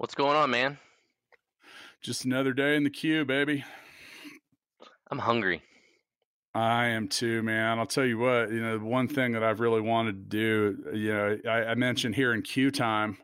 What's 0.00 0.14
going 0.14 0.34
on, 0.34 0.50
man? 0.50 0.78
Just 2.00 2.24
another 2.24 2.54
day 2.54 2.74
in 2.74 2.84
the 2.84 2.88
queue, 2.90 3.26
baby. 3.26 3.66
I'm 5.10 5.18
hungry. 5.18 5.60
I 6.54 6.86
am 6.86 7.06
too, 7.06 7.42
man. 7.42 7.78
I'll 7.78 7.84
tell 7.84 8.06
you 8.06 8.16
what, 8.16 8.50
you 8.50 8.62
know, 8.62 8.78
one 8.78 9.08
thing 9.08 9.32
that 9.32 9.42
I've 9.42 9.60
really 9.60 9.82
wanted 9.82 10.30
to 10.30 10.36
do, 10.38 10.96
you 10.98 11.12
know, 11.12 11.38
I, 11.46 11.64
I 11.64 11.74
mentioned 11.74 12.14
here 12.14 12.32
in 12.32 12.40
queue 12.40 12.70
time, 12.70 13.18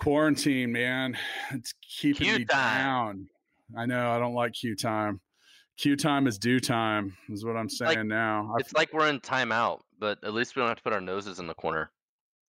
quarantine, 0.00 0.72
man, 0.72 1.16
it's 1.52 1.72
keeping 2.00 2.26
me 2.26 2.44
time. 2.46 2.84
down. 2.84 3.28
I 3.78 3.86
know 3.86 4.10
I 4.10 4.18
don't 4.18 4.34
like 4.34 4.54
queue 4.54 4.74
time. 4.74 5.20
Queue 5.78 5.94
time 5.94 6.26
is 6.26 6.36
due 6.36 6.58
time, 6.58 7.16
is 7.28 7.44
what 7.44 7.56
I'm 7.56 7.68
saying 7.68 7.98
Like, 7.98 8.06
now. 8.06 8.56
It's 8.58 8.72
like 8.72 8.92
we're 8.92 9.08
in 9.08 9.20
timeout, 9.20 9.82
but 10.00 10.18
at 10.24 10.34
least 10.34 10.56
we 10.56 10.62
don't 10.62 10.68
have 10.68 10.78
to 10.78 10.82
put 10.82 10.92
our 10.92 11.00
noses 11.00 11.38
in 11.38 11.46
the 11.46 11.54
corner. 11.54 11.92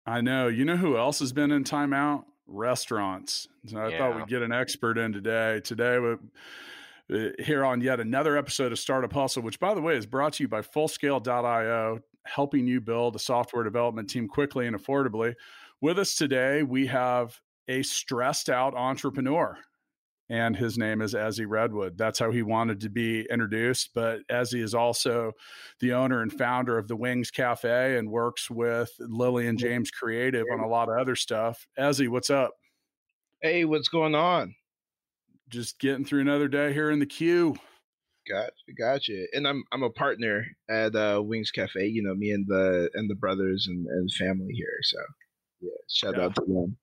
I 0.08 0.22
know. 0.22 0.48
You 0.48 0.66
know 0.66 0.78
who 0.78 0.98
else 0.98 1.20
has 1.20 1.32
been 1.32 1.52
in 1.52 1.64
timeout? 1.64 2.24
Restaurants. 2.52 3.48
So 3.68 3.80
I 3.80 3.98
thought 3.98 4.16
we'd 4.16 4.28
get 4.28 4.42
an 4.42 4.52
expert 4.52 4.98
in 4.98 5.14
today. 5.14 5.62
Today, 5.64 6.00
we 6.00 6.16
uh, 7.12 7.30
here 7.40 7.66
on 7.66 7.82
yet 7.82 8.00
another 8.00 8.38
episode 8.38 8.72
of 8.72 8.80
Startup 8.80 9.12
Hustle, 9.12 9.44
which, 9.44 9.60
by 9.60 9.74
the 9.74 9.82
way, 9.82 9.98
is 9.98 10.06
brought 10.06 10.34
to 10.34 10.44
you 10.44 10.48
by 10.48 10.62
Fullscale.io, 10.62 12.00
helping 12.26 12.68
you 12.68 12.80
build 12.80 13.16
a 13.16 13.20
software 13.20 13.64
development 13.64 14.10
team 14.10 14.28
quickly 14.28 14.68
and 14.68 14.76
affordably. 14.76 15.36
With 15.82 16.00
us 16.00 16.16
today, 16.16 16.64
we 16.64 16.88
have 16.88 17.40
a 17.68 17.84
stressed 17.84 18.50
out 18.50 18.76
entrepreneur. 18.76 19.58
And 20.30 20.56
his 20.56 20.78
name 20.78 21.02
is 21.02 21.14
Ezzy 21.14 21.46
Redwood. 21.48 21.98
That's 21.98 22.18
how 22.18 22.32
he 22.32 22.42
wanted 22.42 22.80
to 22.82 22.90
be 22.90 23.28
introduced. 23.30 23.90
But 23.94 24.20
Ezzy 24.30 24.62
is 24.64 24.74
also 24.74 25.34
the 25.82 25.92
owner 25.92 26.22
and 26.22 26.32
founder 26.32 26.78
of 26.78 26.88
the 26.88 26.96
Wings 26.96 27.32
Cafe 27.32 27.98
and 27.98 28.10
works 28.10 28.50
with 28.50 28.92
Lily 29.00 29.48
and 29.48 29.60
James 29.60 29.92
Creative 29.92 30.46
on 30.54 30.62
a 30.62 30.68
lot 30.68 30.88
of 30.88 30.98
other 30.98 31.18
stuff. 31.18 31.68
Ezzy, 31.78 32.08
what's 32.08 32.30
up? 32.30 32.52
Hey, 33.42 33.66
what's 33.66 33.90
going 33.90 34.16
on? 34.16 34.56
Just 35.50 35.80
getting 35.80 36.06
through 36.06 36.22
another 36.22 36.48
day 36.48 36.72
here 36.72 36.92
in 36.92 37.00
the 37.00 37.06
queue. 37.06 37.58
Gotcha, 38.30 38.54
gotcha. 38.80 39.26
And 39.34 39.46
I'm 39.48 39.64
I'm 39.74 39.84
a 39.84 39.90
partner 39.90 40.46
at 40.70 40.96
uh, 40.96 41.22
Wings 41.22 41.52
Cafe. 41.52 41.88
You 41.88 42.04
know, 42.04 42.14
me 42.14 42.32
and 42.32 42.46
the 42.48 42.90
and 42.94 43.10
the 43.10 43.16
brothers 43.16 43.68
and, 43.68 43.86
and 43.88 44.10
family 44.14 44.54
here. 44.54 44.78
So 44.84 44.98
yeah, 45.60 45.70
shout 45.90 46.16
Yeah. 46.16 46.26
out 46.26 46.36
to 46.36 46.42
them. 46.48 46.78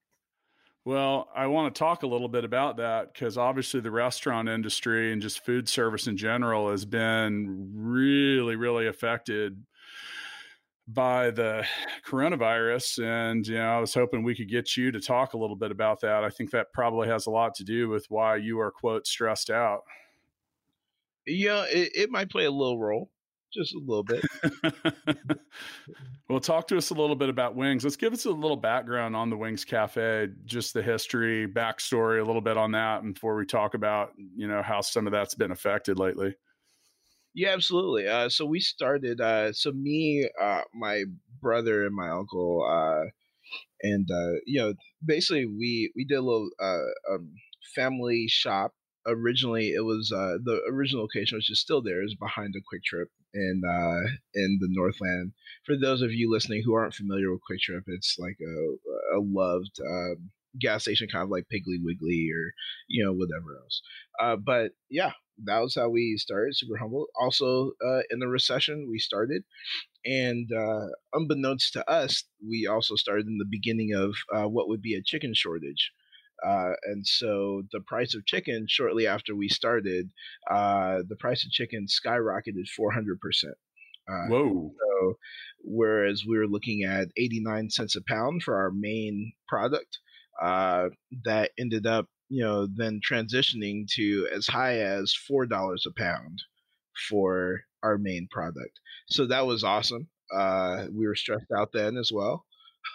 Well, 0.88 1.28
I 1.36 1.48
want 1.48 1.74
to 1.74 1.78
talk 1.78 2.02
a 2.02 2.06
little 2.06 2.30
bit 2.30 2.46
about 2.46 2.78
that 2.78 3.12
because 3.12 3.36
obviously 3.36 3.80
the 3.80 3.90
restaurant 3.90 4.48
industry 4.48 5.12
and 5.12 5.20
just 5.20 5.44
food 5.44 5.68
service 5.68 6.06
in 6.06 6.16
general 6.16 6.70
has 6.70 6.86
been 6.86 7.72
really, 7.74 8.56
really 8.56 8.86
affected 8.86 9.62
by 10.86 11.30
the 11.30 11.66
coronavirus. 12.06 13.04
And, 13.04 13.46
you 13.46 13.56
know, 13.56 13.68
I 13.68 13.80
was 13.80 13.92
hoping 13.92 14.22
we 14.22 14.34
could 14.34 14.48
get 14.48 14.78
you 14.78 14.90
to 14.90 14.98
talk 14.98 15.34
a 15.34 15.36
little 15.36 15.56
bit 15.56 15.72
about 15.72 16.00
that. 16.00 16.24
I 16.24 16.30
think 16.30 16.52
that 16.52 16.72
probably 16.72 17.08
has 17.08 17.26
a 17.26 17.30
lot 17.30 17.54
to 17.56 17.64
do 17.64 17.90
with 17.90 18.06
why 18.08 18.36
you 18.36 18.58
are, 18.58 18.70
quote, 18.70 19.06
stressed 19.06 19.50
out. 19.50 19.82
Yeah, 21.26 21.66
it, 21.68 21.90
it 21.94 22.10
might 22.10 22.30
play 22.30 22.46
a 22.46 22.50
little 22.50 22.78
role, 22.78 23.10
just 23.52 23.74
a 23.74 23.78
little 23.78 24.04
bit. 24.04 24.24
well, 26.28 26.40
talk 26.40 26.68
to 26.68 26.76
us 26.76 26.90
a 26.90 26.94
little 26.94 27.16
bit 27.16 27.28
about 27.28 27.56
Wings. 27.56 27.84
Let's 27.84 27.96
give 27.96 28.12
us 28.12 28.24
a 28.24 28.30
little 28.30 28.56
background 28.56 29.16
on 29.16 29.30
the 29.30 29.36
Wings 29.36 29.64
Cafe, 29.64 30.28
just 30.44 30.74
the 30.74 30.82
history, 30.82 31.46
backstory, 31.46 32.20
a 32.20 32.24
little 32.24 32.40
bit 32.40 32.56
on 32.56 32.72
that 32.72 33.02
and 33.02 33.14
before 33.14 33.36
we 33.36 33.46
talk 33.46 33.74
about, 33.74 34.12
you 34.36 34.46
know, 34.46 34.62
how 34.62 34.80
some 34.80 35.06
of 35.06 35.12
that's 35.12 35.34
been 35.34 35.50
affected 35.50 35.98
lately. 35.98 36.34
Yeah, 37.34 37.50
absolutely. 37.50 38.08
Uh, 38.08 38.28
so 38.28 38.46
we 38.46 38.60
started. 38.60 39.20
Uh, 39.20 39.52
so 39.52 39.70
me, 39.72 40.28
uh, 40.40 40.62
my 40.74 41.04
brother, 41.40 41.86
and 41.86 41.94
my 41.94 42.10
uncle, 42.10 42.66
uh, 42.68 43.08
and 43.82 44.08
uh, 44.10 44.40
you 44.46 44.60
know, 44.60 44.74
basically 45.04 45.46
we 45.46 45.92
we 45.94 46.04
did 46.04 46.16
a 46.16 46.22
little 46.22 46.50
uh, 46.60 47.14
um, 47.14 47.32
family 47.76 48.26
shop. 48.28 48.72
Originally, 49.08 49.70
it 49.70 49.84
was 49.84 50.12
uh, 50.12 50.38
the 50.44 50.60
original 50.70 51.02
location, 51.02 51.38
which 51.38 51.50
is 51.50 51.60
still 51.60 51.82
there, 51.82 52.04
is 52.04 52.14
behind 52.14 52.54
a 52.54 52.60
QuikTrip 52.60 53.06
in 53.34 53.62
uh, 53.66 54.10
in 54.34 54.58
the 54.60 54.68
Northland. 54.70 55.32
For 55.64 55.76
those 55.76 56.02
of 56.02 56.12
you 56.12 56.30
listening 56.30 56.62
who 56.64 56.74
aren't 56.74 56.94
familiar 56.94 57.30
with 57.32 57.40
QuikTrip, 57.50 57.82
it's 57.86 58.16
like 58.18 58.36
a, 58.40 59.16
a 59.16 59.20
loved 59.20 59.80
um, 59.80 60.30
gas 60.60 60.82
station, 60.82 61.08
kind 61.10 61.24
of 61.24 61.30
like 61.30 61.46
Piggly 61.52 61.78
Wiggly 61.82 62.28
or 62.34 62.52
you 62.88 63.04
know 63.04 63.12
whatever 63.12 63.56
else. 63.62 63.82
Uh, 64.20 64.36
but 64.36 64.72
yeah, 64.90 65.12
that 65.44 65.60
was 65.60 65.74
how 65.74 65.88
we 65.88 66.16
started 66.18 66.56
super 66.56 66.76
humble 66.76 67.06
also 67.18 67.72
uh, 67.86 68.00
in 68.10 68.18
the 68.18 68.28
recession 68.28 68.88
we 68.90 68.98
started 68.98 69.42
and 70.04 70.50
uh, 70.52 70.86
unbeknownst 71.12 71.72
to 71.72 71.88
us 71.90 72.24
we 72.46 72.66
also 72.66 72.96
started 72.96 73.26
in 73.26 73.38
the 73.38 73.46
beginning 73.48 73.94
of 73.94 74.14
uh, 74.34 74.48
what 74.48 74.68
would 74.68 74.82
be 74.82 74.94
a 74.94 75.02
chicken 75.02 75.32
shortage 75.34 75.92
uh, 76.46 76.72
and 76.84 77.06
so 77.06 77.62
the 77.72 77.80
price 77.80 78.14
of 78.14 78.26
chicken 78.26 78.66
shortly 78.68 79.06
after 79.06 79.34
we 79.34 79.48
started 79.48 80.10
uh, 80.50 80.98
the 81.08 81.16
price 81.16 81.44
of 81.44 81.50
chicken 81.50 81.86
skyrocketed 81.86 82.66
400% 82.78 83.16
uh, 84.08 84.26
Whoa. 84.28 84.72
so 84.78 85.18
whereas 85.60 86.24
we 86.26 86.38
were 86.38 86.46
looking 86.46 86.84
at 86.84 87.08
89 87.16 87.70
cents 87.70 87.96
a 87.96 88.02
pound 88.02 88.42
for 88.42 88.56
our 88.56 88.70
main 88.70 89.32
product, 89.48 89.98
uh, 90.40 90.88
that 91.24 91.50
ended 91.58 91.86
up, 91.86 92.06
you 92.28 92.42
know, 92.42 92.66
then 92.66 93.00
transitioning 93.06 93.86
to 93.96 94.28
as 94.34 94.46
high 94.46 94.78
as 94.78 95.14
$4 95.30 95.46
a 95.50 95.90
pound 96.00 96.42
for 97.08 97.60
our 97.82 97.98
main 97.98 98.28
product. 98.30 98.80
So 99.10 99.26
that 99.26 99.46
was 99.46 99.64
awesome. 99.64 100.08
Uh, 100.34 100.86
we 100.92 101.06
were 101.06 101.14
stressed 101.14 101.50
out 101.56 101.70
then 101.72 101.96
as 101.96 102.10
well. 102.12 102.44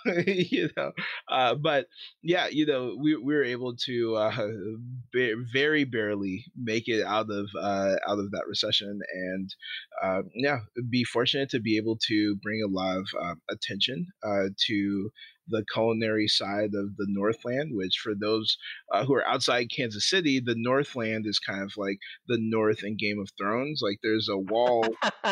you 0.28 0.70
know, 0.76 0.92
uh, 1.30 1.56
but 1.56 1.88
yeah, 2.22 2.48
you 2.48 2.66
know, 2.66 2.96
we, 3.00 3.16
we 3.16 3.34
were 3.34 3.44
able 3.44 3.76
to 3.86 4.16
uh, 4.16 4.36
ba- 5.14 5.36
very 5.52 5.84
barely 5.84 6.46
make 6.56 6.88
it 6.88 7.04
out 7.06 7.30
of 7.30 7.48
uh, 7.60 7.96
out 8.08 8.20
of 8.20 8.32
that 8.32 8.46
recession, 8.48 9.00
and 9.14 9.56
uh, 10.04 10.22
yeah, 10.36 10.60
be 10.90 11.04
fortunate 11.04 11.50
to 11.50 11.60
be 11.60 11.78
able 11.78 11.98
to 12.08 12.36
bring 12.42 12.62
a 12.64 12.72
lot 12.72 12.98
of 12.98 13.08
um, 13.22 13.42
attention 13.50 14.08
uh, 14.24 14.50
to 14.68 15.10
the 15.48 15.64
culinary 15.74 16.28
side 16.28 16.74
of 16.74 16.96
the 16.98 17.06
Northland, 17.10 17.72
which 17.74 18.00
for 18.02 18.14
those 18.20 18.58
uh, 18.94 19.06
who 19.06 19.14
are 19.14 19.28
outside 19.28 19.70
Kansas 19.76 20.10
City, 20.10 20.40
the 20.40 20.56
Northland 20.58 21.26
is 21.28 21.40
kind 21.40 21.62
of 21.62 21.74
like 21.78 21.98
the 22.28 22.38
North 22.40 22.84
in 22.84 22.98
Game 22.98 23.20
of 23.20 23.30
Thrones. 23.38 23.82
Like 23.84 24.00
there's 24.04 24.30
a 24.30 24.38
wall, 24.38 24.86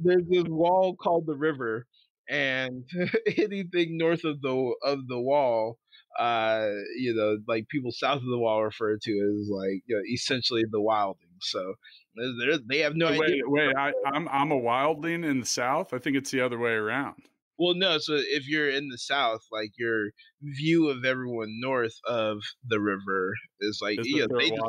there's 0.00 0.26
this 0.28 0.44
wall 0.48 0.96
called 0.96 1.26
the 1.26 1.36
river, 1.36 1.86
and 2.28 2.84
anything 3.36 3.96
north 3.96 4.24
of 4.24 4.40
the 4.40 4.74
of 4.82 5.06
the 5.08 5.20
wall 5.20 5.78
uh 6.18 6.70
you 6.98 7.14
know 7.14 7.36
like 7.46 7.68
people 7.68 7.90
south 7.90 8.18
of 8.18 8.28
the 8.28 8.38
wall 8.38 8.64
refer 8.64 8.96
to 9.00 9.10
as 9.10 9.48
like 9.50 9.82
you 9.86 9.96
know 9.96 10.02
essentially 10.12 10.64
the 10.70 10.80
wilding 10.80 11.28
so 11.40 11.74
they're- 12.16 12.82
have 12.82 12.96
no 12.96 13.08
idea 13.08 13.42
wait, 13.46 13.68
wait. 13.68 13.76
I, 13.76 13.92
I'm 14.06 14.28
I'm 14.28 14.50
a 14.50 14.60
wildling 14.60 15.28
in 15.28 15.40
the 15.40 15.46
south. 15.46 15.92
I 15.92 15.98
think 15.98 16.16
it's 16.16 16.30
the 16.30 16.40
other 16.40 16.58
way 16.58 16.72
around. 16.72 17.16
Well, 17.58 17.74
no. 17.74 17.98
So 17.98 18.14
if 18.14 18.46
you're 18.46 18.68
in 18.68 18.88
the 18.88 18.98
south, 18.98 19.40
like 19.50 19.72
your 19.78 20.10
view 20.42 20.88
of 20.90 21.04
everyone 21.04 21.58
north 21.60 21.94
of 22.06 22.38
the 22.68 22.80
river 22.80 23.32
is 23.60 23.80
like, 23.82 23.98
Is 24.00 24.08
yeah, 24.08 24.26
they 24.38 24.50
just, 24.50 24.60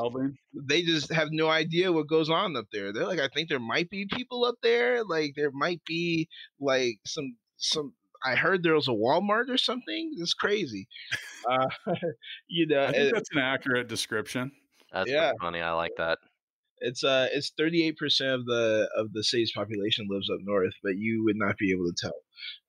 they 0.68 0.81
just 0.83 1.12
have 1.12 1.30
no 1.31 1.50
idea 1.50 1.92
what 1.92 2.07
goes 2.07 2.30
on 2.30 2.56
up 2.56 2.68
there. 2.71 2.94
They're 2.94 3.06
like, 3.06 3.19
I 3.19 3.27
think 3.27 3.50
there 3.50 3.60
might 3.60 3.89
be 3.89 4.07
people 4.10 4.45
up 4.45 4.56
there. 4.63 5.03
Like 5.03 5.33
there 5.36 5.51
might 5.51 5.81
be 5.86 6.30
like 6.62 7.00
some 7.06 7.36
some. 7.57 7.94
I 8.25 8.36
heard 8.36 8.63
there 8.63 8.74
was 8.74 8.88
a 8.88 8.92
Walmart 8.92 9.50
or 9.50 9.57
something. 9.57 10.12
It's 10.18 10.33
crazy. 10.33 10.88
Uh, 11.50 11.68
you 12.48 12.65
know, 12.68 12.83
I 12.83 12.92
think 12.92 12.98
and- 12.98 13.15
that's 13.15 13.30
an 13.31 13.39
accurate 13.39 13.88
description. 13.88 14.51
That's 14.92 15.09
Yeah. 15.12 15.33
funny. 15.42 15.62
I 15.62 15.74
like 15.74 15.92
that. 15.98 16.18
It's 16.80 17.04
uh 17.04 17.27
it's 17.33 17.51
38% 17.59 17.94
of 18.36 18.45
the 18.45 18.88
of 18.95 19.12
the 19.13 19.24
city's 19.24 19.51
population 19.51 20.07
lives 20.09 20.30
up 20.30 20.39
north, 20.44 20.74
but 20.83 20.95
you 20.95 21.24
would 21.25 21.36
not 21.36 21.57
be 21.57 21.71
able 21.71 21.86
to 21.86 21.95
tell. 22.00 22.13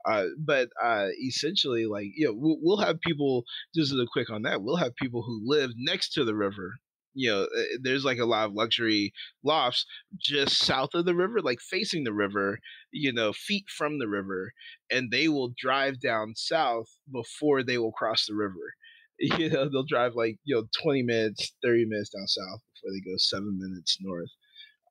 Uh, 0.06 0.28
but 0.38 0.70
uh, 0.82 1.08
essentially, 1.22 1.84
like 1.84 2.06
you 2.16 2.26
know, 2.26 2.32
we'll, 2.34 2.56
we'll 2.62 2.78
have 2.86 3.00
people. 3.00 3.44
Just 3.74 3.92
as 3.92 3.98
a 3.98 4.06
quick 4.10 4.30
on 4.30 4.42
that, 4.42 4.62
we'll 4.62 4.76
have 4.76 4.96
people 4.96 5.22
who 5.22 5.42
live 5.44 5.72
next 5.76 6.14
to 6.14 6.24
the 6.24 6.34
river 6.34 6.76
you 7.14 7.30
know, 7.30 7.42
uh, 7.44 7.62
there's 7.82 8.04
like 8.04 8.18
a 8.18 8.24
lot 8.24 8.46
of 8.46 8.54
luxury 8.54 9.12
lofts 9.42 9.86
just 10.18 10.58
south 10.58 10.94
of 10.94 11.04
the 11.04 11.14
river, 11.14 11.40
like 11.40 11.60
facing 11.60 12.04
the 12.04 12.12
river, 12.12 12.58
you 12.92 13.12
know, 13.12 13.32
feet 13.32 13.64
from 13.68 13.98
the 13.98 14.08
river, 14.08 14.52
and 14.90 15.10
they 15.10 15.28
will 15.28 15.52
drive 15.56 16.00
down 16.00 16.34
south 16.36 16.88
before 17.10 17.62
they 17.62 17.78
will 17.78 17.92
cross 17.92 18.26
the 18.26 18.34
river. 18.34 18.74
You 19.38 19.50
know, 19.50 19.68
they'll 19.68 19.82
drive 19.82 20.14
like, 20.14 20.38
you 20.44 20.54
know, 20.54 20.68
20 20.80 21.02
minutes, 21.02 21.52
30 21.60 21.84
minutes 21.86 22.10
down 22.10 22.28
south 22.28 22.60
before 22.72 22.92
they 22.92 23.00
go 23.00 23.16
seven 23.16 23.58
minutes 23.58 23.98
north. 24.00 24.30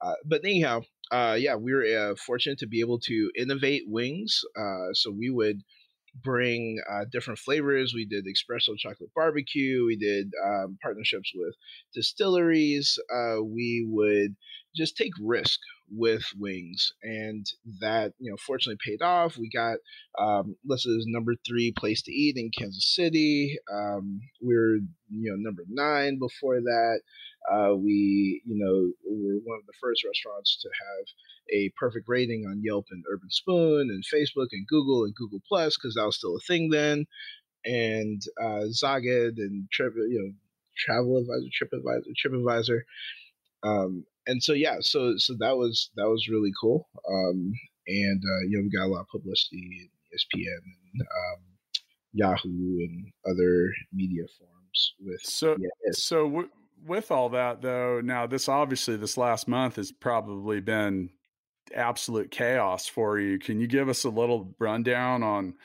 Uh, 0.02 0.14
but 0.26 0.42
anyhow, 0.44 0.82
uh, 1.12 1.36
yeah, 1.40 1.56
we 1.56 1.74
were 1.74 1.86
uh, 1.86 2.16
fortunate 2.16 2.60
to 2.60 2.68
be 2.68 2.80
able 2.80 3.00
to 3.00 3.32
innovate 3.38 3.84
wings. 3.88 4.42
Uh, 4.58 4.94
so 4.94 5.12
we 5.12 5.30
would 5.30 5.62
bring 6.24 6.80
uh, 6.90 7.06
different 7.12 7.40
flavors. 7.40 7.94
We 7.94 8.06
did 8.06 8.26
espresso 8.26 8.78
chocolate 8.78 9.12
barbecue. 9.16 9.86
We 9.86 9.98
did 9.98 10.32
um, 10.46 10.78
partnerships 10.82 11.32
with 11.36 11.56
distilleries. 11.94 12.98
Uh, 13.14 13.44
we 13.44 13.86
would 13.90 14.36
just 14.76 14.98
take 14.98 15.14
risk 15.22 15.60
with 15.90 16.24
wings, 16.38 16.92
and 17.04 17.46
that 17.82 18.14
you 18.20 18.32
know 18.32 18.38
fortunately 18.38 18.80
paid 18.86 19.02
off. 19.02 19.38
We 19.38 19.50
got 19.50 19.78
um, 20.20 20.56
listed 20.66 20.98
as 20.98 21.06
number 21.08 21.34
three 21.48 21.72
place 21.72 22.02
to 22.04 22.12
eat 22.12 22.38
in 22.38 22.52
Kansas 22.58 22.94
City. 22.96 23.58
Um, 23.72 24.22
we 24.42 24.56
are 24.56 24.76
you 25.10 25.32
know 25.32 25.36
number 25.38 25.64
nine 25.70 26.20
before 26.20 26.60
that. 26.62 27.02
Uh, 27.50 27.74
we, 27.76 28.42
you 28.46 28.58
know, 28.58 28.92
were 29.06 29.40
one 29.46 29.58
of 29.58 29.66
the 29.66 29.74
first 29.80 30.04
restaurants 30.04 30.58
to 30.62 30.70
have 30.70 31.06
a 31.54 31.72
perfect 31.80 32.06
rating 32.10 32.46
on 32.46 32.62
Yelp 32.62 32.88
and 32.92 33.04
Urban 33.10 33.30
Spoon 33.30 33.90
and 33.90 34.04
Facebook 34.04 34.48
and 34.52 34.68
Google 34.68 35.06
and 35.06 35.16
Google 35.16 35.40
Plus 35.48 35.78
because 35.78 35.96
that 35.96 36.06
was 36.06 36.18
still 36.18 36.36
a 36.36 36.40
thing 36.40 36.70
then. 36.70 37.06
And 37.64 38.22
uh, 38.42 38.66
Zagat 38.74 39.38
and 39.38 39.70
Trip, 39.72 39.94
you 39.96 40.20
know, 40.22 40.34
Travel 40.78 41.18
Advisor, 41.18 41.48
TripAdvisor, 41.56 42.14
TripAdvisor. 42.26 42.80
Um, 43.64 44.06
and 44.28 44.44
so 44.44 44.54
yeah, 44.54 44.78
so 44.82 45.14
so 45.18 45.34
that 45.40 45.58
was 45.58 45.90
that 45.96 46.08
was 46.08 46.28
really 46.30 46.52
cool. 46.62 46.88
Um, 47.10 47.54
and 47.88 48.22
uh, 48.24 48.42
you 48.48 48.58
know, 48.58 48.64
we 48.64 48.70
got 48.70 48.86
a 48.86 48.92
lot 48.94 49.02
of 49.02 49.08
publicity 49.08 49.58
in 49.82 49.90
ESPN 50.14 50.58
and 50.94 51.02
um, 51.02 51.44
Yahoo 52.14 52.50
and 52.50 53.12
other 53.26 53.72
media 53.94 54.24
forums 54.38 54.94
with. 55.00 55.22
So 55.22 55.56
yeah, 55.60 55.92
so. 55.92 56.26
W- 56.26 56.50
with 56.86 57.10
all 57.12 57.30
that 57.30 57.62
though, 57.62 58.02
now 58.02 58.28
this 58.28 58.48
obviously 58.48 58.96
this 58.98 59.18
last 59.18 59.48
month 59.48 59.78
has 59.78 59.92
probably 59.92 60.60
been 60.60 61.10
absolute 61.76 62.32
chaos 62.32 62.88
for 62.88 63.20
you. 63.20 63.40
Can 63.40 63.60
you 63.60 63.68
give 63.68 63.90
us 63.90 64.04
a 64.04 64.10
little 64.10 64.56
rundown 64.60 65.24
on, 65.24 65.56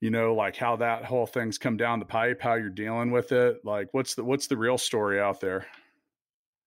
you 0.00 0.10
know, 0.10 0.34
like 0.34 0.56
how 0.56 0.76
that 0.76 1.04
whole 1.04 1.26
thing's 1.26 1.58
come 1.58 1.76
down 1.76 1.98
the 1.98 2.04
pipe, 2.04 2.40
how 2.40 2.54
you're 2.54 2.68
dealing 2.68 3.10
with 3.10 3.32
it? 3.32 3.64
Like 3.64 3.88
what's 3.92 4.14
the 4.14 4.24
what's 4.24 4.46
the 4.46 4.56
real 4.56 4.78
story 4.78 5.20
out 5.20 5.40
there? 5.40 5.66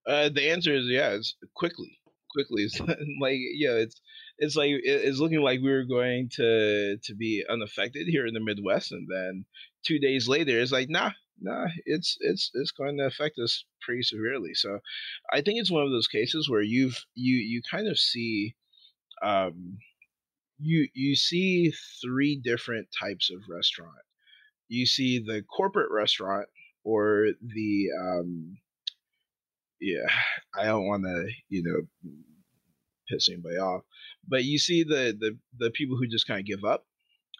Uh, 0.08 0.30
the 0.30 0.50
answer 0.52 0.74
is 0.74 0.88
yeah, 0.88 1.12
it's 1.12 1.36
quickly, 1.56 2.00
quickly. 2.32 2.64
It's 2.64 2.80
like 3.22 3.38
yeah, 3.56 3.72
it's 3.74 4.00
it's 4.38 4.56
like 4.56 4.72
it's 4.84 5.20
looking 5.20 5.42
like 5.42 5.62
we 5.62 5.72
were 5.72 5.86
going 5.86 6.30
to 6.34 6.98
to 6.98 7.16
be 7.16 7.44
unaffected 7.50 8.08
here 8.08 8.26
in 8.26 8.34
the 8.34 8.40
Midwest, 8.42 8.92
and 8.92 9.08
then 9.10 9.46
two 9.86 10.00
days 10.00 10.28
later, 10.28 10.60
it's 10.60 10.72
like 10.72 10.90
nah, 10.90 11.12
nah, 11.40 11.68
it's 11.86 12.18
it's 12.22 12.52
it's 12.54 12.72
going 12.72 12.98
to 12.98 13.06
affect 13.06 13.40
us 13.40 13.66
pretty 13.82 14.04
severely. 14.04 14.54
So, 14.54 14.80
I 15.32 15.42
think 15.42 15.60
it's 15.60 15.72
one 15.72 15.84
of 15.84 15.92
those 15.92 16.08
cases 16.08 16.50
where 16.50 16.62
you've 16.62 17.06
you 17.16 17.36
you 17.36 17.62
kind 17.70 17.88
of 17.88 17.98
see, 17.98 18.56
um, 19.24 19.78
you 20.60 20.88
you 20.94 21.16
see 21.16 21.72
three 22.02 22.36
different 22.44 22.88
types 23.00 23.30
of 23.32 23.42
restaurant. 23.50 24.04
You 24.70 24.86
see 24.86 25.20
the 25.20 25.44
corporate 25.44 25.92
restaurant 25.92 26.48
or 26.84 27.30
the 27.42 27.88
um, 28.02 28.58
yeah, 29.84 30.08
I 30.60 30.66
don't 30.66 30.88
want 30.88 31.04
to 31.04 31.28
you 31.50 31.64
know 31.64 31.82
piss 33.10 33.30
anybody 33.30 33.58
off, 33.58 33.84
but 34.28 34.44
you 34.44 34.58
see 34.58 34.84
the 34.84 35.16
the 35.20 35.38
the 35.60 35.72
people 35.72 35.98
who 35.98 36.08
just 36.08 36.28
kind 36.28 36.40
of 36.40 36.46
give 36.46 36.64
up 36.64 36.86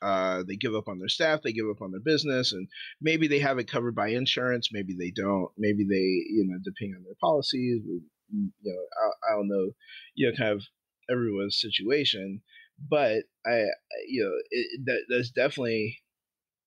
uh, 0.04 0.44
they 0.46 0.58
give 0.58 0.76
up 0.76 0.90
on 0.90 1.00
their 1.00 1.08
staff, 1.08 1.42
they 1.42 1.54
give 1.54 1.70
up 1.70 1.82
on 1.82 1.92
their 1.92 2.02
business, 2.02 2.52
and 2.52 2.68
maybe 3.00 3.28
they 3.28 3.40
have 3.40 3.58
it 3.58 3.72
covered 3.72 3.96
by 3.96 4.10
insurance, 4.10 4.70
maybe 4.74 4.94
they 4.94 5.12
don't, 5.12 5.50
maybe 5.58 5.86
they, 5.90 5.96
you 5.96 6.46
know, 6.46 6.58
depending 6.64 6.96
on 6.98 7.04
their 7.06 7.16
policies, 7.22 7.82
you 7.86 8.52
know, 8.64 8.72
I, 8.72 9.32
I 9.32 9.36
don't 9.38 9.48
know, 9.48 9.72
you 10.16 10.30
know, 10.30 10.36
kind 10.36 10.52
of 10.52 10.64
everyone's 11.10 11.60
situation, 11.60 12.42
but 12.90 13.24
I, 13.46 13.68
you 14.08 14.24
know, 14.24 14.34
it, 14.52 14.82
that 14.86 15.04
that's 15.08 15.32
definitely 15.32 16.00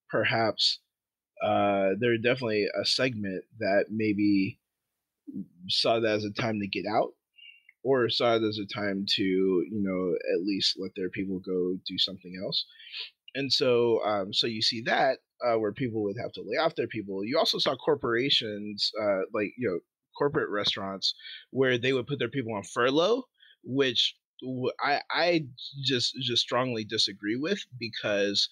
perhaps 0.09 0.81
uh, 1.45 1.91
there's 2.01 2.23
definitely 2.23 2.67
a 2.81 2.87
segment 2.87 3.45
that 3.59 3.87
maybe 3.91 4.59
saw 5.69 6.01
that 6.01 6.17
as 6.17 6.25
a 6.25 6.33
time 6.33 6.61
to 6.61 6.69
get 6.69 6.85
out 6.87 7.11
or 7.83 8.09
saw 8.09 8.37
it 8.37 8.43
as 8.43 8.59
a 8.59 8.75
time 8.75 9.05
to 9.09 9.23
you 9.23 9.83
know 9.83 10.15
at 10.35 10.47
least 10.47 10.77
let 10.79 10.91
their 10.97 11.11
people 11.11 11.41
go 11.41 11.77
do 11.87 11.99
something 11.99 12.33
else 12.45 12.65
and 13.37 13.53
so 13.53 14.03
um, 14.05 14.33
so 14.33 14.47
you 14.47 14.63
see 14.63 14.83
that 14.87 15.19
uh, 15.47 15.59
where 15.59 15.73
people 15.73 16.03
would 16.03 16.17
have 16.21 16.33
to 16.33 16.43
lay 16.43 16.57
off 16.57 16.75
their 16.75 16.89
people. 16.89 17.25
You 17.25 17.39
also 17.39 17.59
saw 17.59 17.77
corporations 17.77 18.91
uh, 19.01 19.21
like 19.33 19.53
you 19.57 19.69
know 19.69 19.79
corporate 20.19 20.51
restaurants 20.51 21.15
where 21.51 21.77
they 21.79 21.93
would 21.93 22.07
put 22.07 22.19
their 22.19 22.31
people 22.31 22.55
on 22.55 22.63
furlough, 22.63 23.25
which 23.63 24.15
I 24.81 25.01
I 25.11 25.47
just 25.85 26.15
just 26.21 26.43
strongly 26.43 26.85
disagree 26.85 27.37
with 27.37 27.61
because 27.79 28.49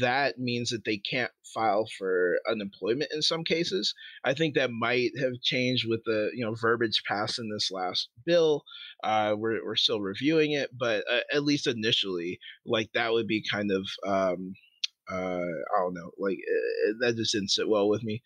that 0.00 0.38
means 0.38 0.70
that 0.70 0.84
they 0.84 0.98
can't 0.98 1.32
file 1.54 1.86
for 1.98 2.38
unemployment 2.48 3.10
in 3.12 3.22
some 3.22 3.44
cases. 3.44 3.94
I 4.24 4.34
think 4.34 4.54
that 4.54 4.70
might 4.70 5.10
have 5.18 5.40
changed 5.42 5.86
with 5.88 6.02
the 6.04 6.30
you 6.34 6.44
know 6.44 6.54
verbiage 6.54 7.02
passed 7.08 7.38
in 7.38 7.48
this 7.50 7.70
last 7.70 8.08
bill. 8.24 8.64
Uh, 9.02 9.34
we're 9.38 9.64
we're 9.64 9.76
still 9.76 10.00
reviewing 10.00 10.52
it, 10.52 10.70
but 10.78 11.04
uh, 11.10 11.20
at 11.32 11.44
least 11.44 11.66
initially, 11.66 12.38
like 12.66 12.90
that 12.94 13.12
would 13.12 13.26
be 13.26 13.42
kind 13.50 13.70
of 13.70 13.86
um, 14.06 14.54
uh, 15.10 15.40
I 15.76 15.80
don't 15.80 15.94
know, 15.94 16.12
like 16.18 16.38
uh, 16.38 16.92
that 17.00 17.16
just 17.16 17.32
didn't 17.32 17.50
sit 17.50 17.68
well 17.68 17.88
with 17.88 18.02
me. 18.02 18.22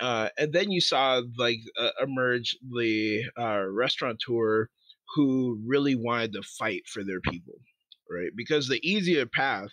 Uh, 0.00 0.28
and 0.38 0.52
then 0.52 0.70
you 0.70 0.80
saw 0.80 1.22
like 1.38 1.60
uh, 1.78 1.90
emerge 2.02 2.56
the 2.76 3.24
uh, 3.38 3.64
restaurateur 3.70 4.68
who 5.14 5.60
really 5.66 5.94
wanted 5.94 6.32
to 6.32 6.42
fight 6.42 6.82
for 6.86 7.04
their 7.04 7.20
people, 7.20 7.54
right? 8.10 8.30
Because 8.36 8.68
the 8.68 8.80
easier 8.88 9.26
path, 9.26 9.68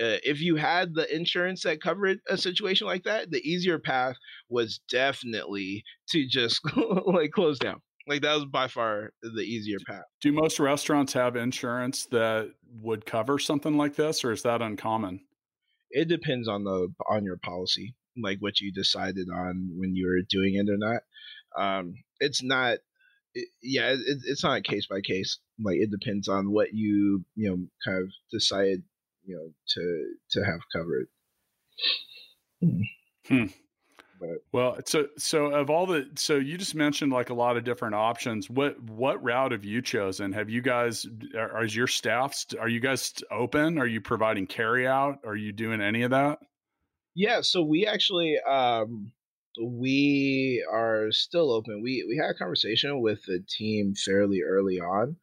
uh, 0.00 0.18
if 0.24 0.40
you 0.40 0.56
had 0.56 0.94
the 0.94 1.14
insurance 1.14 1.62
that 1.62 1.82
covered 1.82 2.18
a 2.28 2.36
situation 2.36 2.86
like 2.86 3.04
that, 3.04 3.30
the 3.30 3.40
easier 3.48 3.78
path 3.78 4.16
was 4.48 4.80
definitely 4.90 5.84
to 6.10 6.26
just 6.26 6.60
like 7.06 7.30
close 7.32 7.58
down. 7.58 7.80
Like 8.06 8.22
that 8.22 8.34
was 8.34 8.46
by 8.46 8.68
far 8.68 9.12
the 9.22 9.42
easier 9.42 9.76
path. 9.86 10.04
Do 10.22 10.32
most 10.32 10.58
restaurants 10.58 11.12
have 11.12 11.36
insurance 11.36 12.06
that 12.06 12.50
would 12.80 13.04
cover 13.04 13.38
something 13.38 13.76
like 13.76 13.96
this, 13.96 14.24
or 14.24 14.32
is 14.32 14.42
that 14.42 14.62
uncommon? 14.62 15.20
It 15.90 16.08
depends 16.08 16.48
on 16.48 16.64
the 16.64 16.88
on 17.10 17.24
your 17.24 17.36
policy, 17.36 17.94
like 18.22 18.38
what 18.40 18.60
you 18.60 18.72
decided 18.72 19.28
on 19.30 19.70
when 19.76 19.94
you 19.94 20.06
were 20.06 20.22
doing 20.30 20.54
it 20.54 20.70
or 20.70 20.78
not. 20.78 21.02
Um, 21.58 21.94
it's 22.20 22.42
not 22.42 22.78
it, 23.38 23.48
yeah, 23.62 23.90
it, 23.90 24.18
it's 24.24 24.44
not 24.44 24.58
a 24.58 24.62
case 24.62 24.86
by 24.86 25.00
case. 25.00 25.38
Like 25.62 25.76
it 25.76 25.90
depends 25.90 26.28
on 26.28 26.52
what 26.52 26.68
you 26.72 27.24
you 27.34 27.50
know 27.50 27.58
kind 27.84 28.02
of 28.02 28.10
decide 28.32 28.82
you 29.24 29.36
know 29.36 29.50
to 29.74 30.14
to 30.32 30.44
have 30.44 30.60
covered. 30.74 31.06
Hmm. 32.60 32.80
hmm. 33.26 33.46
But, 34.20 34.38
well, 34.52 34.78
so 34.84 35.06
so 35.16 35.46
of 35.46 35.70
all 35.70 35.86
the 35.86 36.08
so 36.16 36.36
you 36.36 36.58
just 36.58 36.74
mentioned 36.74 37.12
like 37.12 37.30
a 37.30 37.34
lot 37.34 37.56
of 37.56 37.64
different 37.64 37.94
options. 37.94 38.50
What 38.50 38.82
what 38.82 39.22
route 39.22 39.52
have 39.52 39.64
you 39.64 39.80
chosen? 39.80 40.32
Have 40.32 40.50
you 40.50 40.60
guys 40.60 41.06
are, 41.36 41.58
are 41.58 41.64
your 41.64 41.86
staffs 41.86 42.46
are 42.58 42.68
you 42.68 42.80
guys 42.80 43.14
open? 43.30 43.78
Are 43.78 43.86
you 43.86 44.00
providing 44.00 44.46
carry 44.46 44.88
out? 44.88 45.20
Are 45.24 45.36
you 45.36 45.52
doing 45.52 45.80
any 45.80 46.02
of 46.02 46.10
that? 46.10 46.40
Yeah, 47.14 47.42
so 47.42 47.62
we 47.62 47.86
actually 47.86 48.38
um 48.48 49.12
we 49.62 50.66
are 50.72 51.12
still 51.12 51.52
open. 51.52 51.82
We 51.82 52.04
we 52.08 52.16
had 52.18 52.30
a 52.30 52.38
conversation 52.38 53.00
with 53.02 53.20
the 53.26 53.40
team 53.48 53.94
fairly 53.94 54.42
early 54.42 54.80
on, 54.80 55.16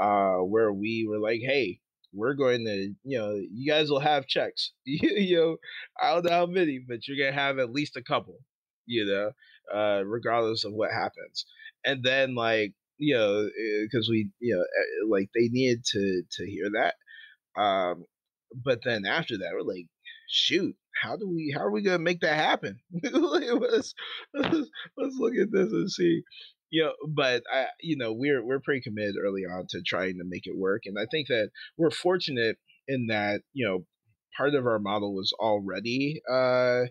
uh, 0.00 0.38
where 0.44 0.72
we 0.72 1.06
were 1.08 1.18
like, 1.18 1.40
"Hey, 1.42 1.80
we're 2.12 2.34
going 2.34 2.64
to, 2.66 2.94
you 3.04 3.18
know, 3.18 3.34
you 3.52 3.70
guys 3.70 3.90
will 3.90 4.00
have 4.00 4.26
checks. 4.28 4.72
you 4.86 5.36
know, 5.36 5.56
I 6.02 6.14
don't 6.14 6.24
know 6.26 6.32
how 6.32 6.46
many, 6.46 6.80
but 6.86 7.08
you're 7.08 7.18
gonna 7.18 7.40
have 7.40 7.58
at 7.58 7.72
least 7.72 7.96
a 7.96 8.02
couple. 8.02 8.38
You 8.86 9.06
know, 9.06 9.32
uh, 9.74 10.04
regardless 10.06 10.64
of 10.64 10.72
what 10.74 10.92
happens. 10.92 11.46
And 11.84 12.02
then 12.04 12.34
like, 12.34 12.74
you 12.98 13.14
know, 13.16 13.48
because 13.84 14.08
eh, 14.08 14.12
we, 14.12 14.30
you 14.40 14.56
know, 14.56 14.62
eh, 14.62 15.06
like 15.10 15.30
they 15.34 15.48
needed 15.50 15.84
to 15.92 16.22
to 16.32 16.46
hear 16.46 16.70
that. 16.74 16.94
Um, 17.56 18.04
but 18.64 18.80
then 18.84 19.06
after 19.06 19.38
that, 19.38 19.50
we're 19.54 19.62
like, 19.62 19.86
shoot, 20.30 20.76
how 21.02 21.16
do 21.16 21.28
we 21.28 21.52
how 21.54 21.64
are 21.64 21.70
we 21.70 21.82
gonna 21.82 21.98
make 21.98 22.20
that 22.20 22.36
happen? 22.36 22.78
let's, 23.02 23.94
let's, 24.34 24.70
let's 24.96 25.16
look 25.18 25.34
at 25.34 25.52
this 25.52 25.72
and 25.72 25.90
see. 25.90 26.22
You 26.70 26.84
know, 26.84 26.92
but 27.08 27.42
I, 27.52 27.66
you 27.80 27.96
know, 27.96 28.12
we're 28.12 28.44
we're 28.44 28.60
pretty 28.60 28.80
committed 28.80 29.16
early 29.20 29.42
on 29.42 29.66
to 29.70 29.82
trying 29.82 30.18
to 30.18 30.24
make 30.24 30.46
it 30.46 30.56
work, 30.56 30.82
and 30.86 30.96
I 30.98 31.06
think 31.10 31.28
that 31.28 31.50
we're 31.76 31.90
fortunate 31.90 32.58
in 32.86 33.06
that 33.08 33.42
you 33.52 33.66
know 33.66 33.86
part 34.36 34.54
of 34.54 34.66
our 34.66 34.78
model 34.78 35.14
was 35.14 35.32
already 35.38 36.22
uh, 36.30 36.82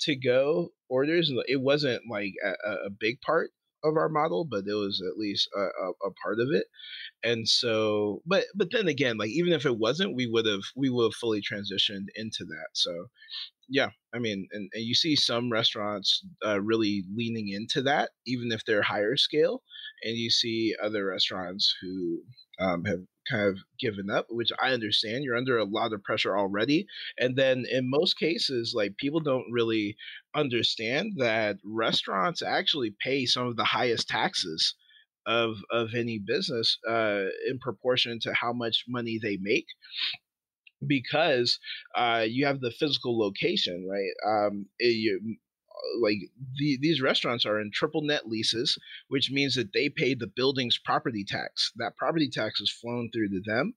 to 0.00 0.16
go 0.16 0.70
orders. 0.88 1.32
It 1.46 1.60
wasn't 1.60 2.02
like 2.10 2.32
a, 2.44 2.86
a 2.86 2.90
big 2.90 3.20
part 3.20 3.50
of 3.84 3.96
our 3.96 4.08
model, 4.08 4.44
but 4.44 4.64
it 4.66 4.74
was 4.74 5.02
at 5.06 5.18
least 5.18 5.48
a, 5.56 5.60
a, 5.60 6.08
a 6.08 6.10
part 6.22 6.40
of 6.40 6.48
it. 6.52 6.66
And 7.22 7.48
so, 7.48 8.22
but 8.26 8.44
but 8.54 8.68
then 8.72 8.88
again, 8.88 9.18
like 9.18 9.30
even 9.30 9.52
if 9.52 9.66
it 9.66 9.78
wasn't, 9.78 10.16
we 10.16 10.26
would 10.26 10.46
have 10.46 10.62
we 10.76 10.90
would 10.90 11.04
have 11.04 11.14
fully 11.14 11.40
transitioned 11.40 12.06
into 12.16 12.44
that. 12.44 12.68
So 12.74 13.08
yeah, 13.68 13.90
I 14.14 14.18
mean, 14.18 14.48
and, 14.52 14.70
and 14.72 14.84
you 14.84 14.94
see 14.94 15.14
some 15.14 15.52
restaurants 15.52 16.24
uh, 16.44 16.60
really 16.60 17.04
leaning 17.14 17.48
into 17.48 17.82
that, 17.82 18.10
even 18.26 18.50
if 18.50 18.64
they're 18.64 18.82
higher 18.82 19.16
scale, 19.16 19.62
and 20.02 20.16
you 20.16 20.30
see 20.30 20.74
other 20.82 21.06
restaurants 21.06 21.74
who 21.80 22.22
um, 22.60 22.84
have 22.84 23.00
kind 23.30 23.48
of 23.48 23.58
given 23.78 24.10
up, 24.10 24.26
which 24.30 24.50
I 24.62 24.72
understand. 24.72 25.24
You're 25.24 25.36
under 25.36 25.58
a 25.58 25.64
lot 25.64 25.92
of 25.92 26.02
pressure 26.02 26.36
already. 26.38 26.86
And 27.18 27.36
then 27.36 27.64
in 27.70 27.90
most 27.90 28.18
cases, 28.18 28.72
like 28.74 28.96
people 28.96 29.20
don't 29.20 29.50
really 29.50 29.96
understand 30.34 31.14
that 31.18 31.56
restaurants 31.64 32.42
actually 32.42 32.94
pay 33.04 33.26
some 33.26 33.46
of 33.46 33.56
the 33.56 33.64
highest 33.64 34.08
taxes 34.08 34.74
of 35.26 35.56
of 35.70 35.94
any 35.94 36.18
business 36.18 36.78
uh, 36.88 37.24
in 37.48 37.58
proportion 37.60 38.18
to 38.22 38.32
how 38.32 38.52
much 38.52 38.84
money 38.88 39.18
they 39.22 39.36
make 39.40 39.66
because 40.86 41.58
uh, 41.96 42.24
you 42.26 42.46
have 42.46 42.60
the 42.60 42.70
physical 42.70 43.18
location, 43.18 43.86
right? 43.90 44.46
Um, 44.46 44.66
it, 44.78 44.94
you, 44.94 45.36
like 46.00 46.18
the, 46.56 46.78
these 46.80 47.00
restaurants 47.00 47.46
are 47.46 47.60
in 47.60 47.70
triple 47.72 48.02
net 48.02 48.28
leases, 48.28 48.78
which 49.08 49.30
means 49.30 49.54
that 49.54 49.72
they 49.72 49.88
pay 49.88 50.14
the 50.14 50.26
building's 50.26 50.78
property 50.78 51.24
tax. 51.24 51.72
That 51.76 51.96
property 51.96 52.28
tax 52.28 52.60
is 52.60 52.70
flown 52.70 53.10
through 53.12 53.30
to 53.30 53.40
them. 53.44 53.74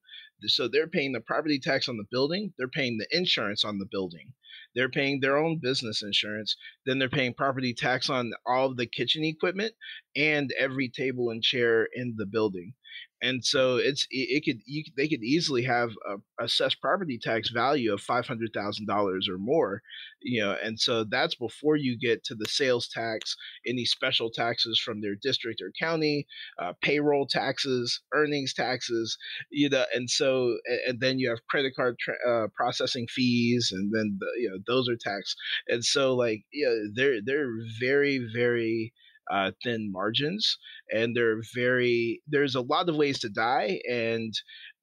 So 0.47 0.67
they're 0.67 0.87
paying 0.87 1.11
the 1.11 1.21
property 1.21 1.59
tax 1.59 1.87
on 1.87 1.97
the 1.97 2.07
building, 2.09 2.53
they're 2.57 2.67
paying 2.67 2.97
the 2.97 3.07
insurance 3.11 3.63
on 3.63 3.77
the 3.77 3.85
building. 3.85 4.33
They're 4.73 4.89
paying 4.89 5.19
their 5.19 5.37
own 5.37 5.59
business 5.59 6.01
insurance. 6.01 6.55
Then 6.85 6.97
they're 6.97 7.09
paying 7.09 7.33
property 7.33 7.73
tax 7.73 8.09
on 8.09 8.31
all 8.45 8.71
of 8.71 8.77
the 8.77 8.85
kitchen 8.85 9.23
equipment 9.23 9.73
and 10.15 10.51
every 10.57 10.89
table 10.89 11.29
and 11.29 11.43
chair 11.43 11.87
in 11.93 12.15
the 12.17 12.25
building 12.25 12.73
and 13.21 13.43
so 13.45 13.77
it's 13.77 14.07
it, 14.09 14.43
could 14.43 14.61
you, 14.65 14.83
they 14.97 15.07
could 15.07 15.23
easily 15.23 15.63
have 15.63 15.91
a 16.07 16.43
assessed 16.43 16.81
property 16.81 17.19
tax 17.21 17.49
value 17.51 17.93
of 17.93 18.01
five 18.01 18.25
hundred 18.27 18.51
thousand 18.53 18.87
dollars 18.87 19.27
or 19.29 19.37
more, 19.37 19.81
you 20.21 20.41
know, 20.41 20.55
and 20.63 20.79
so 20.79 21.03
that's 21.03 21.35
before 21.35 21.75
you 21.75 21.97
get 21.97 22.23
to 22.23 22.35
the 22.35 22.47
sales 22.47 22.87
tax, 22.87 23.35
any 23.67 23.85
special 23.85 24.29
taxes 24.31 24.79
from 24.83 25.01
their 25.01 25.15
district 25.15 25.61
or 25.61 25.71
county, 25.79 26.25
uh, 26.59 26.73
payroll 26.81 27.27
taxes, 27.27 28.01
earnings 28.13 28.53
taxes, 28.53 29.17
you 29.51 29.69
know, 29.69 29.85
and 29.93 30.09
so 30.09 30.57
and 30.87 30.99
then 30.99 31.19
you 31.19 31.29
have 31.29 31.45
credit 31.49 31.73
card 31.75 31.97
tra- 31.99 32.15
uh, 32.27 32.47
processing 32.55 33.07
fees, 33.07 33.69
and 33.71 33.91
then 33.93 34.17
the, 34.19 34.27
you 34.41 34.49
know 34.49 34.57
those 34.67 34.89
are 34.89 34.97
taxed, 34.97 35.35
and 35.67 35.83
so 35.83 36.15
like 36.15 36.43
yeah, 36.51 36.69
you 36.69 36.75
know, 36.85 36.91
they're 36.95 37.19
they're 37.23 37.51
very 37.79 38.19
very 38.33 38.93
uh, 39.29 39.51
thin 39.63 39.91
margins, 39.91 40.57
and 40.89 41.15
they're 41.15 41.41
very. 41.53 42.21
There's 42.27 42.55
a 42.55 42.61
lot 42.61 42.89
of 42.89 42.95
ways 42.95 43.19
to 43.19 43.29
die, 43.29 43.79
and 43.89 44.33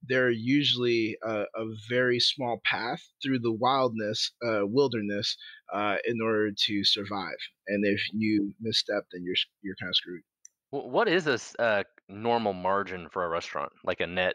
they're 0.08 0.30
usually 0.30 1.16
a, 1.26 1.40
a 1.54 1.64
very 1.88 2.20
small 2.20 2.60
path 2.64 3.00
through 3.22 3.40
the 3.40 3.52
wildness, 3.52 4.30
uh, 4.46 4.60
wilderness, 4.62 5.36
uh, 5.72 5.96
in 6.06 6.20
order 6.22 6.50
to 6.66 6.84
survive. 6.84 7.36
And 7.66 7.84
if 7.84 8.00
you 8.12 8.54
misstep, 8.60 9.04
then 9.12 9.22
you're 9.24 9.34
you're 9.62 9.76
kind 9.80 9.90
of 9.90 9.96
screwed. 9.96 10.22
What 10.70 11.08
is 11.08 11.26
a 11.26 11.38
uh, 11.60 11.82
normal 12.08 12.52
margin 12.52 13.08
for 13.10 13.24
a 13.24 13.28
restaurant, 13.28 13.72
like 13.84 14.00
a 14.00 14.06
net, 14.06 14.34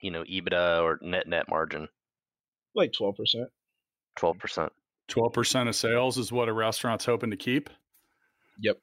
you 0.00 0.10
know, 0.10 0.24
EBITDA 0.24 0.82
or 0.82 0.98
net 1.02 1.26
net 1.28 1.48
margin? 1.48 1.88
Like 2.74 2.92
twelve 2.92 3.16
percent. 3.16 3.48
Twelve 4.16 4.38
percent. 4.38 4.72
Twelve 5.08 5.32
percent 5.32 5.68
of 5.68 5.76
sales 5.76 6.18
is 6.18 6.32
what 6.32 6.48
a 6.48 6.52
restaurant's 6.52 7.04
hoping 7.04 7.30
to 7.30 7.36
keep. 7.36 7.70
Yep. 8.60 8.78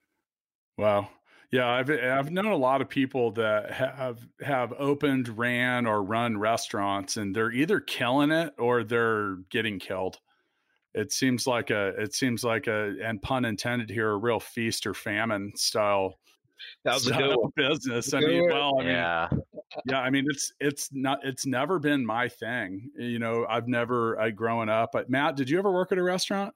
Wow. 0.79 1.09
Yeah, 1.51 1.67
I've 1.67 1.89
I've 1.89 1.97
mm-hmm. 1.97 2.33
known 2.35 2.45
a 2.45 2.55
lot 2.55 2.81
of 2.81 2.87
people 2.87 3.31
that 3.31 3.71
have 3.71 4.19
have 4.41 4.71
opened, 4.77 5.37
ran, 5.37 5.85
or 5.85 6.01
run 6.01 6.37
restaurants, 6.37 7.17
and 7.17 7.35
they're 7.35 7.51
either 7.51 7.79
killing 7.79 8.31
it 8.31 8.53
or 8.57 8.83
they're 8.83 9.37
getting 9.49 9.79
killed. 9.79 10.19
It 10.93 11.11
seems 11.11 11.45
like 11.45 11.69
a 11.69 11.87
it 12.01 12.13
seems 12.13 12.43
like 12.43 12.67
a 12.67 12.95
and 13.03 13.21
pun 13.21 13.45
intended 13.45 13.89
here 13.89 14.09
a 14.09 14.15
real 14.15 14.39
feast 14.39 14.87
or 14.87 14.93
famine 14.93 15.51
style. 15.55 16.19
That 16.85 16.93
was 16.93 17.07
a 17.07 17.13
good 17.13 17.37
business. 17.55 18.13
I 18.13 18.19
mean, 18.19 18.47
well, 18.47 18.79
I 18.79 18.83
mean, 18.83 18.93
yeah, 18.93 19.29
yeah. 19.85 19.99
I 19.99 20.09
mean, 20.11 20.25
it's 20.29 20.53
it's 20.59 20.89
not 20.93 21.19
it's 21.23 21.45
never 21.45 21.79
been 21.79 22.05
my 22.05 22.29
thing. 22.29 22.91
You 22.95 23.19
know, 23.19 23.45
I've 23.49 23.67
never 23.67 24.19
I 24.19 24.29
growing 24.29 24.69
up. 24.69 24.91
But 24.93 25.09
Matt, 25.09 25.35
did 25.35 25.49
you 25.49 25.57
ever 25.57 25.71
work 25.71 25.91
at 25.91 25.97
a 25.97 26.03
restaurant? 26.03 26.53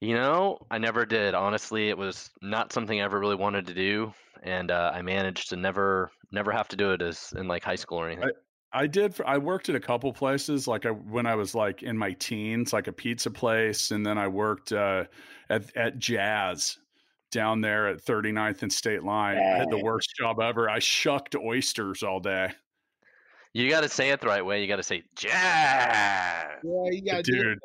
You 0.00 0.14
know, 0.14 0.58
I 0.70 0.78
never 0.78 1.06
did. 1.06 1.34
Honestly, 1.34 1.88
it 1.88 1.96
was 1.96 2.30
not 2.42 2.72
something 2.72 3.00
I 3.00 3.04
ever 3.04 3.18
really 3.18 3.36
wanted 3.36 3.66
to 3.68 3.74
do, 3.74 4.12
and 4.42 4.70
uh, 4.70 4.92
I 4.94 5.00
managed 5.00 5.48
to 5.50 5.56
never, 5.56 6.10
never 6.30 6.52
have 6.52 6.68
to 6.68 6.76
do 6.76 6.92
it 6.92 7.00
as 7.00 7.32
in 7.36 7.48
like 7.48 7.64
high 7.64 7.76
school 7.76 7.98
or 7.98 8.06
anything. 8.08 8.30
I, 8.72 8.80
I 8.82 8.86
did. 8.88 9.18
I 9.24 9.38
worked 9.38 9.70
at 9.70 9.74
a 9.74 9.80
couple 9.80 10.12
places, 10.12 10.68
like 10.68 10.84
I, 10.84 10.90
when 10.90 11.24
I 11.24 11.34
was 11.34 11.54
like 11.54 11.82
in 11.82 11.96
my 11.96 12.12
teens, 12.12 12.74
like 12.74 12.88
a 12.88 12.92
pizza 12.92 13.30
place, 13.30 13.90
and 13.90 14.04
then 14.04 14.18
I 14.18 14.28
worked 14.28 14.72
uh, 14.72 15.04
at 15.48 15.74
at 15.74 15.98
Jazz 15.98 16.76
down 17.32 17.62
there 17.62 17.88
at 17.88 18.04
39th 18.04 18.62
and 18.62 18.72
State 18.72 19.02
Line. 19.02 19.38
I 19.38 19.58
had 19.58 19.70
the 19.70 19.82
worst 19.82 20.12
job 20.18 20.40
ever. 20.40 20.68
I 20.68 20.78
shucked 20.78 21.34
oysters 21.36 22.02
all 22.02 22.20
day. 22.20 22.52
You 23.54 23.70
got 23.70 23.80
to 23.80 23.88
say 23.88 24.10
it 24.10 24.20
the 24.20 24.26
right 24.26 24.44
way. 24.44 24.60
You 24.60 24.68
got 24.68 24.76
to 24.76 24.82
say 24.82 25.04
jazz. 25.16 25.32
Yeah, 25.32 26.90
yeah, 26.92 27.22
dude 27.22 27.58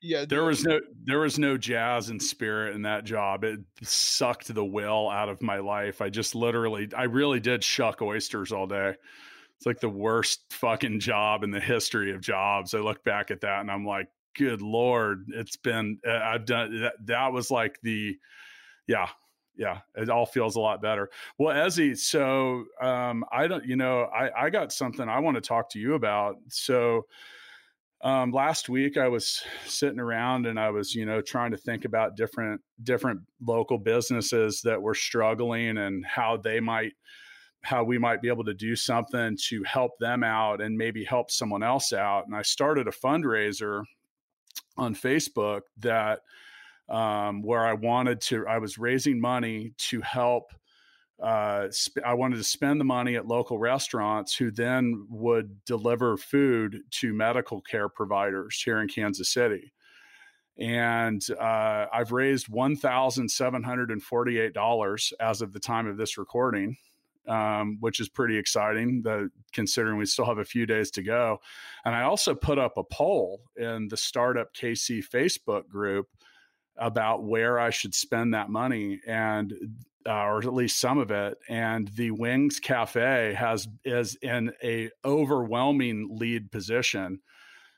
yeah 0.00 0.24
there 0.24 0.44
was 0.44 0.64
no 0.64 0.80
there 1.04 1.18
was 1.20 1.38
no 1.38 1.56
jazz 1.56 2.10
and 2.10 2.22
spirit 2.22 2.74
in 2.74 2.82
that 2.82 3.04
job. 3.04 3.44
It 3.44 3.60
sucked 3.82 4.52
the 4.52 4.64
will 4.64 5.08
out 5.08 5.28
of 5.28 5.42
my 5.42 5.58
life. 5.58 6.00
I 6.00 6.08
just 6.08 6.34
literally 6.34 6.88
i 6.96 7.04
really 7.04 7.40
did 7.40 7.64
shuck 7.64 8.02
oysters 8.02 8.52
all 8.52 8.66
day. 8.66 8.94
It's 9.56 9.66
like 9.66 9.80
the 9.80 9.88
worst 9.88 10.44
fucking 10.50 11.00
job 11.00 11.42
in 11.42 11.50
the 11.50 11.60
history 11.60 12.12
of 12.12 12.20
jobs. 12.20 12.74
I 12.74 12.78
look 12.78 13.02
back 13.04 13.30
at 13.30 13.40
that 13.40 13.60
and 13.60 13.70
i'm 13.70 13.84
like 13.86 14.08
good 14.36 14.62
lord 14.62 15.24
it's 15.30 15.56
been 15.56 15.98
uh, 16.06 16.20
i've 16.22 16.44
done 16.44 16.80
that 16.80 16.94
that 17.04 17.32
was 17.32 17.50
like 17.50 17.76
the 17.82 18.16
yeah 18.86 19.08
yeah 19.56 19.80
it 19.96 20.08
all 20.08 20.26
feels 20.26 20.54
a 20.54 20.60
lot 20.60 20.80
better. 20.80 21.10
Well 21.38 21.54
ezzy 21.54 21.96
so 21.98 22.64
um 22.80 23.24
i 23.32 23.48
don't 23.48 23.66
you 23.66 23.74
know 23.76 24.02
i 24.04 24.44
i 24.44 24.50
got 24.50 24.72
something 24.72 25.08
i 25.08 25.18
want 25.18 25.34
to 25.34 25.40
talk 25.40 25.70
to 25.70 25.78
you 25.80 25.94
about. 25.94 26.36
So 26.48 27.06
um, 28.00 28.30
last 28.30 28.68
week 28.68 28.96
I 28.96 29.08
was 29.08 29.42
sitting 29.66 29.98
around 29.98 30.46
and 30.46 30.58
I 30.58 30.70
was, 30.70 30.94
you 30.94 31.04
know, 31.04 31.20
trying 31.20 31.50
to 31.50 31.56
think 31.56 31.84
about 31.84 32.16
different 32.16 32.60
different 32.82 33.20
local 33.44 33.78
businesses 33.78 34.60
that 34.62 34.80
were 34.80 34.94
struggling 34.94 35.78
and 35.78 36.06
how 36.06 36.36
they 36.36 36.60
might 36.60 36.92
how 37.62 37.82
we 37.82 37.98
might 37.98 38.22
be 38.22 38.28
able 38.28 38.44
to 38.44 38.54
do 38.54 38.76
something 38.76 39.36
to 39.48 39.64
help 39.64 39.98
them 39.98 40.22
out 40.22 40.60
and 40.60 40.78
maybe 40.78 41.04
help 41.04 41.30
someone 41.30 41.64
else 41.64 41.92
out. 41.92 42.24
And 42.26 42.36
I 42.36 42.42
started 42.42 42.86
a 42.86 42.92
fundraiser 42.92 43.82
on 44.76 44.94
Facebook 44.94 45.62
that 45.78 46.20
um, 46.88 47.42
where 47.42 47.66
I 47.66 47.72
wanted 47.72 48.20
to 48.22 48.46
I 48.46 48.58
was 48.58 48.78
raising 48.78 49.20
money 49.20 49.72
to 49.78 50.00
help 50.02 50.52
uh, 51.22 51.66
sp- 51.74 52.06
I 52.06 52.14
wanted 52.14 52.36
to 52.36 52.44
spend 52.44 52.80
the 52.80 52.84
money 52.84 53.16
at 53.16 53.26
local 53.26 53.58
restaurants 53.58 54.36
who 54.36 54.50
then 54.50 55.06
would 55.10 55.64
deliver 55.64 56.16
food 56.16 56.80
to 56.92 57.12
medical 57.12 57.60
care 57.60 57.88
providers 57.88 58.62
here 58.64 58.80
in 58.80 58.88
Kansas 58.88 59.32
City. 59.32 59.72
And 60.58 61.24
uh, 61.40 61.86
I've 61.92 62.12
raised 62.12 62.48
$1,748 62.48 65.12
as 65.20 65.42
of 65.42 65.52
the 65.52 65.60
time 65.60 65.86
of 65.86 65.96
this 65.96 66.18
recording, 66.18 66.76
um, 67.28 67.78
which 67.80 68.00
is 68.00 68.08
pretty 68.08 68.36
exciting, 68.38 69.02
the, 69.02 69.30
considering 69.52 69.98
we 69.98 70.06
still 70.06 70.24
have 70.24 70.38
a 70.38 70.44
few 70.44 70.66
days 70.66 70.90
to 70.92 71.02
go. 71.02 71.40
And 71.84 71.94
I 71.94 72.02
also 72.02 72.34
put 72.34 72.58
up 72.58 72.76
a 72.76 72.82
poll 72.82 73.42
in 73.56 73.86
the 73.88 73.96
Startup 73.96 74.52
KC 74.52 75.04
Facebook 75.08 75.68
group 75.68 76.08
about 76.76 77.24
where 77.24 77.58
I 77.58 77.70
should 77.70 77.94
spend 77.94 78.34
that 78.34 78.50
money. 78.50 79.00
And 79.06 79.54
uh, 80.08 80.24
or 80.24 80.38
at 80.38 80.54
least 80.54 80.80
some 80.80 80.98
of 80.98 81.10
it. 81.10 81.38
And 81.48 81.88
the 81.88 82.12
Wings 82.12 82.58
Cafe 82.58 83.34
has 83.34 83.68
is 83.84 84.16
in 84.22 84.52
a 84.64 84.90
overwhelming 85.04 86.08
lead 86.18 86.50
position. 86.50 87.20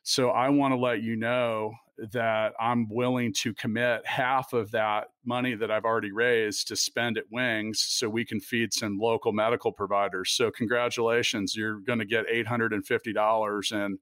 So 0.05 0.31
I 0.31 0.49
want 0.51 0.73
to 0.73 0.79
let 0.79 1.03
you 1.03 1.17
know 1.17 1.73
that 2.13 2.55
I'm 2.59 2.89
willing 2.89 3.35
to 3.35 3.53
commit 3.53 4.07
half 4.07 4.53
of 4.53 4.71
that 4.71 5.09
money 5.25 5.55
that 5.55 5.71
I've 5.71 5.85
already 5.85 6.13
raised 6.13 6.69
to 6.69 6.77
spend 6.77 7.19
at 7.19 7.25
Wings 7.31 7.81
so 7.81 8.09
we 8.09 8.25
can 8.25 8.41
feed 8.41 8.73
some 8.73 8.99
local 8.99 9.33
medical 9.33 9.73
providers. 9.73 10.31
So 10.31 10.51
congratulations, 10.51 11.55
you're 11.55 11.81
going 11.81 11.99
to 11.99 12.07
get 12.07 12.27
$850 12.29 13.73
in 13.73 13.99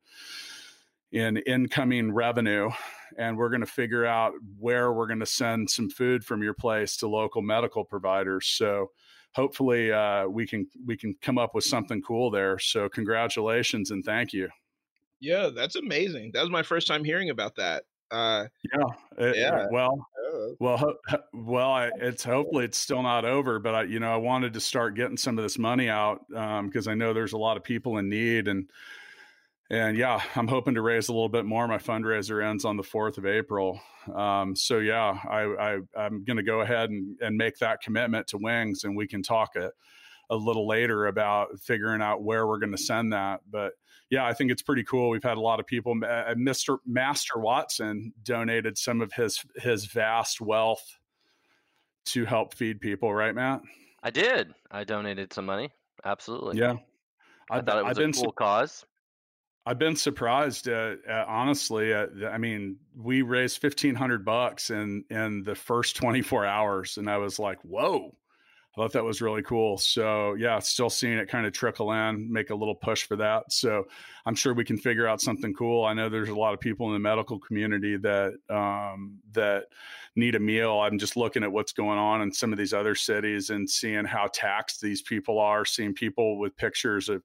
in 1.12 1.38
incoming 1.38 2.12
revenue 2.12 2.70
and 3.16 3.36
we're 3.36 3.48
going 3.48 3.60
to 3.60 3.66
figure 3.66 4.04
out 4.04 4.32
where 4.58 4.92
we're 4.92 5.06
going 5.06 5.20
to 5.20 5.26
send 5.26 5.70
some 5.70 5.88
food 5.88 6.24
from 6.24 6.42
your 6.42 6.54
place 6.54 6.96
to 6.98 7.08
local 7.08 7.42
medical 7.42 7.84
providers. 7.84 8.46
So 8.46 8.90
hopefully 9.34 9.92
uh, 9.92 10.26
we 10.26 10.46
can 10.46 10.66
we 10.86 10.96
can 10.96 11.14
come 11.22 11.38
up 11.38 11.54
with 11.54 11.64
something 11.64 12.02
cool 12.02 12.30
there. 12.30 12.58
So 12.58 12.88
congratulations 12.88 13.90
and 13.90 14.04
thank 14.04 14.32
you. 14.32 14.48
Yeah 15.20 15.50
that's 15.54 15.76
amazing. 15.76 16.32
That 16.34 16.42
was 16.42 16.50
my 16.50 16.62
first 16.62 16.86
time 16.86 17.04
hearing 17.04 17.30
about 17.30 17.56
that. 17.56 17.84
Uh, 18.10 18.46
yeah 18.72 19.26
it, 19.26 19.36
yeah. 19.36 19.66
well 19.70 20.06
Uh, 20.28 20.48
well, 20.60 20.94
well, 21.32 21.70
I, 21.70 21.90
it's 21.96 22.24
hopefully 22.24 22.64
it's 22.64 22.78
still 22.78 23.02
not 23.02 23.24
over, 23.24 23.58
but 23.58 23.74
I, 23.74 23.82
you 23.84 24.00
know, 24.00 24.12
I 24.12 24.16
wanted 24.16 24.52
to 24.54 24.60
start 24.60 24.94
getting 24.94 25.16
some 25.16 25.38
of 25.38 25.42
this 25.42 25.58
money 25.58 25.88
out 25.88 26.26
because 26.28 26.86
um, 26.86 26.90
I 26.90 26.94
know 26.94 27.12
there's 27.12 27.32
a 27.32 27.38
lot 27.38 27.56
of 27.56 27.64
people 27.64 27.98
in 27.98 28.08
need, 28.08 28.48
and 28.48 28.70
and 29.70 29.96
yeah, 29.96 30.20
I'm 30.34 30.48
hoping 30.48 30.74
to 30.74 30.82
raise 30.82 31.08
a 31.08 31.12
little 31.12 31.28
bit 31.28 31.44
more. 31.44 31.66
My 31.68 31.78
fundraiser 31.78 32.44
ends 32.44 32.64
on 32.64 32.76
the 32.76 32.82
fourth 32.82 33.18
of 33.18 33.26
April, 33.26 33.80
um, 34.14 34.56
so 34.56 34.78
yeah, 34.78 35.18
I, 35.28 35.78
I 35.96 36.06
am 36.06 36.24
going 36.24 36.36
to 36.38 36.42
go 36.42 36.60
ahead 36.60 36.90
and, 36.90 37.16
and 37.20 37.36
make 37.36 37.58
that 37.58 37.82
commitment 37.82 38.28
to 38.28 38.38
Wings, 38.38 38.84
and 38.84 38.96
we 38.96 39.06
can 39.06 39.22
talk 39.22 39.56
a, 39.56 39.70
a 40.30 40.36
little 40.36 40.66
later 40.66 41.06
about 41.06 41.58
figuring 41.60 42.02
out 42.02 42.22
where 42.22 42.46
we're 42.46 42.58
going 42.58 42.72
to 42.72 42.78
send 42.78 43.12
that, 43.12 43.40
but 43.50 43.72
yeah, 44.10 44.24
I 44.24 44.32
think 44.32 44.50
it's 44.50 44.62
pretty 44.62 44.84
cool. 44.84 45.10
We've 45.10 45.22
had 45.22 45.36
a 45.36 45.40
lot 45.40 45.60
of 45.60 45.66
people. 45.66 45.92
Uh, 45.92 46.34
Mr. 46.34 46.78
Master 46.86 47.38
Watson 47.38 48.12
donated 48.22 48.78
some 48.78 49.00
of 49.00 49.12
his 49.12 49.44
his 49.56 49.84
vast 49.86 50.40
wealth 50.40 50.98
to 52.06 52.24
help 52.24 52.54
feed 52.54 52.80
people, 52.80 53.12
right, 53.12 53.34
Matt? 53.34 53.60
I 54.02 54.10
did. 54.10 54.54
I 54.70 54.84
donated 54.84 55.32
some 55.32 55.44
money. 55.44 55.70
Absolutely. 56.04 56.58
Yeah, 56.58 56.76
I, 57.50 57.58
I 57.58 57.60
thought 57.60 57.78
it 57.78 57.84
was 57.84 57.98
I've 57.98 58.08
a 58.08 58.12
cool 58.12 58.32
cause. 58.32 58.84
I've 59.68 59.78
been 59.78 59.96
surprised. 59.96 60.66
Uh, 60.66 60.94
uh, 61.06 61.26
honestly, 61.28 61.92
uh, 61.92 62.06
I 62.32 62.38
mean, 62.38 62.76
we 62.96 63.20
raised 63.20 63.58
fifteen 63.58 63.94
hundred 63.94 64.24
bucks 64.24 64.70
in 64.70 65.04
in 65.10 65.42
the 65.42 65.54
first 65.54 65.94
twenty 65.94 66.22
four 66.22 66.46
hours, 66.46 66.96
and 66.96 67.10
I 67.10 67.18
was 67.18 67.38
like, 67.38 67.58
"Whoa!" 67.60 68.16
I 68.72 68.80
thought 68.80 68.92
that 68.94 69.04
was 69.04 69.20
really 69.20 69.42
cool. 69.42 69.76
So 69.76 70.32
yeah, 70.34 70.58
still 70.60 70.88
seeing 70.88 71.18
it 71.18 71.28
kind 71.28 71.46
of 71.46 71.52
trickle 71.52 71.92
in, 71.92 72.32
make 72.32 72.48
a 72.48 72.54
little 72.54 72.74
push 72.74 73.04
for 73.04 73.16
that. 73.16 73.52
So 73.52 73.84
I'm 74.24 74.34
sure 74.34 74.54
we 74.54 74.64
can 74.64 74.78
figure 74.78 75.06
out 75.06 75.20
something 75.20 75.52
cool. 75.52 75.84
I 75.84 75.92
know 75.92 76.08
there's 76.08 76.30
a 76.30 76.34
lot 76.34 76.54
of 76.54 76.60
people 76.60 76.86
in 76.86 76.94
the 76.94 76.98
medical 76.98 77.38
community 77.38 77.98
that 77.98 78.38
um, 78.48 79.18
that 79.32 79.64
need 80.16 80.34
a 80.34 80.40
meal. 80.40 80.80
I'm 80.80 80.98
just 80.98 81.14
looking 81.14 81.42
at 81.42 81.52
what's 81.52 81.74
going 81.74 81.98
on 81.98 82.22
in 82.22 82.32
some 82.32 82.52
of 82.52 82.58
these 82.58 82.72
other 82.72 82.94
cities 82.94 83.50
and 83.50 83.68
seeing 83.68 84.06
how 84.06 84.30
taxed 84.32 84.80
these 84.80 85.02
people 85.02 85.38
are. 85.38 85.66
Seeing 85.66 85.92
people 85.92 86.38
with 86.38 86.56
pictures 86.56 87.10
of 87.10 87.22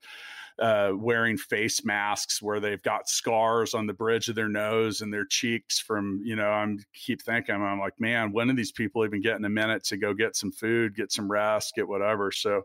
uh, 0.60 0.92
wearing 0.96 1.38
face 1.38 1.84
masks 1.84 2.42
where 2.42 2.60
they've 2.60 2.84
got 2.84 3.10
scars 3.10 3.74
on 3.74 3.88
the 3.88 3.94
bridge 3.94 4.30
of 4.30 4.36
their 4.36 4.50
nose 4.50 5.02
and 5.02 5.14
their 5.14 5.26
cheeks 5.26 5.80
from, 5.80 6.22
you 6.24 6.36
know, 6.36 6.50
I'm 6.50 6.80
keep 6.94 7.22
thinking, 7.22 7.56
I'm 7.56 7.80
like, 7.80 8.00
man, 8.00 8.32
when 8.32 8.50
are 8.50 8.56
these 8.56 8.72
people 8.72 9.04
even 9.06 9.22
getting 9.22 9.46
a 9.46 9.50
minute 9.50 9.84
to 9.86 9.98
go 9.98 10.14
get 10.14 10.36
some 10.36 10.52
food, 10.52 10.96
get 10.96 11.12
some 11.12 11.32
rest, 11.32 11.74
get 11.76 11.88
whatever? 11.88 12.32
So 12.32 12.64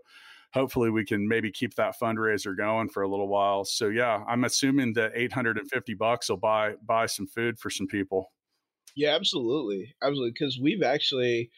hopefully 0.53 0.91
we 0.91 1.05
can 1.05 1.27
maybe 1.27 1.51
keep 1.51 1.75
that 1.75 1.99
fundraiser 1.99 2.57
going 2.57 2.89
for 2.89 3.03
a 3.03 3.09
little 3.09 3.29
while. 3.29 3.65
So 3.65 3.89
yeah, 3.89 4.23
I'm 4.29 4.45
assuming 4.45 4.93
that 4.95 5.13
850 5.15 5.95
bucks 5.95 6.29
will 6.29 6.37
buy, 6.37 6.75
buy 6.85 7.07
some 7.07 7.27
food 7.27 7.59
for 7.59 7.71
some 7.71 7.87
people. 7.87 8.33
Yeah, 8.95 9.15
absolutely. 9.15 9.95
Absolutely. 10.03 10.33
Cause 10.33 10.59
we've 10.61 10.83
actually 10.83 11.51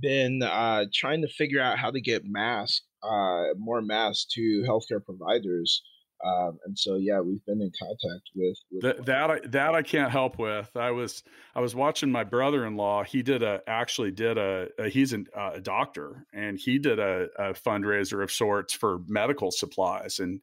been 0.00 0.42
uh, 0.42 0.86
trying 0.92 1.22
to 1.22 1.28
figure 1.28 1.60
out 1.60 1.78
how 1.78 1.90
to 1.90 2.00
get 2.00 2.24
masks 2.24 2.82
uh, 3.04 3.54
more 3.58 3.82
masks 3.82 4.26
to 4.34 4.64
healthcare 4.66 5.04
providers. 5.04 5.82
Um, 6.24 6.58
and 6.64 6.78
so, 6.78 6.94
yeah, 6.94 7.20
we've 7.20 7.44
been 7.44 7.60
in 7.60 7.70
contact 7.78 8.30
with, 8.34 8.56
with 8.70 8.82
that. 8.82 9.06
That 9.06 9.30
I, 9.30 9.40
that 9.48 9.74
I 9.74 9.82
can't 9.82 10.10
help 10.10 10.38
with. 10.38 10.70
I 10.74 10.90
was 10.90 11.22
I 11.54 11.60
was 11.60 11.74
watching 11.74 12.10
my 12.10 12.24
brother-in-law. 12.24 13.04
He 13.04 13.22
did 13.22 13.42
a 13.42 13.60
actually 13.66 14.10
did 14.10 14.38
a, 14.38 14.68
a 14.78 14.88
he's 14.88 15.12
an, 15.12 15.26
uh, 15.36 15.52
a 15.54 15.60
doctor, 15.60 16.24
and 16.32 16.58
he 16.58 16.78
did 16.78 16.98
a, 16.98 17.28
a 17.38 17.52
fundraiser 17.52 18.22
of 18.22 18.30
sorts 18.30 18.72
for 18.72 19.00
medical 19.06 19.50
supplies 19.50 20.18
and 20.18 20.40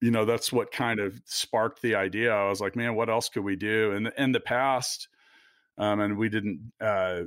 you 0.00 0.10
know 0.10 0.24
that's 0.24 0.52
what 0.52 0.72
kind 0.72 1.00
of 1.00 1.20
sparked 1.24 1.82
the 1.82 1.94
idea 1.94 2.32
i 2.32 2.48
was 2.48 2.60
like 2.60 2.76
man 2.76 2.94
what 2.94 3.08
else 3.08 3.28
could 3.28 3.44
we 3.44 3.56
do 3.56 3.92
and 3.92 4.12
in 4.18 4.32
the 4.32 4.40
past 4.40 5.08
um, 5.78 6.00
and 6.00 6.18
we 6.18 6.28
didn't. 6.28 6.72
Uh, 6.80 7.22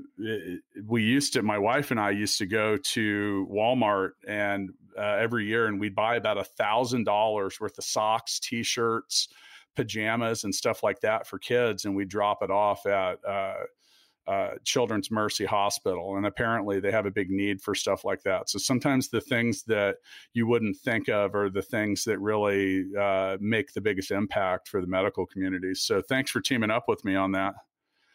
we 0.85 1.03
used 1.03 1.33
to. 1.33 1.41
My 1.41 1.57
wife 1.57 1.89
and 1.89 1.99
I 1.99 2.11
used 2.11 2.37
to 2.39 2.45
go 2.45 2.77
to 2.77 3.47
Walmart 3.49 4.11
and 4.27 4.71
uh, 4.97 5.17
every 5.19 5.45
year, 5.45 5.67
and 5.67 5.79
we'd 5.79 5.95
buy 5.95 6.17
about 6.17 6.37
a 6.37 6.43
thousand 6.43 7.05
dollars 7.05 7.59
worth 7.61 7.77
of 7.77 7.85
socks, 7.85 8.39
t-shirts, 8.39 9.29
pajamas, 9.75 10.43
and 10.43 10.53
stuff 10.53 10.83
like 10.83 10.99
that 10.99 11.25
for 11.25 11.39
kids, 11.39 11.85
and 11.85 11.95
we'd 11.95 12.09
drop 12.09 12.43
it 12.43 12.51
off 12.51 12.85
at. 12.85 13.23
Uh, 13.25 13.55
uh, 14.27 14.51
Children's 14.63 15.09
Mercy 15.09 15.45
Hospital, 15.45 16.15
and 16.15 16.27
apparently 16.27 16.79
they 16.79 16.91
have 16.91 17.07
a 17.07 17.11
big 17.11 17.31
need 17.31 17.59
for 17.59 17.73
stuff 17.73 18.05
like 18.05 18.21
that. 18.21 18.49
So 18.49 18.59
sometimes 18.59 19.09
the 19.09 19.19
things 19.19 19.63
that 19.63 19.95
you 20.33 20.45
wouldn't 20.45 20.77
think 20.77 21.09
of 21.09 21.33
are 21.33 21.49
the 21.49 21.63
things 21.63 22.03
that 22.03 22.19
really 22.19 22.85
uh, 22.97 23.37
make 23.41 23.73
the 23.73 23.81
biggest 23.81 24.11
impact 24.11 24.67
for 24.67 24.79
the 24.79 24.85
medical 24.85 25.25
community. 25.25 25.73
So 25.73 26.03
thanks 26.03 26.29
for 26.29 26.39
teaming 26.39 26.69
up 26.69 26.85
with 26.87 27.03
me 27.03 27.15
on 27.15 27.31
that. 27.31 27.55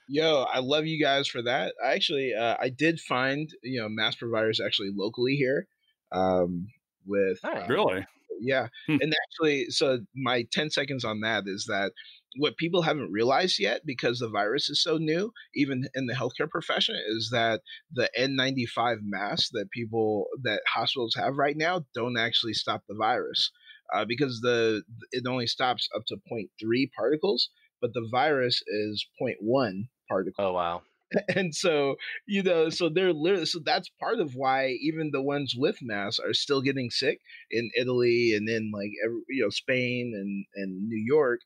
Yo, 0.08 0.42
I 0.42 0.60
love 0.60 0.86
you 0.86 1.02
guys 1.02 1.26
for 1.26 1.42
that. 1.42 1.74
I 1.84 1.92
actually, 1.92 2.32
uh, 2.32 2.56
I 2.60 2.68
did 2.68 3.00
find 3.00 3.50
you 3.62 3.80
know 3.80 3.88
mass 3.88 4.14
providers 4.14 4.60
actually 4.64 4.90
locally 4.94 5.34
here. 5.34 5.66
Um, 6.12 6.68
with 7.04 7.38
uh, 7.42 7.66
really, 7.68 8.06
yeah, 8.40 8.68
hmm. 8.86 8.98
and 9.00 9.12
actually, 9.24 9.66
so 9.70 10.00
my 10.14 10.46
ten 10.52 10.70
seconds 10.70 11.04
on 11.04 11.20
that 11.20 11.44
is 11.46 11.64
that 11.68 11.92
what 12.36 12.56
people 12.56 12.82
haven't 12.82 13.10
realized 13.10 13.58
yet 13.58 13.80
because 13.84 14.18
the 14.20 14.28
virus 14.28 14.68
is 14.68 14.80
so 14.82 14.96
new, 14.96 15.32
even 15.54 15.88
in 15.94 16.06
the 16.06 16.14
healthcare 16.14 16.48
profession, 16.48 16.94
is 17.08 17.30
that 17.32 17.62
the 17.92 18.08
N95 18.16 18.98
masks 19.02 19.50
that 19.52 19.70
people 19.70 20.26
that 20.42 20.60
hospitals 20.72 21.14
have 21.16 21.36
right 21.36 21.56
now 21.56 21.84
don't 21.94 22.18
actually 22.18 22.54
stop 22.54 22.82
the 22.88 22.94
virus. 22.94 23.50
Uh, 23.94 24.04
because 24.04 24.40
the 24.40 24.82
it 25.12 25.24
only 25.28 25.46
stops 25.46 25.88
up 25.96 26.02
to 26.06 26.16
0.3 26.32 26.90
particles, 26.96 27.50
but 27.80 27.92
the 27.94 28.08
virus 28.10 28.60
is 28.66 29.06
0.1 29.20 29.86
particle. 30.08 30.44
Oh 30.46 30.52
wow. 30.52 30.82
And 31.36 31.54
so, 31.54 31.94
you 32.26 32.42
know, 32.42 32.68
so 32.68 32.88
they're 32.88 33.12
literally 33.12 33.46
so 33.46 33.60
that's 33.64 33.88
part 34.00 34.18
of 34.18 34.34
why 34.34 34.76
even 34.80 35.10
the 35.12 35.22
ones 35.22 35.54
with 35.56 35.78
masks 35.80 36.18
are 36.18 36.34
still 36.34 36.60
getting 36.60 36.90
sick 36.90 37.20
in 37.50 37.70
Italy 37.78 38.34
and 38.34 38.48
in 38.48 38.72
like 38.74 38.90
every, 39.04 39.20
you 39.28 39.44
know 39.44 39.50
Spain 39.50 40.12
and 40.16 40.44
and 40.56 40.88
New 40.88 41.02
York 41.06 41.40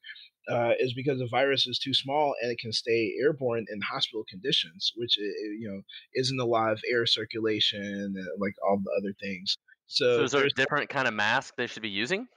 uh, 0.50 0.72
is 0.78 0.94
because 0.94 1.18
the 1.18 1.28
virus 1.30 1.66
is 1.66 1.78
too 1.78 1.94
small 1.94 2.34
and 2.40 2.50
it 2.50 2.58
can 2.58 2.72
stay 2.72 3.14
airborne 3.20 3.66
in 3.70 3.80
hospital 3.82 4.24
conditions, 4.28 4.92
which 4.96 5.16
you 5.18 5.68
know 5.70 5.82
isn't 6.14 6.40
a 6.40 6.44
lot 6.44 6.72
of 6.72 6.80
air 6.90 7.06
circulation 7.06 8.14
like 8.38 8.54
all 8.66 8.78
the 8.82 8.90
other 8.98 9.14
things. 9.20 9.56
So, 9.86 10.18
so 10.18 10.24
is 10.24 10.30
there 10.32 10.44
a 10.44 10.50
different 10.50 10.88
kind 10.88 11.08
of 11.08 11.14
mask 11.14 11.54
they 11.56 11.66
should 11.66 11.82
be 11.82 11.88
using? 11.88 12.28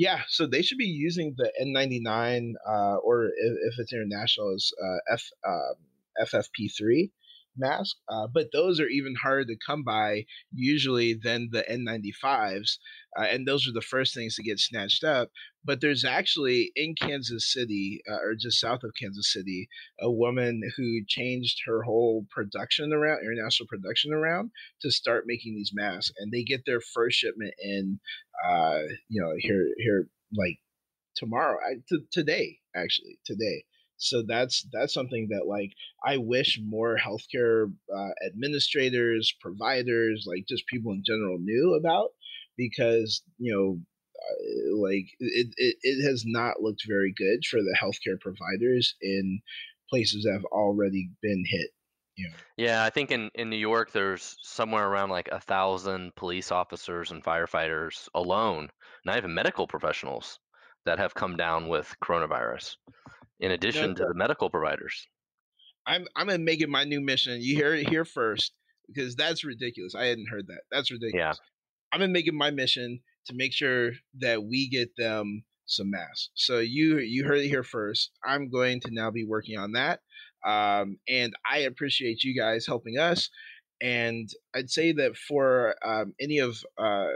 Yeah, 0.00 0.22
so 0.28 0.46
they 0.46 0.62
should 0.62 0.78
be 0.78 0.86
using 0.86 1.34
the 1.36 1.52
N99 1.62 2.54
uh, 2.66 2.96
or 3.04 3.26
if, 3.26 3.32
if, 3.36 3.74
it's 3.76 3.92
international, 3.92 4.54
is 4.54 4.72
uh, 4.82 5.12
F 5.12 5.28
um, 5.46 5.74
FFP3 6.26 7.10
mask. 7.56 7.96
Uh, 8.08 8.26
but 8.32 8.48
those 8.52 8.80
are 8.80 8.88
even 8.88 9.14
harder 9.22 9.44
to 9.44 9.56
come 9.64 9.82
by 9.82 10.24
usually 10.52 11.14
than 11.14 11.48
the 11.50 11.62
N95s. 11.70 12.78
Uh, 13.18 13.22
and 13.22 13.46
those 13.46 13.66
are 13.66 13.72
the 13.72 13.80
first 13.80 14.14
things 14.14 14.36
to 14.36 14.42
get 14.42 14.58
snatched 14.58 15.04
up. 15.04 15.30
But 15.64 15.80
there's 15.80 16.04
actually 16.04 16.72
in 16.74 16.94
Kansas 16.94 17.52
City, 17.52 18.00
uh, 18.10 18.16
or 18.16 18.34
just 18.34 18.60
south 18.60 18.82
of 18.82 18.92
Kansas 18.98 19.32
City, 19.32 19.68
a 20.00 20.10
woman 20.10 20.62
who 20.76 21.00
changed 21.06 21.58
her 21.66 21.82
whole 21.82 22.26
production 22.30 22.92
around, 22.92 23.20
international 23.22 23.66
production 23.66 24.12
around, 24.12 24.50
to 24.82 24.90
start 24.90 25.24
making 25.26 25.54
these 25.54 25.72
masks. 25.74 26.12
And 26.18 26.32
they 26.32 26.44
get 26.44 26.62
their 26.64 26.80
first 26.80 27.18
shipment 27.18 27.54
in, 27.62 28.00
uh, 28.44 28.80
you 29.08 29.20
know, 29.20 29.34
here, 29.38 29.68
here, 29.76 30.08
like 30.34 30.58
tomorrow, 31.16 31.58
I, 31.58 31.74
t- 31.88 32.06
today, 32.10 32.58
actually, 32.74 33.18
today. 33.26 33.64
So 34.00 34.22
that's 34.26 34.66
that's 34.72 34.94
something 34.94 35.28
that 35.30 35.46
like 35.46 35.72
I 36.04 36.16
wish 36.16 36.58
more 36.64 36.96
healthcare 36.96 37.72
uh, 37.94 38.10
administrators, 38.26 39.34
providers, 39.40 40.24
like 40.26 40.46
just 40.48 40.66
people 40.66 40.92
in 40.92 41.02
general 41.04 41.38
knew 41.38 41.74
about 41.78 42.10
because 42.56 43.22
you 43.38 43.52
know 43.52 43.80
uh, 44.18 44.76
like 44.76 45.06
it, 45.18 45.48
it, 45.56 45.76
it 45.82 46.08
has 46.08 46.24
not 46.26 46.62
looked 46.62 46.82
very 46.88 47.12
good 47.16 47.44
for 47.48 47.60
the 47.60 47.76
healthcare 47.80 48.20
providers 48.20 48.94
in 49.00 49.40
places 49.88 50.24
that 50.24 50.32
have 50.32 50.44
already 50.46 51.10
been 51.22 51.44
hit 51.46 51.70
know. 52.18 52.34
yeah 52.56 52.84
i 52.84 52.90
think 52.90 53.10
in, 53.10 53.30
in 53.34 53.50
new 53.50 53.56
york 53.56 53.92
there's 53.92 54.36
somewhere 54.42 54.88
around 54.88 55.10
like 55.10 55.28
a 55.32 55.40
thousand 55.40 56.14
police 56.16 56.52
officers 56.52 57.10
and 57.10 57.22
firefighters 57.22 58.08
alone 58.14 58.68
not 59.04 59.16
even 59.16 59.32
medical 59.34 59.66
professionals 59.66 60.38
that 60.86 60.98
have 60.98 61.14
come 61.14 61.36
down 61.36 61.68
with 61.68 61.94
coronavirus 62.02 62.76
in 63.40 63.50
addition 63.52 63.94
to 63.96 64.04
the 64.04 64.14
medical 64.14 64.50
providers. 64.50 65.06
I'm 65.86 66.06
I'm 66.14 66.26
gonna 66.26 66.38
make 66.38 66.60
it 66.60 66.68
my 66.68 66.84
new 66.84 67.00
mission. 67.00 67.40
You 67.40 67.56
hear 67.56 67.74
it 67.74 67.88
here 67.88 68.04
first 68.04 68.52
because 68.86 69.16
that's 69.16 69.44
ridiculous. 69.44 69.94
I 69.94 70.06
hadn't 70.06 70.28
heard 70.30 70.46
that. 70.48 70.62
That's 70.70 70.90
ridiculous. 70.90 71.38
Yeah. 71.38 71.46
I'm 71.92 72.00
gonna 72.00 72.12
make 72.12 72.28
it 72.28 72.34
my 72.34 72.50
mission 72.50 73.00
to 73.26 73.34
make 73.34 73.52
sure 73.52 73.92
that 74.20 74.44
we 74.44 74.68
get 74.68 74.90
them 74.96 75.44
some 75.66 75.90
masks. 75.90 76.30
So 76.34 76.58
you 76.58 76.98
you 76.98 77.24
heard 77.24 77.38
it 77.38 77.48
here 77.48 77.62
first. 77.62 78.10
I'm 78.24 78.50
going 78.50 78.80
to 78.82 78.90
now 78.90 79.10
be 79.10 79.24
working 79.24 79.58
on 79.58 79.72
that. 79.72 80.00
Um, 80.44 80.98
and 81.08 81.34
I 81.50 81.58
appreciate 81.58 82.24
you 82.24 82.38
guys 82.38 82.66
helping 82.66 82.98
us. 82.98 83.30
And 83.80 84.28
I'd 84.54 84.70
say 84.70 84.92
that 84.92 85.16
for 85.16 85.74
um, 85.84 86.14
any 86.20 86.38
of 86.38 86.62
uh, 86.78 87.08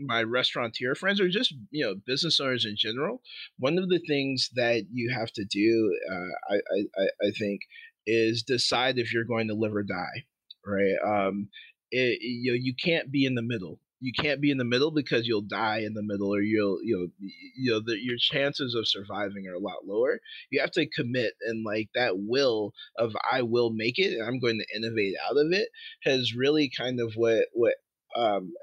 my 0.00 0.22
restaurateur 0.22 0.94
friends 0.94 1.20
or 1.20 1.28
just 1.28 1.54
you 1.70 1.84
know 1.84 1.94
business 2.06 2.40
owners 2.40 2.64
in 2.64 2.74
general 2.76 3.20
one 3.58 3.78
of 3.78 3.88
the 3.88 4.00
things 4.06 4.50
that 4.54 4.84
you 4.92 5.12
have 5.14 5.30
to 5.32 5.44
do 5.44 5.96
uh, 6.10 6.54
I, 6.54 6.56
I, 6.98 7.28
I 7.28 7.30
think 7.38 7.60
is 8.06 8.42
decide 8.42 8.98
if 8.98 9.12
you're 9.12 9.24
going 9.24 9.48
to 9.48 9.54
live 9.54 9.74
or 9.74 9.82
die, 9.82 10.24
right? 10.66 10.96
Um, 11.04 11.48
it, 11.90 12.18
you 12.20 12.52
know, 12.52 12.58
you 12.60 12.74
can't 12.74 13.10
be 13.10 13.24
in 13.24 13.34
the 13.34 13.42
middle. 13.42 13.78
You 14.02 14.12
can't 14.18 14.40
be 14.40 14.50
in 14.50 14.56
the 14.56 14.64
middle 14.64 14.90
because 14.90 15.26
you'll 15.26 15.42
die 15.42 15.80
in 15.80 15.92
the 15.92 16.02
middle, 16.02 16.34
or 16.34 16.40
you'll 16.40 16.78
you 16.82 16.96
know 16.96 17.26
you 17.54 17.70
know 17.70 17.80
the, 17.84 17.98
your 18.02 18.16
chances 18.18 18.74
of 18.74 18.88
surviving 18.88 19.46
are 19.46 19.54
a 19.54 19.58
lot 19.58 19.84
lower. 19.84 20.20
You 20.50 20.60
have 20.60 20.70
to 20.72 20.88
commit, 20.88 21.34
and 21.42 21.64
like 21.66 21.90
that 21.94 22.14
will 22.16 22.72
of 22.96 23.12
I 23.30 23.42
will 23.42 23.70
make 23.70 23.98
it, 23.98 24.14
and 24.14 24.26
I'm 24.26 24.40
going 24.40 24.58
to 24.58 24.76
innovate 24.76 25.14
out 25.28 25.36
of 25.36 25.52
it 25.52 25.68
has 26.04 26.34
really 26.34 26.70
kind 26.74 26.98
of 26.98 27.12
what 27.14 27.48
what 27.52 27.74
um, 28.16 28.54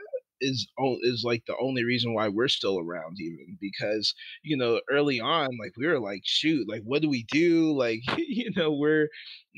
is 0.42 0.68
is 1.04 1.24
like 1.26 1.44
the 1.48 1.56
only 1.62 1.84
reason 1.84 2.14
why 2.14 2.28
we're 2.28 2.48
still 2.48 2.80
around 2.80 3.18
even 3.20 3.58
because 3.60 4.14
you 4.44 4.58
know 4.58 4.80
early 4.90 5.20
on 5.20 5.50
like 5.60 5.74
we 5.78 5.88
were 5.88 6.00
like 6.00 6.22
shoot 6.26 6.68
like 6.68 6.82
what 6.84 7.02
do 7.02 7.10
we 7.10 7.26
do? 7.32 7.76
Like 7.78 8.02
you 8.18 8.52
know 8.56 8.72
we're 8.72 9.08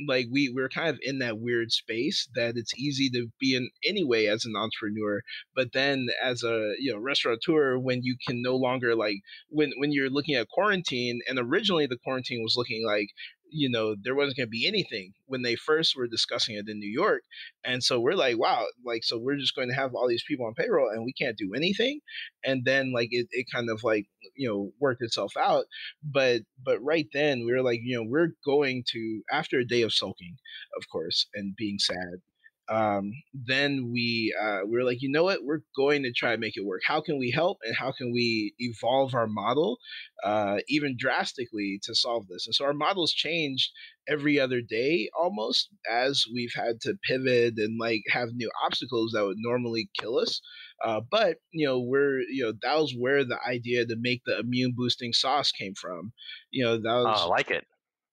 like 0.08 0.28
we 0.32 0.52
we're 0.54 0.70
kind 0.70 0.90
of 0.90 1.00
in 1.02 1.20
that 1.20 1.40
weird 1.40 1.72
space 1.72 2.28
that 2.36 2.56
it's 2.56 2.74
easy 2.78 3.10
to 3.10 3.28
be 3.40 3.56
in 3.56 3.70
anyway 3.86 4.26
as 4.26 4.46
an 4.46 4.54
entrepreneur 4.56 5.22
but 5.56 5.74
then 5.74 6.08
as 6.24 6.44
a 6.44 6.74
you 6.80 6.92
know 6.92 7.00
restaurateur 7.00 7.78
when 7.78 8.02
you 8.04 8.16
can 8.26 8.42
no 8.42 8.56
longer 8.56 8.96
like 8.96 9.18
when 9.50 9.72
when 9.78 9.92
you're 9.92 10.10
looking 10.10 10.36
at 10.36 10.48
quarantine 10.50 11.20
and 11.28 11.40
originally 11.40 11.86
the 11.86 11.98
quarantine 12.04 12.42
was 12.42 12.56
looking 12.56 12.86
like 12.86 13.10
you 13.52 13.70
know 13.70 13.96
there 14.02 14.16
wasn't 14.16 14.38
going 14.38 14.48
to 14.48 14.52
be 14.52 14.68
anything 14.68 15.14
when 15.28 15.42
they 15.42 15.56
first 15.56 15.96
were 15.96 16.08
discussing 16.08 16.56
it 16.56 16.68
in 16.68 16.80
New 16.80 16.90
York 16.90 17.24
and 17.64 17.84
so 17.84 18.00
we're 18.00 18.16
like 18.16 18.38
wow 18.38 18.66
like 18.86 19.04
so 19.04 19.18
we're 19.18 19.38
just 19.38 19.56
going 19.56 19.70
to 19.70 19.76
have 19.76 19.94
all 19.94 20.08
these 20.08 20.24
people 20.28 20.46
on 20.46 20.54
payroll 20.54 20.90
and 20.90 21.04
we 21.04 21.14
can't 21.14 21.38
do 21.38 21.54
anything 21.56 22.00
and 22.44 22.64
then 22.66 22.92
like 22.94 23.10
it, 23.12 23.28
it 23.32 23.48
kind 23.54 23.70
of 23.70 23.84
like 23.84 24.08
you 24.36 24.48
know 24.48 24.72
worked 24.80 25.02
itself 25.02 25.34
out 25.38 25.66
but 26.04 26.42
but 26.64 26.80
right 26.84 27.08
then 27.14 27.46
we 27.46 27.52
were 27.52 27.64
like 27.64 27.80
you 27.84 27.98
know 27.98 28.06
we're 28.08 28.34
going 28.46 28.84
to 28.88 29.22
after 29.32 29.60
a 29.60 29.66
day 29.66 29.82
of 29.82 29.94
sulking 29.94 30.38
of 30.78 30.88
course 30.90 31.28
and 31.34 31.56
being 31.56 31.80
sad 31.80 32.22
um, 32.70 33.12
then 33.34 33.90
we 33.92 34.36
uh, 34.40 34.60
we 34.70 34.78
are 34.80 34.84
like, 34.84 35.02
you 35.02 35.10
know 35.12 35.24
what, 35.24 35.44
we're 35.44 35.62
going 35.76 36.04
to 36.04 36.14
try 36.14 36.32
to 36.32 36.38
make 36.38 36.56
it 36.56 36.66
work. 36.66 36.82
How 36.86 37.02
can 37.02 37.18
we 37.18 37.32
help, 37.32 37.58
and 37.64 37.76
how 37.76 37.92
can 37.92 38.12
we 38.14 38.54
evolve 38.60 39.16
our 39.16 39.28
model 39.28 39.80
uh, 40.24 40.58
even 40.68 40.96
drastically 40.98 41.80
to 41.84 41.96
solve 41.96 42.28
this? 42.28 42.46
And 42.46 42.54
so 42.54 42.66
our 42.66 42.74
models 42.74 43.12
changed 43.12 43.72
every 44.08 44.40
other 44.40 44.62
day 44.62 45.10
almost 45.20 45.70
as 45.90 46.26
we've 46.34 46.54
had 46.56 46.82
to 46.82 46.96
pivot 47.08 47.54
and 47.58 47.80
like 47.80 48.02
have 48.10 48.30
new 48.34 48.50
obstacles 48.66 49.12
that 49.14 49.26
would 49.26 49.38
normally 49.40 49.90
kill 50.00 50.18
us. 50.18 50.42
Uh, 50.84 51.02
but 51.10 51.38
you 51.52 51.66
know, 51.66 51.80
we're 51.80 52.20
you 52.22 52.44
know 52.44 52.54
that 52.62 52.80
was 52.80 52.94
where 52.98 53.24
the 53.24 53.40
idea 53.48 53.86
to 53.86 53.96
make 54.00 54.22
the 54.26 54.38
immune 54.38 54.74
boosting 54.78 55.12
sauce 55.12 55.52
came 55.52 55.74
from. 55.74 56.14
You 56.52 56.66
know, 56.66 56.78
that 56.78 57.04
was 57.04 57.20
oh, 57.20 57.26
I 57.26 57.30
like 57.30 57.50
it 57.50 57.66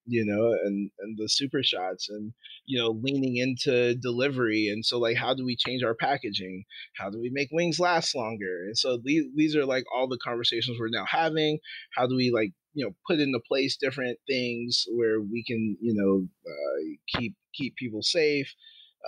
you 0.06 0.24
know, 0.24 0.52
and 0.64 0.90
and 1.00 1.16
the 1.18 1.28
super 1.28 1.62
shots 1.62 2.08
and 2.08 2.32
you 2.66 2.78
know 2.78 2.98
leaning 3.02 3.36
into 3.36 3.94
delivery 3.96 4.68
and 4.72 4.84
so 4.84 4.98
like 4.98 5.16
how 5.16 5.34
do 5.34 5.44
we 5.44 5.56
change 5.56 5.82
our 5.82 5.94
packaging? 5.94 6.64
How 6.96 7.10
do 7.10 7.20
we 7.20 7.30
make 7.32 7.48
wings 7.52 7.78
last 7.80 8.14
longer? 8.14 8.64
And 8.66 8.78
so 8.78 8.98
these 9.02 9.24
these 9.34 9.56
are 9.56 9.66
like 9.66 9.84
all 9.94 10.08
the 10.08 10.18
conversations 10.18 10.78
we're 10.78 10.88
now 10.88 11.04
having. 11.08 11.58
How 11.96 12.06
do 12.06 12.16
we 12.16 12.30
like 12.32 12.52
you 12.74 12.86
know 12.86 12.92
put 13.08 13.20
into 13.20 13.40
place 13.46 13.76
different 13.76 14.18
things 14.28 14.84
where 14.94 15.20
we 15.20 15.44
can 15.46 15.76
you 15.80 15.94
know 15.94 16.26
uh, 16.46 17.18
keep 17.18 17.34
keep 17.54 17.76
people 17.76 18.02
safe? 18.02 18.52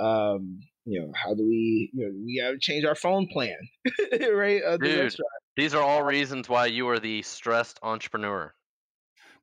Um, 0.01 0.61
you 0.85 1.01
know 1.01 1.13
how 1.15 1.35
do 1.35 1.47
we 1.47 1.91
you 1.93 2.07
know 2.07 2.13
we 2.25 2.41
got 2.41 2.51
to 2.51 2.59
change 2.59 2.85
our 2.85 2.95
phone 2.95 3.29
plan, 3.33 3.57
right? 4.33 4.63
Uh, 4.67 4.77
Dude, 4.79 5.15
these 5.57 5.75
are 5.75 5.83
all 5.83 6.03
reasons 6.03 6.49
why 6.49 6.67
you 6.67 6.89
are 6.89 6.99
the 6.99 7.23
stressed 7.23 7.79
entrepreneur. 7.83 8.55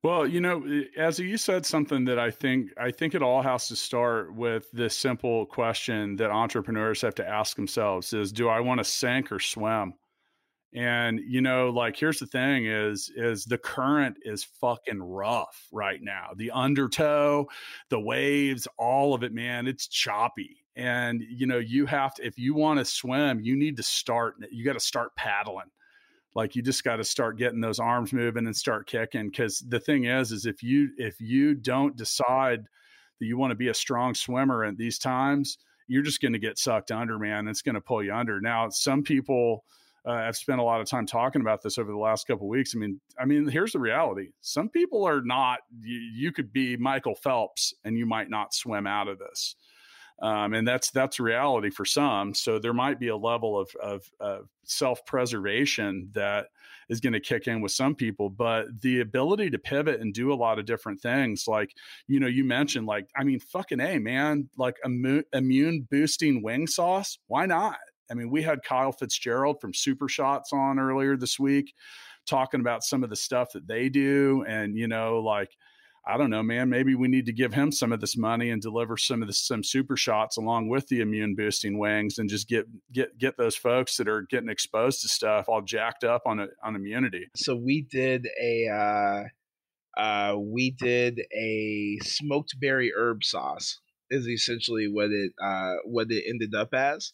Well, 0.06 0.28
you 0.28 0.40
know, 0.40 0.64
eh, 0.68 0.84
as 0.98 1.18
you 1.18 1.36
said 1.36 1.66
something 1.66 2.06
that 2.06 2.20
I 2.20 2.30
think 2.30 2.70
I 2.78 2.92
think 2.92 3.16
it 3.16 3.24
all 3.24 3.42
has 3.42 3.68
to 3.70 3.76
start 3.76 4.36
with 4.36 4.70
this 4.72 4.96
simple 4.96 5.48
question 5.48 6.16
that 6.18 6.30
entrepreneurs 6.30 7.02
have 7.02 7.16
to 7.16 7.28
ask 7.28 7.56
themselves 7.56 8.14
is 8.14 8.32
do 8.32 8.48
I 8.48 8.60
want 8.60 8.78
to 8.78 8.84
sink 8.84 9.32
or 9.32 9.40
swim? 9.40 9.96
And 10.76 11.20
you 11.28 11.42
know, 11.42 11.72
like 11.72 11.98
here's 11.98 12.20
the 12.20 12.28
thing 12.28 12.68
is 12.68 13.12
is 13.16 13.46
the 13.46 13.58
current 13.58 14.18
is 14.22 14.44
fucking 14.44 15.02
rough 15.02 15.68
right 15.72 16.04
now. 16.04 16.28
The 16.36 16.52
undertow, 16.52 17.48
the 17.90 18.00
waves, 18.00 18.68
all 18.78 19.16
of 19.16 19.24
it, 19.24 19.34
man, 19.34 19.66
it's 19.66 19.88
choppy. 19.88 20.58
And 20.76 21.24
you 21.28 21.48
know, 21.48 21.58
you 21.58 21.88
have 21.88 22.14
to 22.16 22.28
if 22.28 22.38
you 22.38 22.54
want 22.54 22.78
to 22.78 22.86
swim, 22.86 23.40
you 23.40 23.56
need 23.56 23.76
to 23.78 23.84
start 23.84 24.36
you 24.52 24.64
got 24.64 24.74
to 24.74 24.80
start 24.80 25.16
paddling 25.16 25.72
like 26.36 26.56
you 26.56 26.62
just 26.62 26.84
got 26.84 26.98
to 26.98 27.04
start 27.04 27.38
getting 27.38 27.62
those 27.62 27.80
arms 27.80 28.14
moving 28.14 28.46
and 28.46 28.56
start 28.56 28.88
kicking 28.88 29.30
because 29.30 29.60
the 29.70 29.80
thing 29.80 30.04
is 30.04 30.32
is 30.32 30.46
if 30.46 30.62
you 30.62 30.90
if 30.98 31.20
you 31.20 31.56
don't 31.56 31.96
decide 31.96 32.66
that 33.20 33.26
you 33.26 33.38
want 33.38 33.52
to 33.52 33.56
be 33.56 33.70
a 33.70 33.74
strong 33.74 34.14
swimmer 34.14 34.64
at 34.64 34.78
these 34.78 35.00
times 35.00 35.58
you're 35.88 36.04
just 36.04 36.22
going 36.22 36.34
to 36.34 36.40
get 36.40 36.60
sucked 36.60 36.92
under 36.92 37.18
man 37.18 37.48
it's 37.48 37.62
going 37.62 37.76
to 37.76 37.82
pull 37.82 38.04
you 38.04 38.14
under. 38.14 38.40
Now 38.42 38.70
some 38.70 39.02
people 39.02 39.64
uh, 40.06 40.12
i've 40.12 40.38
spent 40.38 40.60
a 40.60 40.64
lot 40.64 40.82
of 40.82 40.88
time 40.88 41.06
talking 41.06 41.42
about 41.42 41.64
this 41.64 41.78
over 41.78 41.92
the 41.92 41.98
last 41.98 42.28
couple 42.28 42.48
weeks 42.48 42.76
i 42.76 42.78
mean 42.78 43.00
i 43.20 43.26
mean 43.26 43.48
here's 43.48 43.72
the 43.72 43.80
reality 43.80 44.30
some 44.42 44.70
people 44.70 45.04
are 45.04 45.22
not 45.22 45.60
you, 45.82 45.98
you 45.98 46.32
could 46.32 46.54
be 46.54 46.78
michael 46.78 47.16
phelps 47.16 47.74
and 47.84 47.98
you 47.98 48.06
might 48.06 48.30
not 48.30 48.54
swim 48.54 48.86
out 48.86 49.08
of 49.08 49.18
this 49.18 49.56
um, 50.22 50.54
and 50.54 50.68
that's 50.68 50.92
that's 50.92 51.20
reality 51.20 51.70
for 51.70 51.86
some. 51.86 52.34
So 52.34 52.58
there 52.60 52.74
might 52.74 53.00
be 53.00 53.10
a 53.10 53.18
level 53.18 53.60
of, 53.60 53.70
of, 53.82 54.10
of 54.20 54.48
self 54.64 55.06
preservation 55.06 56.10
that 56.14 56.48
is 56.88 57.02
going 57.02 57.14
to 57.14 57.20
kick 57.20 57.48
in 57.48 57.62
with 57.62 57.72
some 57.72 57.96
people, 57.96 58.30
but 58.30 58.82
the 58.82 59.02
ability 59.02 59.50
to 59.50 59.60
pivot 59.60 60.00
and 60.00 60.14
do 60.14 60.32
a 60.32 60.36
lot 60.36 60.60
of 60.60 60.66
different 60.66 61.02
things, 61.02 61.48
like 61.48 61.76
you 62.08 62.20
know, 62.20 62.28
you 62.28 62.46
mentioned, 62.46 62.88
like 62.88 63.10
I 63.16 63.24
mean, 63.24 63.40
fucking 63.40 63.82
a 63.82 64.00
man, 64.00 64.50
like 64.58 64.78
immune, 64.86 65.26
immune 65.34 65.88
boosting 65.90 66.42
wing 66.42 66.68
sauce. 66.68 67.18
Why 67.28 67.46
not? 67.46 67.78
I 68.10 68.14
mean, 68.14 68.30
we 68.30 68.44
had 68.44 68.64
Kyle 68.64 68.92
Fitzgerald 68.92 69.60
from 69.60 69.74
Super 69.74 70.08
Shots 70.08 70.54
on 70.54 70.80
earlier 70.80 71.18
this 71.18 71.40
week 71.40 71.74
talking 72.26 72.60
about 72.60 72.84
some 72.84 73.04
of 73.04 73.10
the 73.10 73.16
stuff 73.16 73.52
that 73.54 73.68
they 73.68 73.90
do, 73.90 74.46
and 74.48 74.78
you 74.78 74.88
know, 74.88 75.20
like 75.20 75.52
I 76.08 76.18
don't 76.18 76.30
know, 76.30 76.44
man. 76.44 76.70
Maybe 76.70 76.94
we 76.94 77.08
need 77.08 77.26
to 77.26 77.34
give 77.34 77.54
him 77.54 77.72
some 77.72 77.92
of 77.92 78.00
this 78.00 78.16
money 78.16 78.52
and 78.52 78.62
deliver 78.62 78.96
some 78.96 79.24
of 79.24 79.28
the 79.28 79.34
some 79.34 79.64
super 79.64 79.98
shots 79.98 80.38
along 80.38 80.70
with 80.70 80.88
the 80.88 81.02
immune 81.02 81.34
boosting 81.36 81.80
wings, 81.80 82.20
and 82.20 82.30
just 82.30 82.48
get 82.48 82.66
get 82.92 83.18
get 83.18 83.38
those 83.38 83.56
folks 83.56 83.98
that 83.98 84.08
are 84.08 84.22
getting 84.22 84.50
exposed 84.50 85.02
to 85.02 85.08
stuff 85.08 85.46
all 85.48 85.64
jacked 85.64 86.04
up 86.04 86.22
on 86.28 86.40
a, 86.40 86.48
on 86.64 86.76
immunity. 86.76 87.28
So 87.36 87.56
we 87.56 87.82
did 87.82 88.28
a 88.40 88.68
uh, 88.68 90.00
uh, 90.00 90.36
we 90.38 90.72
did 90.72 91.22
a 91.34 91.98
smoked 92.04 92.60
berry 92.60 92.92
herb 92.96 93.24
sauce. 93.24 93.80
Is 94.12 94.28
essentially 94.28 94.88
what 94.88 95.10
it 95.10 95.32
uh, 95.44 95.78
what 95.86 96.12
it 96.12 96.24
ended 96.30 96.54
up 96.54 96.76
as, 96.76 97.14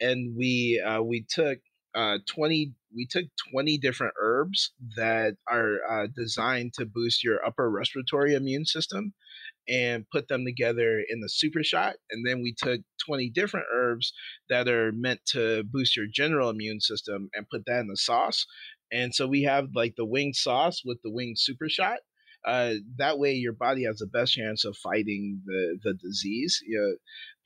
and 0.00 0.36
we 0.36 0.82
uh, 0.84 1.00
we 1.02 1.24
took 1.28 1.60
uh, 1.94 2.18
20 2.26 2.72
we 2.94 3.06
took 3.06 3.24
20 3.52 3.78
different 3.78 4.14
herbs 4.20 4.72
that 4.96 5.34
are 5.48 5.78
uh, 5.90 6.06
designed 6.14 6.72
to 6.74 6.86
boost 6.86 7.24
your 7.24 7.44
upper 7.44 7.70
respiratory 7.70 8.34
immune 8.34 8.64
system 8.64 9.12
and 9.68 10.04
put 10.10 10.28
them 10.28 10.44
together 10.44 11.02
in 11.08 11.20
the 11.20 11.28
super 11.28 11.62
shot 11.62 11.94
and 12.10 12.26
then 12.26 12.42
we 12.42 12.54
took 12.56 12.80
20 13.06 13.30
different 13.30 13.66
herbs 13.72 14.12
that 14.48 14.68
are 14.68 14.92
meant 14.92 15.20
to 15.26 15.64
boost 15.64 15.96
your 15.96 16.06
general 16.12 16.50
immune 16.50 16.80
system 16.80 17.30
and 17.34 17.48
put 17.48 17.64
that 17.66 17.80
in 17.80 17.88
the 17.88 17.96
sauce 17.96 18.46
and 18.92 19.14
so 19.14 19.26
we 19.26 19.42
have 19.42 19.68
like 19.74 19.94
the 19.96 20.04
wing 20.04 20.32
sauce 20.32 20.82
with 20.84 20.98
the 21.02 21.10
wing 21.10 21.34
super 21.36 21.68
shot 21.68 21.98
uh, 22.44 22.74
that 22.98 23.18
way 23.18 23.32
your 23.32 23.52
body 23.52 23.84
has 23.84 23.98
the 23.98 24.06
best 24.06 24.34
chance 24.34 24.64
of 24.64 24.76
fighting 24.76 25.40
the 25.46 25.78
the 25.82 25.94
disease 25.94 26.60
you 26.66 26.78
know, 26.78 26.94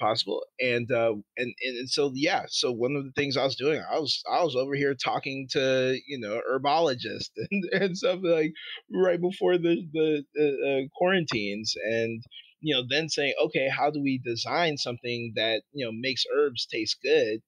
possible. 0.04 0.42
And 0.60 0.90
uh 0.90 1.14
and, 1.36 1.54
and 1.62 1.88
so 1.90 2.12
yeah 2.14 2.44
so 2.48 2.72
one 2.72 2.96
of 2.96 3.04
the 3.04 3.12
things 3.12 3.36
i 3.36 3.44
was 3.44 3.56
doing 3.56 3.82
i 3.90 3.98
was 3.98 4.22
i 4.30 4.42
was 4.42 4.56
over 4.56 4.74
here 4.74 4.94
talking 4.94 5.46
to 5.50 5.98
you 6.06 6.18
know 6.18 6.40
herbologists 6.50 7.30
and, 7.50 7.64
and 7.72 7.96
stuff 7.96 8.20
like 8.22 8.52
right 8.92 9.20
before 9.20 9.58
the 9.58 9.86
the, 9.92 10.24
the 10.34 10.82
uh, 10.84 10.88
quarantines 10.96 11.74
and 11.84 12.22
you 12.60 12.74
know 12.74 12.82
then 12.88 13.08
saying 13.08 13.34
okay 13.42 13.68
how 13.68 13.90
do 13.90 14.00
we 14.02 14.20
design 14.24 14.76
something 14.76 15.32
that 15.36 15.62
you 15.72 15.84
know 15.84 15.92
makes 15.92 16.24
herbs 16.34 16.66
taste 16.66 16.98
good? 17.02 17.40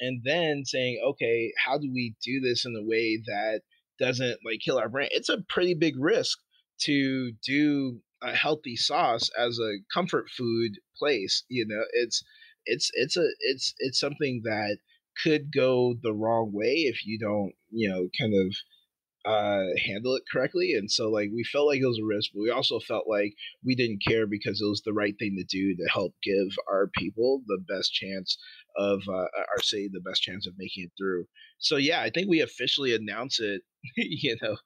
And 0.00 0.22
then 0.24 0.64
saying 0.64 1.00
okay 1.10 1.52
how 1.64 1.78
do 1.78 1.90
we 1.92 2.14
do 2.24 2.40
this 2.40 2.64
in 2.64 2.74
a 2.76 2.84
way 2.84 3.20
that 3.26 3.60
doesn't 3.98 4.38
like 4.44 4.60
kill 4.64 4.78
our 4.78 4.88
brain? 4.88 5.08
It's 5.12 5.28
a 5.28 5.44
pretty 5.48 5.74
big 5.74 5.94
risk 5.98 6.38
to 6.80 7.32
do 7.46 8.00
a 8.22 8.34
healthy 8.34 8.76
sauce 8.76 9.30
as 9.38 9.58
a 9.58 9.78
comfort 9.92 10.28
food 10.30 10.78
place 10.96 11.44
you 11.48 11.66
know 11.66 11.82
it's 11.92 12.22
it's 12.66 12.90
it's 12.94 13.16
a 13.16 13.26
it's 13.40 13.74
it's 13.78 14.00
something 14.00 14.40
that 14.44 14.78
could 15.22 15.52
go 15.52 15.94
the 16.02 16.12
wrong 16.12 16.50
way 16.52 16.84
if 16.86 17.04
you 17.06 17.18
don't 17.18 17.52
you 17.70 17.88
know 17.88 18.08
kind 18.18 18.34
of 18.34 18.54
uh 19.24 19.64
handle 19.86 20.14
it 20.14 20.22
correctly 20.30 20.74
and 20.74 20.90
so 20.90 21.10
like 21.10 21.30
we 21.34 21.44
felt 21.44 21.66
like 21.66 21.80
it 21.80 21.86
was 21.86 21.98
a 21.98 22.04
risk 22.04 22.30
but 22.34 22.42
we 22.42 22.50
also 22.50 22.78
felt 22.80 23.04
like 23.08 23.32
we 23.64 23.74
didn't 23.74 24.02
care 24.06 24.26
because 24.26 24.60
it 24.60 24.68
was 24.68 24.82
the 24.84 24.92
right 24.92 25.14
thing 25.18 25.36
to 25.36 25.44
do 25.44 25.74
to 25.74 25.88
help 25.92 26.14
give 26.22 26.56
our 26.70 26.90
people 26.96 27.40
the 27.46 27.58
best 27.68 27.92
chance 27.92 28.36
of 28.76 29.00
uh, 29.08 29.26
our 29.52 29.62
city 29.62 29.88
the 29.92 30.00
best 30.00 30.22
chance 30.22 30.46
of 30.46 30.54
making 30.58 30.84
it 30.84 30.92
through 30.98 31.24
so 31.58 31.76
yeah 31.76 32.02
i 32.02 32.10
think 32.10 32.28
we 32.28 32.40
officially 32.40 32.94
announce 32.94 33.40
it 33.40 33.62
you 33.96 34.36
know 34.42 34.56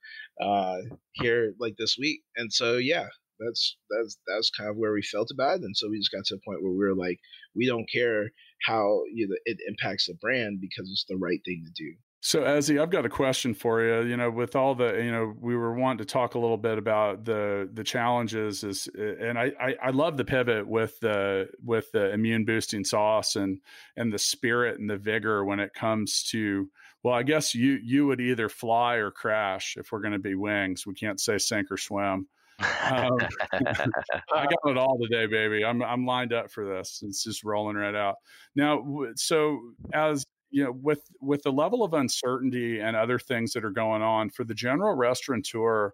uh 0.45 0.79
here 1.13 1.55
like 1.61 1.75
this 1.79 1.97
week 1.99 2.21
and 2.37 2.53
so 2.53 2.77
yeah 2.79 3.07
that's 3.39 3.77
that's 3.91 4.19
that's 4.27 4.51
kind 4.51 4.71
of 4.71 4.77
where 4.77 4.93
we 4.93 5.03
felt 5.03 5.31
about 5.31 5.59
it, 5.59 5.65
and 5.65 5.77
so 5.77 5.89
we 5.89 5.99
just 5.99 6.13
got 6.13 6.25
to 6.27 6.35
a 6.35 6.45
point 6.45 6.63
where 6.63 6.73
we 6.73 6.79
were 6.79 6.95
like, 6.95 7.19
we 7.55 7.67
don't 7.67 7.91
care 7.91 8.31
how 8.67 9.03
you 9.13 9.29
know 9.29 9.37
it 9.45 9.59
impacts 9.69 10.07
the 10.07 10.15
brand 10.15 10.61
because 10.61 10.91
it's 10.91 11.05
the 11.09 11.17
right 11.17 11.41
thing 11.45 11.65
to 11.65 11.73
do. 11.85 11.95
So, 12.21 12.41
Ezzy, 12.41 12.83
I've 12.83 12.91
got 12.91 13.07
a 13.07 13.09
question 13.09 13.55
for 13.55 13.81
you. 13.81 14.09
You 14.09 14.17
know, 14.17 14.29
with 14.29 14.57
all 14.57 14.75
the, 14.75 14.95
you 14.95 15.13
know, 15.13 15.35
we 15.41 15.57
were 15.57 15.75
wanting 15.75 15.99
to 15.99 16.05
talk 16.05 16.35
a 16.35 16.39
little 16.39 16.57
bit 16.57 16.77
about 16.77 17.25
the 17.25 17.71
the 17.73 17.85
challenges, 17.85 18.65
is, 18.65 18.89
and 18.97 19.39
I, 19.39 19.53
I, 19.61 19.75
I 19.85 19.91
love 19.91 20.17
the 20.17 20.25
pivot 20.25 20.67
with 20.67 20.99
the 20.99 21.49
with 21.65 21.93
the 21.93 22.13
immune 22.13 22.45
boosting 22.45 22.85
sauce 22.85 23.37
and 23.37 23.61
and 23.97 24.13
the 24.13 24.19
spirit 24.19 24.81
and 24.81 24.91
the 24.91 24.97
vigor 24.97 25.45
when 25.45 25.61
it 25.61 25.75
comes 25.75 26.25
to. 26.31 26.69
Well, 27.05 27.15
I 27.15 27.23
guess 27.23 27.55
you 27.55 27.79
you 27.85 28.09
would 28.09 28.21
either 28.21 28.49
fly 28.49 28.97
or 28.97 29.13
crash 29.13 29.77
if 29.79 29.93
we're 29.93 30.01
going 30.01 30.13
to 30.13 30.19
be 30.19 30.35
wings. 30.35 30.87
We 30.89 30.95
can't 30.95 31.21
say 31.21 31.39
sink 31.39 31.71
or 31.71 31.77
swim. 31.77 32.27
Um, 32.59 33.17
I 33.53 34.47
got 34.47 34.71
it 34.71 34.77
all 34.77 34.99
today, 35.01 35.27
baby. 35.27 35.65
I'm 35.65 35.81
I'm 35.85 36.05
lined 36.05 36.33
up 36.33 36.51
for 36.51 36.65
this. 36.65 37.01
It's 37.07 37.23
just 37.23 37.45
rolling 37.45 37.77
right 37.77 37.95
out. 37.95 38.17
Now, 38.57 38.85
so 39.15 39.61
as 39.93 40.25
you 40.51 40.65
know, 40.65 40.73
with 40.73 41.03
with 41.21 41.43
the 41.43 41.53
level 41.53 41.83
of 41.83 41.93
uncertainty 41.93 42.81
and 42.81 42.97
other 42.97 43.19
things 43.19 43.53
that 43.53 43.65
are 43.65 43.71
going 43.71 44.03
on 44.03 44.31
for 44.31 44.45
the 44.45 44.55
general 44.55 44.95
restaurateur, 44.95 45.93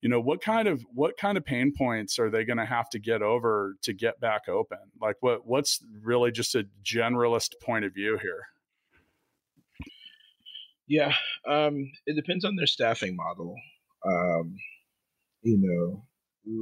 you 0.00 0.08
know, 0.08 0.20
what 0.20 0.40
kind 0.40 0.68
of 0.68 0.82
what 0.94 1.16
kind 1.18 1.36
of 1.36 1.44
pain 1.44 1.72
points 1.76 2.18
are 2.18 2.30
they 2.30 2.44
going 2.44 2.58
to 2.58 2.64
have 2.64 2.88
to 2.90 2.98
get 2.98 3.22
over 3.22 3.74
to 3.82 3.92
get 3.92 4.20
back 4.20 4.48
open? 4.48 4.78
Like, 5.00 5.16
what 5.20 5.46
what's 5.46 5.84
really 6.02 6.32
just 6.32 6.54
a 6.54 6.66
generalist 6.84 7.50
point 7.62 7.84
of 7.84 7.92
view 7.92 8.18
here? 8.20 8.46
Yeah, 10.88 11.12
um, 11.46 11.90
it 12.06 12.16
depends 12.16 12.44
on 12.44 12.56
their 12.56 12.66
staffing 12.66 13.14
model. 13.14 13.54
Um, 14.04 14.56
you 15.42 15.58
know, 15.60 16.02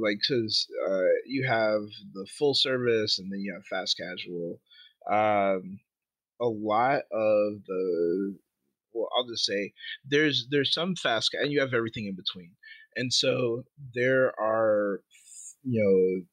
like 0.01 0.17
because 0.17 0.67
uh, 0.87 1.07
you 1.25 1.47
have 1.47 1.81
the 2.13 2.27
full 2.37 2.53
service 2.53 3.19
and 3.19 3.31
then 3.31 3.39
you 3.39 3.53
have 3.53 3.65
fast 3.65 3.97
casual. 3.97 4.59
Um, 5.09 5.79
a 6.41 6.47
lot 6.47 7.01
of 7.11 7.63
the 7.67 8.37
well, 8.93 9.09
I'll 9.15 9.27
just 9.27 9.45
say 9.45 9.73
there's 10.05 10.47
there's 10.49 10.73
some 10.73 10.95
fast 10.95 11.33
and 11.33 11.51
you 11.51 11.59
have 11.59 11.73
everything 11.73 12.05
in 12.05 12.15
between, 12.15 12.51
and 12.95 13.11
mm-hmm. 13.11 13.27
so 13.27 13.63
there 13.93 14.33
are 14.39 15.01
you 15.63 15.83
know 15.83 16.25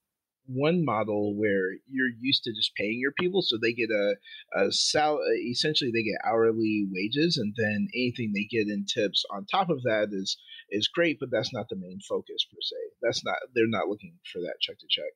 one 0.47 0.85
model 0.85 1.37
where 1.37 1.73
you're 1.89 2.11
used 2.21 2.45
to 2.45 2.53
just 2.53 2.75
paying 2.77 2.99
your 3.01 3.13
people 3.13 3.43
so 3.43 3.57
they 3.61 3.73
get 3.73 3.91
a, 3.91 4.15
a 4.57 4.73
sal 4.73 5.19
essentially 5.49 5.91
they 5.93 6.03
get 6.03 6.19
hourly 6.25 6.87
wages 6.93 7.37
and 7.37 7.55
then 7.57 7.89
anything 7.95 8.33
they 8.33 8.45
get 8.51 8.69
in 8.69 8.85
tips 8.85 9.25
on 9.33 9.45
top 9.47 9.71
of 9.71 9.83
that 9.83 10.09
is 10.13 10.37
is 10.71 10.89
great 10.89 11.19
but 11.21 11.31
that's 11.31 11.53
not 11.53 11.69
the 11.69 11.77
main 11.77 12.01
focus 12.09 12.47
per 12.51 12.59
se. 12.61 12.77
That's 13.03 13.25
not 13.25 13.37
they're 13.55 13.65
not 13.69 13.89
looking 13.89 14.15
for 14.33 14.41
that 14.41 14.57
check 14.61 14.79
to 14.79 14.87
check. 14.89 15.13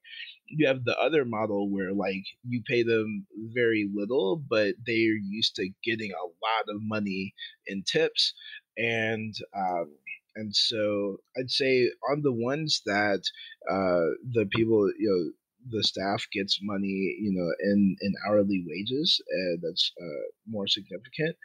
You 0.46 0.66
have 0.66 0.84
the 0.84 0.98
other 0.98 1.24
model 1.24 1.70
where 1.70 1.92
like 1.92 2.24
you 2.46 2.62
pay 2.66 2.82
them 2.82 3.26
very 3.54 3.88
little 3.92 4.36
but 4.36 4.74
they're 4.86 4.94
used 4.94 5.56
to 5.56 5.70
getting 5.84 6.10
a 6.10 6.26
lot 6.26 6.74
of 6.74 6.82
money 6.82 7.34
in 7.66 7.82
tips 7.82 8.34
and 8.76 9.34
um, 9.56 9.92
and 10.36 10.54
so 10.54 11.18
I'd 11.38 11.50
say 11.50 11.90
on 12.10 12.22
the 12.22 12.32
ones 12.32 12.82
that 12.86 13.22
uh, 13.70 14.14
the 14.32 14.46
people, 14.50 14.90
you 14.98 15.08
know, 15.08 15.32
the 15.78 15.84
staff 15.84 16.26
gets 16.32 16.58
money, 16.62 17.16
you 17.20 17.32
know, 17.32 17.52
in 17.72 17.96
in 18.00 18.14
hourly 18.26 18.64
wages, 18.66 19.20
uh, 19.28 19.56
that's 19.62 19.92
uh, 20.00 20.30
more 20.48 20.66
significant. 20.66 21.36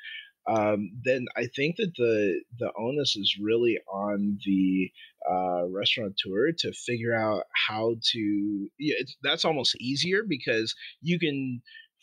Um, 0.48 0.92
then 1.04 1.26
I 1.36 1.48
think 1.56 1.78
that 1.78 1.94
the 1.98 2.42
the 2.60 2.72
onus 2.78 3.16
is 3.16 3.36
really 3.42 3.80
on 3.92 4.38
the 4.46 4.92
uh, 5.30 5.66
restaurateur 5.70 6.52
to 6.60 6.72
figure 6.72 7.16
out 7.16 7.44
how 7.68 7.96
to. 8.12 8.70
Yeah, 8.80 8.96
that's 9.24 9.46
almost 9.46 9.76
easier 9.82 10.24
because 10.28 10.76
you 11.02 11.20
can 11.20 11.62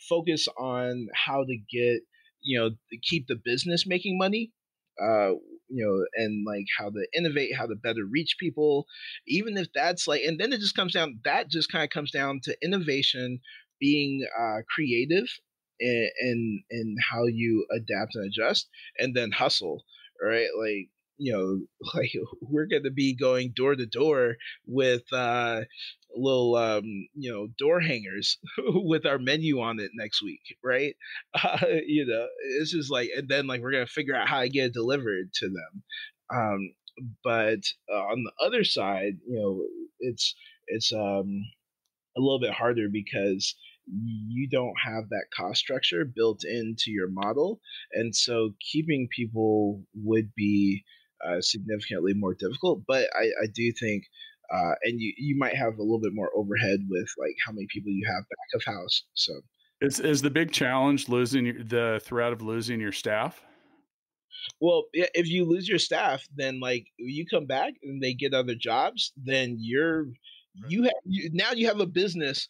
focus 0.09 0.49
on 0.59 1.07
how 1.15 1.45
to 1.45 1.57
get 1.71 2.03
you 2.43 2.59
know 2.59 2.71
keep 3.03 3.29
the 3.29 3.41
business 3.45 3.87
making 3.87 4.19
money 4.19 4.51
uh, 5.01 5.33
you 5.69 5.85
know, 5.85 6.05
and 6.23 6.45
like 6.47 6.67
how 6.79 6.91
to 6.91 7.07
innovate, 7.17 7.57
how 7.57 7.67
to 7.67 7.75
better 7.75 8.05
reach 8.05 8.37
people, 8.39 8.87
even 9.27 9.57
if 9.57 9.69
that's 9.75 10.07
like, 10.07 10.23
and 10.23 10.39
then 10.39 10.53
it 10.53 10.61
just 10.61 10.77
comes 10.77 10.93
down, 10.93 11.21
that 11.25 11.49
just 11.49 11.71
kind 11.71 11.85
of 11.85 11.91
comes 11.91 12.11
down 12.11 12.41
to 12.45 12.57
innovation, 12.63 13.41
being 13.81 14.27
uh, 14.39 14.59
creative 14.75 15.27
and, 15.81 16.11
and, 16.21 16.63
and 16.71 16.99
how 17.11 17.25
you 17.27 17.67
adapt 17.75 18.15
and 18.15 18.27
adjust, 18.27 18.69
and 18.99 19.15
then 19.17 19.31
hustle, 19.33 19.85
right? 20.23 20.49
Like, 20.59 20.89
you 21.19 21.33
know, 21.33 21.61
like 21.95 22.11
we're 22.41 22.67
going 22.67 22.85
to 22.85 22.91
be 22.91 23.15
going 23.15 23.53
door 23.55 23.75
to 23.75 23.87
door 23.87 24.37
with 24.67 25.03
uh, 25.13 25.63
little, 26.15 26.57
um, 26.57 26.85
you 27.15 27.33
know, 27.33 27.49
door 27.59 27.81
hangers 27.81 28.39
with 28.59 29.07
our 29.07 29.19
menu 29.19 29.61
on 29.61 29.81
it 29.81 29.91
next 29.95 30.23
week, 30.23 30.43
right? 30.63 30.95
Uh, 31.43 31.59
you 31.87 32.07
know, 32.07 32.27
it's 32.59 32.73
just 32.73 32.91
like, 32.91 33.11
and 33.17 33.29
then 33.29 33.47
like 33.47 33.61
we're 33.61 33.73
going 33.73 33.87
to 33.87 33.93
figure 33.93 34.17
out 34.17 34.29
how 34.29 34.41
to 34.41 34.49
get 34.49 34.67
it 34.67 34.75
delivered 34.75 35.33
to 35.35 35.47
them. 35.49 35.83
Um, 36.35 36.75
but 37.25 37.61
uh, 37.93 37.99
on 37.99 38.25
the 38.25 38.33
other 38.45 38.65
side, 38.65 39.19
you 39.27 39.39
know, 39.39 39.65
it's 40.01 40.35
it's 40.69 40.93
um, 40.93 41.45
a 42.17 42.21
little 42.21 42.41
bit 42.41 42.53
harder 42.53 42.89
because 42.91 43.55
you 43.87 44.49
don't 44.49 44.75
have 44.85 45.09
that 45.11 45.27
cost 45.37 45.61
structure 45.61 46.05
built 46.05 46.45
into 46.45 46.91
your 46.91 47.09
model, 47.11 47.61
and 47.93 48.15
so 48.15 48.55
keeping 48.73 49.09
people 49.15 49.83
would 49.95 50.35
be 50.35 50.85
uh, 51.27 51.41
significantly 51.41 52.15
more 52.15 52.35
difficult. 52.35 52.83
But 52.87 53.09
I, 53.15 53.25
I 53.43 53.47
do 53.55 53.73
think, 53.73 54.05
uh, 54.53 54.75
and 54.83 55.01
you 55.01 55.13
you 55.17 55.37
might 55.37 55.57
have 55.57 55.79
a 55.79 55.83
little 55.83 56.01
bit 56.01 56.15
more 56.15 56.31
overhead 56.37 56.81
with 56.89 57.09
like 57.19 57.35
how 57.45 57.53
many 57.53 57.67
people 57.71 57.91
you 57.91 58.07
have 58.07 58.25
back 58.29 58.49
of 58.55 58.75
house. 58.75 59.05
So 59.15 59.33
is 59.81 60.01
is 60.01 60.23
the 60.23 60.31
big 60.31 60.53
challenge 60.53 61.09
losing 61.09 61.65
the 61.69 62.01
threat 62.05 62.33
of 62.33 62.43
losing 62.43 62.81
your 62.81 62.93
staff? 62.93 63.43
Well, 64.61 64.85
if 64.93 65.29
you 65.29 65.45
lose 65.45 65.69
your 65.69 65.79
staff, 65.79 66.27
then 66.35 66.61
like 66.61 66.87
you 66.99 67.25
come 67.27 67.47
back 67.47 67.75
and 67.83 68.03
they 68.03 68.13
get 68.13 68.35
other 68.35 68.55
jobs, 68.55 69.13
then 69.17 69.57
you're 69.59 70.07
you 70.69 70.85
have 70.85 70.93
you, 71.05 71.31
now 71.33 71.53
you 71.53 71.67
have 71.67 71.81
a 71.81 71.87
business 71.87 72.49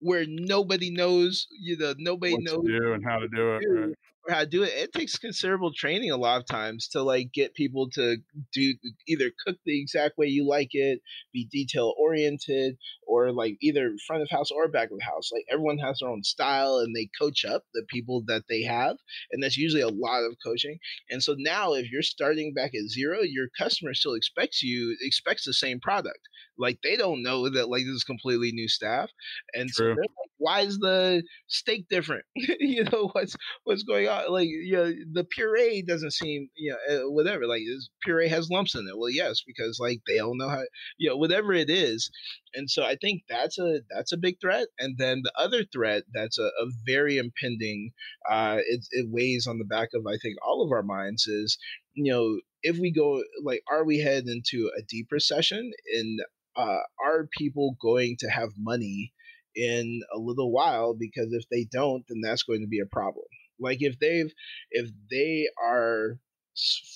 where 0.00 0.24
nobody 0.28 0.90
knows 0.90 1.46
you 1.60 1.76
know 1.78 1.94
nobody 1.98 2.34
what 2.34 2.42
knows 2.42 2.64
do 2.66 2.92
and 2.92 3.04
how 3.04 3.18
to 3.18 3.28
do 3.28 3.56
it. 3.56 3.62
Right 3.68 3.94
how 4.28 4.40
to 4.40 4.46
do 4.46 4.62
it. 4.62 4.70
It 4.74 4.92
takes 4.92 5.16
considerable 5.16 5.72
training 5.72 6.10
a 6.10 6.16
lot 6.16 6.40
of 6.40 6.46
times 6.46 6.88
to 6.88 7.02
like 7.02 7.32
get 7.32 7.54
people 7.54 7.88
to 7.90 8.18
do 8.52 8.74
either 9.06 9.30
cook 9.46 9.56
the 9.64 9.80
exact 9.80 10.18
way 10.18 10.26
you 10.26 10.46
like 10.46 10.70
it, 10.72 11.00
be 11.32 11.46
detail 11.50 11.94
oriented, 11.98 12.76
or 13.06 13.32
like 13.32 13.56
either 13.60 13.90
front 14.06 14.22
of 14.22 14.28
house 14.30 14.50
or 14.50 14.68
back 14.68 14.90
of 14.90 15.00
house. 15.02 15.30
Like 15.32 15.44
everyone 15.50 15.78
has 15.78 15.98
their 16.00 16.10
own 16.10 16.22
style 16.24 16.78
and 16.78 16.94
they 16.94 17.08
coach 17.18 17.44
up 17.44 17.64
the 17.74 17.84
people 17.88 18.22
that 18.26 18.44
they 18.48 18.62
have. 18.62 18.96
And 19.32 19.42
that's 19.42 19.56
usually 19.56 19.82
a 19.82 19.88
lot 19.88 20.24
of 20.24 20.36
coaching. 20.44 20.78
And 21.10 21.22
so 21.22 21.34
now 21.38 21.72
if 21.74 21.90
you're 21.90 22.02
starting 22.02 22.52
back 22.54 22.74
at 22.74 22.88
zero, 22.90 23.20
your 23.22 23.48
customer 23.58 23.94
still 23.94 24.14
expects 24.14 24.62
you 24.62 24.96
expects 25.00 25.44
the 25.44 25.54
same 25.54 25.80
product. 25.80 26.20
Like 26.58 26.80
they 26.82 26.96
don't 26.96 27.22
know 27.22 27.48
that 27.48 27.68
like 27.68 27.84
this 27.84 27.94
is 27.94 28.04
completely 28.04 28.52
new 28.52 28.68
staff. 28.68 29.10
And 29.54 29.68
True. 29.70 29.92
so 29.92 29.94
they're 29.94 29.96
like, 29.96 30.30
why 30.38 30.60
is 30.60 30.78
the 30.78 31.22
steak 31.46 31.88
different? 31.88 32.24
you 32.36 32.84
know, 32.84 33.10
what's 33.12 33.36
what's 33.64 33.82
going 33.82 34.08
on? 34.08 34.17
Like, 34.28 34.48
you 34.48 34.72
know, 34.72 34.92
the 35.12 35.24
puree 35.24 35.82
doesn't 35.86 36.12
seem, 36.12 36.48
you 36.56 36.72
know, 36.72 36.96
uh, 36.96 37.10
whatever. 37.10 37.46
Like 37.46 37.62
this 37.66 37.90
puree 38.02 38.28
has 38.28 38.50
lumps 38.50 38.74
in 38.74 38.86
it. 38.88 38.98
Well, 38.98 39.10
yes, 39.10 39.42
because 39.46 39.78
like 39.80 40.00
they 40.06 40.16
don't 40.18 40.38
know 40.38 40.48
how, 40.48 40.62
you 40.98 41.10
know, 41.10 41.16
whatever 41.16 41.52
it 41.52 41.70
is. 41.70 42.10
And 42.54 42.70
so 42.70 42.84
I 42.84 42.96
think 43.00 43.22
that's 43.28 43.58
a 43.58 43.80
that's 43.90 44.12
a 44.12 44.16
big 44.18 44.40
threat. 44.40 44.68
And 44.78 44.96
then 44.98 45.22
the 45.22 45.32
other 45.36 45.64
threat 45.64 46.04
that's 46.12 46.38
a, 46.38 46.44
a 46.44 46.66
very 46.86 47.18
impending, 47.18 47.92
uh, 48.28 48.58
it, 48.66 48.86
it 48.90 49.06
weighs 49.10 49.46
on 49.46 49.58
the 49.58 49.64
back 49.64 49.90
of 49.94 50.06
I 50.06 50.16
think 50.16 50.36
all 50.46 50.64
of 50.64 50.72
our 50.72 50.82
minds 50.82 51.26
is, 51.26 51.58
you 51.94 52.12
know, 52.12 52.40
if 52.62 52.78
we 52.78 52.92
go 52.92 53.22
like, 53.44 53.62
are 53.70 53.84
we 53.84 54.00
headed 54.00 54.28
into 54.28 54.70
a 54.78 54.82
deep 54.88 55.08
recession? 55.10 55.70
And 55.94 56.20
uh, 56.56 56.80
are 57.04 57.28
people 57.38 57.76
going 57.80 58.16
to 58.20 58.28
have 58.28 58.50
money 58.58 59.12
in 59.54 60.00
a 60.14 60.18
little 60.18 60.52
while? 60.52 60.94
Because 60.98 61.32
if 61.32 61.44
they 61.50 61.66
don't, 61.70 62.04
then 62.08 62.20
that's 62.22 62.42
going 62.42 62.60
to 62.62 62.66
be 62.68 62.80
a 62.80 62.86
problem. 62.86 63.26
Like 63.60 63.78
if 63.80 63.98
they've 63.98 64.32
if 64.70 64.90
they 65.10 65.48
are 65.62 66.18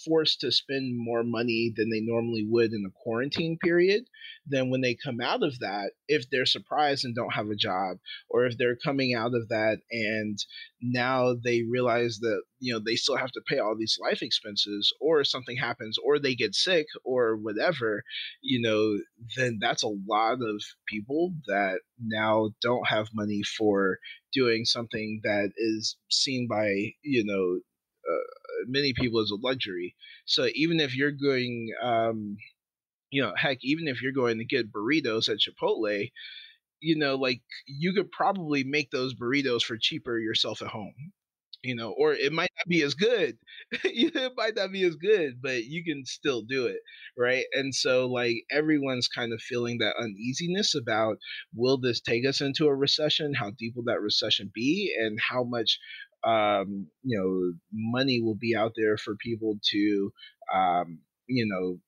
forced 0.05 0.41
to 0.41 0.51
spend 0.51 0.97
more 0.97 1.23
money 1.23 1.73
than 1.77 1.91
they 1.91 2.01
normally 2.01 2.45
would 2.49 2.73
in 2.73 2.85
a 2.87 3.03
quarantine 3.03 3.59
period, 3.63 4.05
then 4.47 4.71
when 4.71 4.81
they 4.81 4.95
come 4.95 5.21
out 5.21 5.43
of 5.43 5.59
that, 5.61 5.93
if 6.09 6.29
they're 6.31 6.47
surprised 6.47 7.05
and 7.05 7.15
don't 7.15 7.35
have 7.35 7.49
a 7.49 7.57
job, 7.57 7.99
or 8.29 8.47
if 8.47 8.59
they're 8.59 8.77
coming 8.77 9.15
out 9.15 9.35
of 9.35 9.49
that 9.49 9.79
and 9.91 10.39
now 10.81 11.35
they 11.45 11.63
realize 11.63 12.19
that 12.21 12.43
you 12.59 12.73
know 12.73 12.81
they 12.85 12.97
still 12.97 13.17
have 13.17 13.31
to 13.33 13.43
pay 13.49 13.59
all 13.59 13.77
these 13.77 13.99
life 14.01 14.23
expenses, 14.23 14.93
or 15.01 15.25
something 15.25 15.57
happens, 15.57 15.97
or 16.05 16.19
they 16.19 16.35
get 16.35 16.55
sick, 16.55 16.87
or 17.05 17.37
whatever, 17.37 18.03
you 18.41 18.61
know, 18.61 18.99
then 19.37 19.59
that's 19.61 19.83
a 19.83 19.97
lot 20.09 20.35
of 20.35 20.63
people 20.89 21.33
that 21.47 21.81
now 22.05 22.51
don't 22.61 22.89
have 22.89 23.09
money 23.15 23.43
for 23.57 23.99
doing 24.33 24.65
something 24.65 25.21
that 25.23 25.51
is 25.57 25.97
seen 26.11 26.49
by 26.49 26.93
you 27.03 27.25
know 27.25 27.61
many 28.69 28.93
people 28.95 29.21
as 29.21 29.31
a 29.31 29.37
luxury. 29.37 29.95
So 30.27 30.49
even 30.55 30.81
if 30.81 30.97
you're 30.97 31.13
going, 31.13 31.69
um, 31.83 32.37
you 33.11 33.23
know, 33.23 33.35
heck, 33.37 33.59
even 33.63 33.89
if 33.89 34.03
you're 34.03 34.13
going 34.13 34.39
to 34.39 34.45
get 34.45 34.73
burritos 34.73 35.29
at 35.29 35.39
Chipotle, 35.39 36.11
you 36.81 36.97
know, 36.97 37.17
like 37.17 37.43
you 37.67 37.93
could 37.95 38.11
probably 38.11 38.65
make 38.65 38.91
those 38.91 39.15
burritos 39.15 39.63
for 39.63 39.79
cheaper 39.81 40.19
yourself 40.19 40.63
at 40.63 40.69
home 40.69 41.13
you 41.63 41.77
know, 41.77 41.93
or 41.97 42.13
it 42.13 42.33
might 42.33 42.51
not 42.59 42.69
be 42.69 42.83
as 42.83 42.95
good. 42.95 43.39
it 43.85 44.33
might 44.37 44.57
not 44.57 44.73
be 44.73 44.83
as 44.85 44.97
good, 44.97 45.41
but 45.41 45.65
you 45.65 45.85
can 45.85 46.05
still 46.05 46.43
do 46.43 46.67
it, 46.67 46.81
right? 47.17 47.45
And 47.53 47.75
so, 47.75 48.07
like, 48.07 48.45
everyone's 48.51 49.09
kind 49.09 49.33
of 49.33 49.41
feeling 49.41 49.79
that 49.79 49.95
uneasiness 50.01 50.75
about 50.75 51.19
will 51.55 51.79
this 51.79 52.01
take 52.01 52.27
us 52.27 52.41
into 52.41 52.67
a 52.67 52.75
recession? 52.75 53.35
How 53.35 53.51
deep 53.51 53.75
will 53.77 53.85
that 53.85 54.01
recession 54.01 54.51
be? 54.53 54.93
And 54.99 55.19
how 55.21 55.45
much, 55.45 55.79
um, 56.25 56.87
you 57.03 57.19
know, 57.19 57.53
money 57.73 58.21
will 58.21 58.37
be 58.37 58.55
out 58.57 58.73
there 58.77 58.97
for 58.97 59.17
people 59.17 59.59
to, 59.71 60.13
um, 60.53 61.01
you 61.27 61.47
know, 61.47 61.79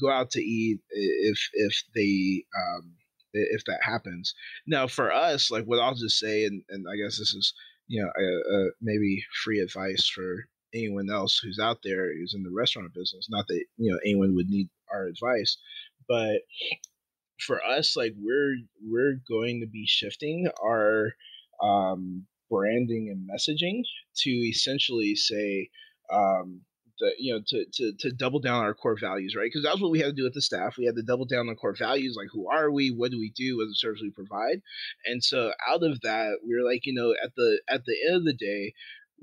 go 0.00 0.10
out 0.10 0.30
to 0.32 0.40
eat 0.40 0.80
if 0.90 1.38
if 1.54 1.82
they 1.94 2.44
um, 2.56 2.94
if 3.32 3.64
that 3.66 3.80
happens. 3.82 4.34
Now, 4.66 4.86
for 4.86 5.12
us, 5.12 5.50
like, 5.50 5.64
what 5.64 5.80
I'll 5.80 5.94
just 5.94 6.18
say, 6.18 6.44
and 6.44 6.62
and 6.68 6.86
I 6.88 6.96
guess 6.96 7.18
this 7.18 7.34
is 7.34 7.54
you 7.86 8.02
know, 8.02 8.08
uh, 8.08 8.56
uh, 8.56 8.70
maybe 8.80 9.22
free 9.44 9.60
advice 9.60 10.08
for 10.08 10.46
anyone 10.74 11.10
else 11.10 11.38
who's 11.38 11.58
out 11.58 11.78
there 11.84 12.12
who's 12.14 12.34
in 12.34 12.42
the 12.42 12.50
restaurant 12.50 12.92
business. 12.94 13.28
Not 13.30 13.46
that 13.48 13.64
you 13.76 13.92
know 13.92 13.98
anyone 14.04 14.34
would 14.34 14.48
need 14.48 14.68
our 14.92 15.06
advice, 15.06 15.56
but 16.08 16.40
for 17.40 17.62
us, 17.64 17.96
like 17.96 18.14
we're 18.18 18.56
we're 18.82 19.16
going 19.28 19.60
to 19.60 19.66
be 19.66 19.86
shifting 19.86 20.48
our 20.62 21.12
um, 21.62 22.26
branding 22.54 23.08
and 23.10 23.28
messaging 23.28 23.82
to 24.16 24.30
essentially 24.30 25.14
say, 25.14 25.68
um, 26.12 26.60
you 27.18 27.34
know 27.34 27.40
to 27.46 27.64
to 27.72 27.92
to 27.98 28.12
double 28.12 28.40
down 28.40 28.58
on 28.58 28.64
our 28.64 28.74
core 28.74 28.96
values, 28.98 29.34
right? 29.36 29.50
Because 29.52 29.64
that's 29.64 29.80
what 29.80 29.90
we 29.90 29.98
had 29.98 30.06
to 30.06 30.12
do 30.12 30.24
with 30.24 30.34
the 30.34 30.40
staff. 30.40 30.76
We 30.78 30.84
had 30.84 30.96
to 30.96 31.02
double 31.02 31.24
down 31.26 31.48
on 31.48 31.56
core 31.56 31.74
values, 31.76 32.16
like 32.16 32.28
who 32.32 32.48
are 32.48 32.70
we, 32.70 32.90
what 32.90 33.10
do 33.10 33.18
we 33.18 33.32
do, 33.34 33.56
what 33.56 33.66
the 33.66 33.74
service 33.74 34.00
we 34.02 34.10
provide, 34.10 34.62
and 35.06 35.22
so 35.22 35.52
out 35.68 35.82
of 35.82 36.00
that, 36.02 36.38
we 36.46 36.54
are 36.54 36.64
like, 36.64 36.86
you 36.86 36.94
know, 36.94 37.12
at 37.22 37.34
the 37.36 37.60
at 37.68 37.84
the 37.84 37.96
end 38.06 38.16
of 38.16 38.24
the 38.24 38.34
day, 38.34 38.72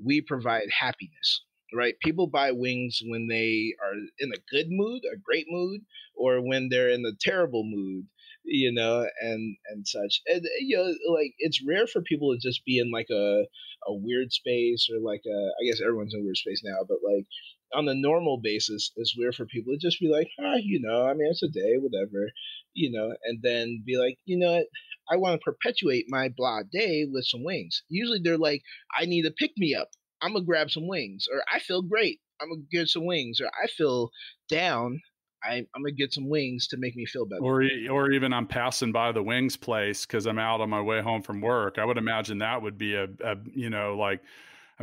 we 0.04 0.20
provide 0.20 0.68
happiness, 0.70 1.44
right? 1.74 1.94
People 2.02 2.26
buy 2.26 2.52
wings 2.52 3.00
when 3.04 3.28
they 3.28 3.74
are 3.82 3.94
in 4.18 4.30
a 4.32 4.42
good 4.50 4.66
mood, 4.68 5.02
a 5.12 5.16
great 5.16 5.46
mood, 5.48 5.80
or 6.14 6.40
when 6.46 6.68
they're 6.68 6.90
in 6.90 7.04
a 7.06 7.16
terrible 7.20 7.64
mood, 7.64 8.06
you 8.44 8.72
know, 8.72 9.06
and 9.20 9.56
and 9.70 9.86
such. 9.86 10.20
And 10.26 10.42
you 10.60 10.76
know, 10.76 11.12
like 11.14 11.34
it's 11.38 11.64
rare 11.66 11.86
for 11.86 12.02
people 12.02 12.32
to 12.32 12.38
just 12.40 12.64
be 12.64 12.78
in 12.78 12.90
like 12.90 13.08
a 13.10 13.44
a 13.86 13.94
weird 13.94 14.32
space 14.32 14.88
or 14.92 15.00
like 15.00 15.22
a 15.26 15.38
I 15.60 15.66
guess 15.66 15.80
everyone's 15.80 16.14
in 16.14 16.24
weird 16.24 16.36
space 16.36 16.62
now, 16.64 16.80
but 16.88 16.98
like 17.04 17.26
on 17.74 17.86
the 17.86 17.94
normal 17.94 18.38
basis, 18.42 18.92
it's 18.96 19.16
weird 19.16 19.34
for 19.34 19.46
people 19.46 19.72
to 19.72 19.78
just 19.78 19.98
be 20.00 20.08
like, 20.08 20.28
ah, 20.40 20.56
you 20.62 20.80
know, 20.82 21.06
I 21.06 21.14
mean, 21.14 21.28
it's 21.30 21.42
a 21.42 21.48
day, 21.48 21.74
whatever, 21.78 22.30
you 22.74 22.90
know, 22.92 23.14
and 23.24 23.40
then 23.42 23.82
be 23.86 23.96
like, 23.96 24.18
you 24.26 24.38
know 24.38 24.52
what, 24.52 24.66
I 25.10 25.16
want 25.16 25.40
to 25.40 25.44
perpetuate 25.44 26.06
my 26.08 26.28
blah 26.28 26.60
day 26.70 27.06
with 27.10 27.24
some 27.26 27.44
wings. 27.44 27.82
Usually 27.88 28.20
they're 28.22 28.38
like, 28.38 28.62
I 28.98 29.06
need 29.06 29.26
a 29.26 29.30
pick 29.30 29.52
me 29.56 29.74
up. 29.74 29.88
I'm 30.20 30.34
gonna 30.34 30.44
grab 30.44 30.70
some 30.70 30.86
wings, 30.86 31.26
or 31.32 31.42
I 31.52 31.58
feel 31.58 31.82
great. 31.82 32.20
I'm 32.40 32.48
gonna 32.50 32.62
get 32.70 32.88
some 32.88 33.06
wings, 33.06 33.40
or 33.40 33.48
I 33.62 33.66
feel 33.66 34.10
down. 34.48 35.00
I, 35.44 35.56
am 35.56 35.66
gonna 35.74 35.92
get 35.92 36.12
some 36.12 36.28
wings 36.28 36.66
to 36.68 36.76
make 36.76 36.96
me 36.96 37.06
feel 37.06 37.26
better. 37.26 37.42
Or, 37.42 37.62
or 37.90 38.10
even 38.10 38.32
I'm 38.32 38.46
passing 38.46 38.92
by 38.92 39.12
the 39.12 39.22
wings 39.22 39.56
place 39.56 40.06
because 40.06 40.26
I'm 40.26 40.38
out 40.38 40.60
on 40.60 40.70
my 40.70 40.80
way 40.80 41.00
home 41.00 41.22
from 41.22 41.40
work. 41.40 41.78
I 41.78 41.84
would 41.84 41.98
imagine 41.98 42.38
that 42.38 42.62
would 42.62 42.78
be 42.78 42.94
a, 42.94 43.08
a 43.24 43.36
you 43.54 43.70
know, 43.70 43.96
like 43.96 44.20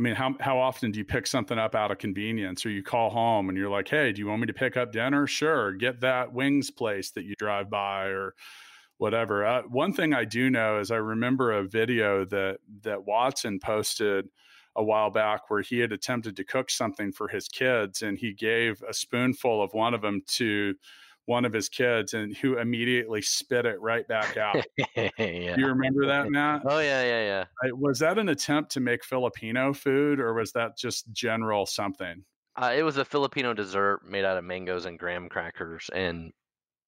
mean, 0.00 0.14
how 0.14 0.34
how 0.40 0.58
often 0.58 0.92
do 0.92 0.98
you 0.98 1.04
pick 1.04 1.26
something 1.26 1.58
up 1.58 1.74
out 1.74 1.90
of 1.90 1.98
convenience, 1.98 2.64
or 2.64 2.70
you 2.70 2.82
call 2.82 3.10
home 3.10 3.48
and 3.48 3.58
you're 3.58 3.70
like, 3.70 3.88
"Hey, 3.88 4.12
do 4.12 4.20
you 4.20 4.28
want 4.28 4.40
me 4.40 4.46
to 4.46 4.54
pick 4.54 4.76
up 4.76 4.92
dinner?" 4.92 5.26
Sure, 5.26 5.72
get 5.72 6.00
that 6.00 6.32
wings 6.32 6.70
place 6.70 7.10
that 7.10 7.24
you 7.24 7.34
drive 7.38 7.68
by, 7.68 8.06
or 8.06 8.34
whatever. 8.96 9.44
Uh, 9.44 9.62
one 9.62 9.92
thing 9.92 10.14
I 10.14 10.24
do 10.24 10.48
know 10.50 10.78
is 10.78 10.90
I 10.90 10.96
remember 10.96 11.52
a 11.52 11.64
video 11.64 12.24
that 12.26 12.60
that 12.82 13.04
Watson 13.04 13.58
posted 13.60 14.28
a 14.80 14.82
while 14.82 15.10
back 15.10 15.50
where 15.50 15.60
he 15.60 15.78
had 15.78 15.92
attempted 15.92 16.36
to 16.36 16.44
cook 16.44 16.70
something 16.70 17.12
for 17.12 17.28
his 17.28 17.46
kids, 17.48 18.02
and 18.02 18.18
he 18.18 18.32
gave 18.32 18.82
a 18.88 18.94
spoonful 18.94 19.62
of 19.62 19.72
one 19.72 19.94
of 19.94 20.00
them 20.00 20.22
to 20.26 20.74
one 21.26 21.44
of 21.44 21.52
his 21.52 21.68
kids 21.68 22.14
and 22.14 22.34
who 22.38 22.58
immediately 22.58 23.22
spit 23.22 23.66
it 23.66 23.80
right 23.80 24.08
back 24.08 24.36
out. 24.36 24.64
yeah. 24.96 25.10
You 25.56 25.66
remember 25.66 26.06
that, 26.06 26.30
Matt? 26.30 26.62
Oh 26.64 26.80
yeah, 26.80 27.02
yeah, 27.04 27.44
yeah. 27.62 27.70
Was 27.72 27.98
that 28.00 28.18
an 28.18 28.30
attempt 28.30 28.72
to 28.72 28.80
make 28.80 29.04
Filipino 29.04 29.72
food, 29.72 30.18
or 30.18 30.34
was 30.34 30.52
that 30.52 30.76
just 30.76 31.12
general 31.12 31.66
something? 31.66 32.24
Uh, 32.56 32.72
it 32.74 32.82
was 32.82 32.96
a 32.96 33.04
Filipino 33.04 33.54
dessert 33.54 34.00
made 34.08 34.24
out 34.24 34.38
of 34.38 34.44
mangoes 34.44 34.86
and 34.86 34.98
graham 34.98 35.28
crackers 35.28 35.88
and 35.94 36.32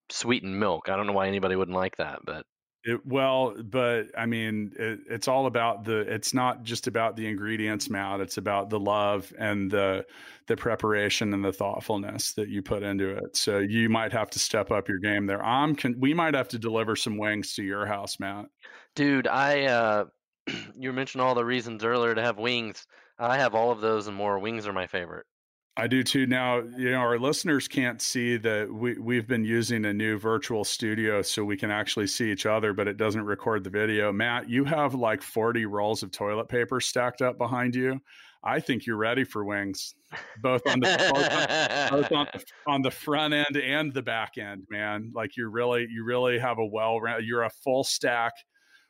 sweetened 0.08 0.58
milk. 0.58 0.88
I 0.88 0.96
don't 0.96 1.06
know 1.06 1.12
why 1.12 1.28
anybody 1.28 1.54
wouldn't 1.54 1.76
like 1.76 1.96
that, 1.98 2.20
but 2.24 2.44
it, 2.84 3.06
well, 3.06 3.54
but 3.62 4.06
I 4.16 4.26
mean, 4.26 4.72
it, 4.78 5.00
it's 5.08 5.28
all 5.28 5.46
about 5.46 5.84
the. 5.84 6.00
It's 6.00 6.34
not 6.34 6.62
just 6.64 6.86
about 6.86 7.16
the 7.16 7.26
ingredients, 7.26 7.88
Matt. 7.88 8.20
It's 8.20 8.36
about 8.38 8.70
the 8.70 8.80
love 8.80 9.32
and 9.38 9.70
the 9.70 10.04
the 10.48 10.56
preparation 10.56 11.32
and 11.32 11.44
the 11.44 11.52
thoughtfulness 11.52 12.32
that 12.34 12.48
you 12.48 12.62
put 12.62 12.82
into 12.82 13.10
it. 13.10 13.36
So 13.36 13.58
you 13.58 13.88
might 13.88 14.12
have 14.12 14.30
to 14.30 14.38
step 14.38 14.70
up 14.70 14.88
your 14.88 14.98
game 14.98 15.26
there. 15.26 15.44
I'm. 15.44 15.76
Con- 15.76 15.96
we 15.98 16.12
might 16.14 16.34
have 16.34 16.48
to 16.48 16.58
deliver 16.58 16.96
some 16.96 17.18
wings 17.18 17.54
to 17.54 17.62
your 17.62 17.86
house, 17.86 18.18
Matt. 18.18 18.46
Dude, 18.94 19.26
I. 19.26 19.64
uh 19.64 20.04
You 20.76 20.92
mentioned 20.92 21.22
all 21.22 21.34
the 21.36 21.44
reasons 21.44 21.84
earlier 21.84 22.14
to 22.14 22.22
have 22.22 22.38
wings. 22.38 22.86
I 23.18 23.38
have 23.38 23.54
all 23.54 23.70
of 23.70 23.80
those 23.80 24.08
and 24.08 24.16
more. 24.16 24.38
Wings 24.40 24.66
are 24.66 24.72
my 24.72 24.86
favorite. 24.88 25.26
I 25.74 25.86
do 25.86 26.02
too. 26.02 26.26
Now, 26.26 26.58
you 26.76 26.90
know, 26.90 26.98
our 26.98 27.18
listeners 27.18 27.66
can't 27.66 28.02
see 28.02 28.36
that 28.36 28.70
we, 28.70 28.98
we've 28.98 29.26
been 29.26 29.44
using 29.44 29.86
a 29.86 29.92
new 29.92 30.18
virtual 30.18 30.64
studio 30.64 31.22
so 31.22 31.44
we 31.44 31.56
can 31.56 31.70
actually 31.70 32.08
see 32.08 32.30
each 32.30 32.44
other, 32.44 32.74
but 32.74 32.88
it 32.88 32.98
doesn't 32.98 33.24
record 33.24 33.64
the 33.64 33.70
video. 33.70 34.12
Matt, 34.12 34.50
you 34.50 34.64
have 34.64 34.94
like 34.94 35.22
40 35.22 35.64
rolls 35.64 36.02
of 36.02 36.10
toilet 36.10 36.48
paper 36.48 36.78
stacked 36.78 37.22
up 37.22 37.38
behind 37.38 37.74
you. 37.74 38.00
I 38.44 38.60
think 38.60 38.84
you're 38.84 38.96
ready 38.98 39.24
for 39.24 39.44
wings, 39.44 39.94
both 40.42 40.62
on 40.66 40.80
the 40.80 41.10
both 41.14 41.32
on, 41.32 42.00
both 42.00 42.12
on, 42.12 42.26
the, 42.32 42.44
on 42.66 42.82
the 42.82 42.90
front 42.90 43.32
end 43.32 43.56
and 43.56 43.94
the 43.94 44.02
back 44.02 44.36
end, 44.36 44.64
man. 44.68 45.12
Like 45.14 45.36
you're 45.36 45.50
really, 45.50 45.86
you 45.88 46.04
really 46.04 46.38
have 46.38 46.58
a 46.58 46.66
well, 46.66 47.00
you're 47.22 47.44
a 47.44 47.50
full 47.64 47.84
stack 47.84 48.32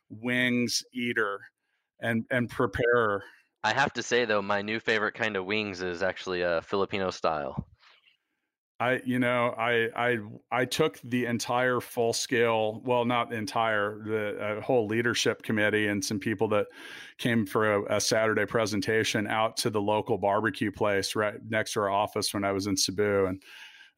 wings 0.08 0.82
eater 0.92 1.38
and 2.00 2.24
and 2.30 2.48
preparer. 2.48 3.22
I 3.64 3.72
have 3.72 3.92
to 3.94 4.02
say 4.02 4.24
though, 4.24 4.42
my 4.42 4.62
new 4.62 4.80
favorite 4.80 5.14
kind 5.14 5.36
of 5.36 5.44
wings 5.44 5.82
is 5.82 6.02
actually 6.02 6.42
a 6.42 6.62
Filipino 6.62 7.10
style. 7.10 7.66
I, 8.82 9.00
you 9.04 9.20
know, 9.20 9.54
I, 9.56 9.90
I, 9.94 10.18
I 10.50 10.64
took 10.64 11.00
the 11.04 11.26
entire 11.26 11.78
full 11.78 12.12
scale, 12.12 12.82
well, 12.84 13.04
not 13.04 13.32
entire, 13.32 14.02
the 14.04 14.38
uh, 14.38 14.60
whole 14.60 14.88
leadership 14.88 15.44
committee 15.44 15.86
and 15.86 16.04
some 16.04 16.18
people 16.18 16.48
that 16.48 16.66
came 17.16 17.46
for 17.46 17.74
a, 17.74 17.96
a, 17.96 18.00
Saturday 18.00 18.44
presentation 18.44 19.28
out 19.28 19.56
to 19.58 19.70
the 19.70 19.80
local 19.80 20.18
barbecue 20.18 20.72
place 20.72 21.14
right 21.14 21.36
next 21.48 21.74
to 21.74 21.80
our 21.80 21.90
office 21.90 22.34
when 22.34 22.42
I 22.42 22.50
was 22.50 22.66
in 22.66 22.76
Cebu, 22.76 23.26
and 23.26 23.40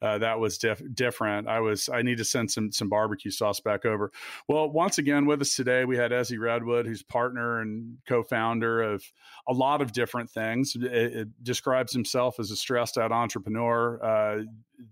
uh, 0.04 0.18
that 0.18 0.38
was 0.38 0.58
diff- 0.58 0.82
different. 0.92 1.48
I 1.48 1.60
was 1.60 1.88
I 1.88 2.02
need 2.02 2.18
to 2.18 2.24
send 2.24 2.50
some 2.50 2.70
some 2.70 2.90
barbecue 2.90 3.30
sauce 3.30 3.60
back 3.60 3.86
over. 3.86 4.12
Well, 4.46 4.68
once 4.70 4.98
again 4.98 5.24
with 5.24 5.40
us 5.40 5.56
today 5.56 5.86
we 5.86 5.96
had 5.96 6.10
Ezzy 6.10 6.38
Redwood, 6.38 6.86
who's 6.86 7.02
partner 7.02 7.60
and 7.60 7.96
co-founder 8.06 8.82
of 8.82 9.02
a 9.48 9.54
lot 9.54 9.80
of 9.80 9.92
different 9.92 10.28
things. 10.30 10.76
It, 10.76 10.84
it 10.84 11.28
describes 11.42 11.92
himself 11.92 12.38
as 12.38 12.50
a 12.50 12.56
stressed 12.56 12.98
out 12.98 13.12
entrepreneur. 13.12 14.04
Uh, 14.04 14.42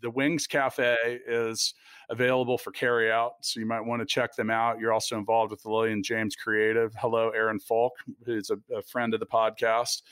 the 0.00 0.10
Wings 0.10 0.46
Cafe 0.46 0.96
is 1.26 1.74
available 2.10 2.58
for 2.58 2.70
carry 2.70 3.10
out, 3.10 3.36
so 3.40 3.60
you 3.60 3.66
might 3.66 3.80
want 3.80 4.00
to 4.00 4.06
check 4.06 4.34
them 4.34 4.50
out. 4.50 4.78
You're 4.78 4.92
also 4.92 5.16
involved 5.16 5.50
with 5.50 5.62
the 5.62 5.70
Lillian 5.70 6.02
James 6.02 6.36
Creative. 6.36 6.92
Hello, 6.98 7.30
Aaron 7.30 7.58
Falk, 7.58 7.92
who's 8.24 8.50
a, 8.50 8.58
a 8.74 8.82
friend 8.82 9.14
of 9.14 9.20
the 9.20 9.26
podcast. 9.26 10.02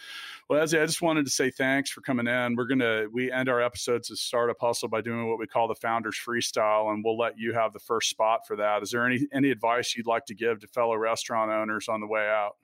Well, 0.49 0.65
Ezzy, 0.65 0.81
I 0.81 0.87
just 0.87 1.03
wanted 1.03 1.25
to 1.25 1.31
say 1.31 1.51
thanks 1.51 1.91
for 1.91 2.01
coming 2.01 2.27
in. 2.27 2.57
We're 2.57 2.67
gonna 2.67 3.07
we 3.13 3.31
end 3.31 3.49
our 3.49 3.61
episodes 3.61 4.11
of 4.11 4.19
Startup 4.19 4.57
Hustle 4.61 4.89
by 4.89 5.01
doing 5.01 5.29
what 5.29 5.39
we 5.39 5.47
call 5.47 5.69
the 5.69 5.75
Founders 5.75 6.19
Freestyle, 6.19 6.93
and 6.93 7.05
we'll 7.05 7.19
let 7.19 7.39
you 7.39 7.53
have 7.53 7.73
the 7.73 7.79
first 7.79 8.11
spot 8.11 8.47
for 8.47 8.57
that. 8.57 8.83
Is 8.83 8.91
there 8.91 9.07
any 9.07 9.27
any 9.33 9.51
advice 9.51 9.95
you'd 9.97 10.07
like 10.07 10.27
to 10.27 10.35
give 10.35 10.61
to 10.61 10.67
fellow 10.69 10.97
restaurant 10.97 11.51
owners 11.51 11.89
on 11.89 12.01
the 12.01 12.07
way 12.07 12.29
out? 12.29 12.57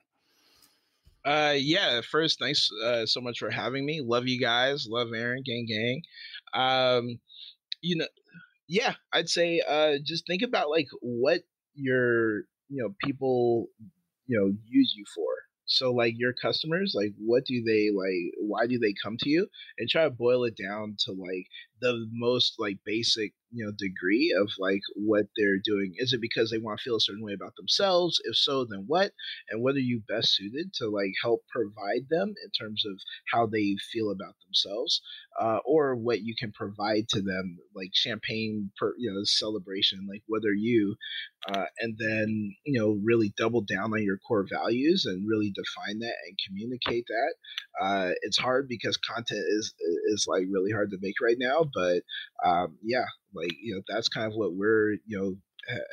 Uh, 1.27 1.55
yeah. 1.57 2.01
First, 2.09 2.39
thanks 2.39 2.69
uh, 2.85 3.05
so 3.05 3.19
much 3.21 3.39
for 3.39 3.51
having 3.51 3.85
me. 3.85 4.01
Love 4.01 4.27
you 4.27 4.39
guys. 4.39 4.87
Love 4.89 5.09
Aaron, 5.13 5.43
gang, 5.45 5.67
gang. 5.67 6.01
Um, 6.53 7.19
you 7.81 7.97
know, 7.97 8.07
yeah, 8.67 8.95
I'd 9.13 9.29
say 9.29 9.61
uh, 9.67 9.95
just 10.05 10.25
think 10.27 10.41
about 10.43 10.69
like 10.69 10.87
what 11.01 11.41
your 11.75 12.39
you 12.69 12.81
know 12.83 12.95
people 13.03 13.67
you 14.27 14.39
know 14.39 14.53
use 14.67 14.93
you 14.95 15.05
for. 15.15 15.31
So 15.65 15.93
like 15.93 16.13
your 16.17 16.33
customers, 16.33 16.93
like 16.95 17.13
what 17.17 17.45
do 17.45 17.61
they 17.63 17.89
like? 17.95 18.33
Why 18.39 18.67
do 18.67 18.79
they 18.79 18.93
come 19.03 19.17
to 19.19 19.29
you? 19.29 19.47
And 19.77 19.89
try 19.89 20.05
to 20.05 20.11
boil 20.11 20.45
it 20.45 20.55
down 20.57 20.95
to 21.05 21.11
like 21.11 21.47
the 21.81 22.07
most 22.11 22.55
like 22.59 22.77
basic 22.85 23.33
you 23.51 23.65
know 23.65 23.71
degree 23.77 24.35
of 24.39 24.49
like 24.59 24.81
what 24.95 25.25
they're 25.37 25.59
doing? 25.63 25.93
Is 25.97 26.13
it 26.13 26.21
because 26.21 26.51
they 26.51 26.57
want 26.57 26.79
to 26.79 26.83
feel 26.83 26.97
a 26.97 27.01
certain 27.01 27.23
way 27.23 27.33
about 27.33 27.55
themselves? 27.55 28.19
If 28.25 28.35
so 28.35 28.65
then 28.65 28.85
what? 28.87 29.11
And 29.49 29.63
what 29.63 29.75
are 29.75 29.79
you 29.79 30.01
best 30.07 30.35
suited 30.35 30.73
to 30.75 30.89
like 30.89 31.13
help 31.21 31.43
provide 31.49 32.07
them 32.09 32.29
in 32.43 32.51
terms 32.51 32.83
of 32.85 32.99
how 33.31 33.45
they 33.47 33.75
feel 33.91 34.11
about 34.11 34.35
themselves 34.45 35.01
uh, 35.39 35.59
or 35.65 35.95
what 35.95 36.21
you 36.21 36.35
can 36.37 36.51
provide 36.51 37.07
to 37.09 37.21
them 37.21 37.57
like 37.75 37.89
champagne 37.93 38.71
per 38.77 38.93
you 38.97 39.11
know 39.11 39.21
celebration 39.23 40.07
like 40.09 40.23
what 40.27 40.43
are 40.45 40.55
you 40.55 40.95
uh, 41.49 41.65
and 41.79 41.97
then 41.99 42.55
you 42.65 42.79
know 42.79 42.99
really 43.03 43.33
double 43.37 43.61
down 43.61 43.93
on 43.93 44.03
your 44.03 44.17
core 44.27 44.45
values 44.51 45.05
and 45.05 45.27
really 45.27 45.51
define 45.53 45.99
that 45.99 46.15
and 46.27 46.37
communicate 46.47 47.05
that 47.07 47.85
uh, 47.85 48.11
it's 48.23 48.37
hard 48.37 48.67
because 48.67 48.97
content 48.97 49.43
is 49.57 49.73
is 50.11 50.25
like 50.27 50.43
really 50.51 50.71
hard 50.71 50.89
to 50.91 50.97
make 51.01 51.15
right 51.21 51.37
now 51.39 51.63
but 51.73 52.01
um, 52.45 52.77
yeah 52.83 53.05
like 53.33 53.51
you 53.61 53.75
know 53.75 53.81
that's 53.87 54.09
kind 54.09 54.27
of 54.27 54.33
what 54.35 54.53
we're 54.53 54.93
you 55.05 55.17
know 55.17 55.35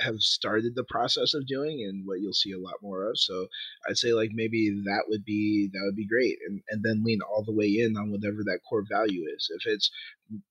have 0.01 0.21
started 0.21 0.75
the 0.75 0.85
process 0.89 1.35
of 1.35 1.47
doing 1.47 1.85
and 1.89 2.07
what 2.07 2.21
you'll 2.21 2.33
see 2.33 2.53
a 2.53 2.59
lot 2.59 2.75
more 2.83 3.11
of 3.11 3.19
so 3.19 3.47
i'd 3.89 3.97
say 3.97 4.13
like 4.13 4.31
maybe 4.33 4.71
that 4.85 5.05
would 5.09 5.25
be 5.25 5.69
that 5.73 5.81
would 5.85 5.97
be 5.97 6.07
great 6.07 6.37
and, 6.47 6.61
and 6.69 6.83
then 6.85 7.03
lean 7.05 7.19
all 7.23 7.45
the 7.45 7.55
way 7.55 7.67
in 7.67 7.97
on 7.97 8.11
whatever 8.11 8.39
that 8.45 8.61
core 8.69 8.85
value 8.89 9.23
is 9.37 9.51
if 9.57 9.67
it's 9.67 9.91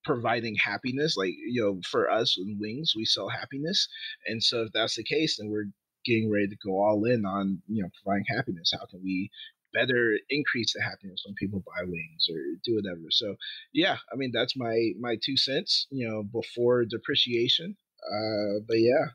providing 0.03 0.55
happiness 0.55 1.15
like 1.15 1.34
you 1.47 1.61
know 1.61 1.80
for 1.89 2.09
us 2.09 2.38
in 2.38 2.57
wings 2.59 2.93
we 2.95 3.05
sell 3.05 3.30
happiness 3.30 3.88
and 4.28 4.43
so 4.43 4.63
if 4.63 4.71
that's 4.74 4.95
the 4.95 5.03
case 5.03 5.38
then 5.38 5.49
we're 5.49 5.69
getting 6.05 6.30
ready 6.30 6.47
to 6.47 6.57
go 6.65 6.71
all 6.71 7.05
in 7.05 7.26
on 7.26 7.61
you 7.67 7.82
know 7.82 7.89
providing 8.03 8.26
happiness 8.36 8.74
how 8.78 8.86
can 8.88 9.01
we 9.03 9.30
better 9.74 10.17
increase 10.30 10.74
the 10.74 10.82
happiness 10.82 11.24
when 11.26 11.36
people 11.36 11.63
buy 11.65 11.84
wings 11.84 12.28
or 12.30 12.39
do 12.63 12.76
whatever. 12.76 13.07
So 13.09 13.36
yeah, 13.74 13.97
I 14.11 14.15
mean 14.15 14.32
that's 14.34 14.55
my 14.55 14.91
my 14.99 15.17
two 15.24 15.38
cents, 15.38 15.88
you 15.89 16.07
know, 16.07 16.24
before 16.24 16.86
depreciation. 16.86 17.76
Uh, 18.03 18.59
but 18.67 18.80
yeah, 18.80 19.05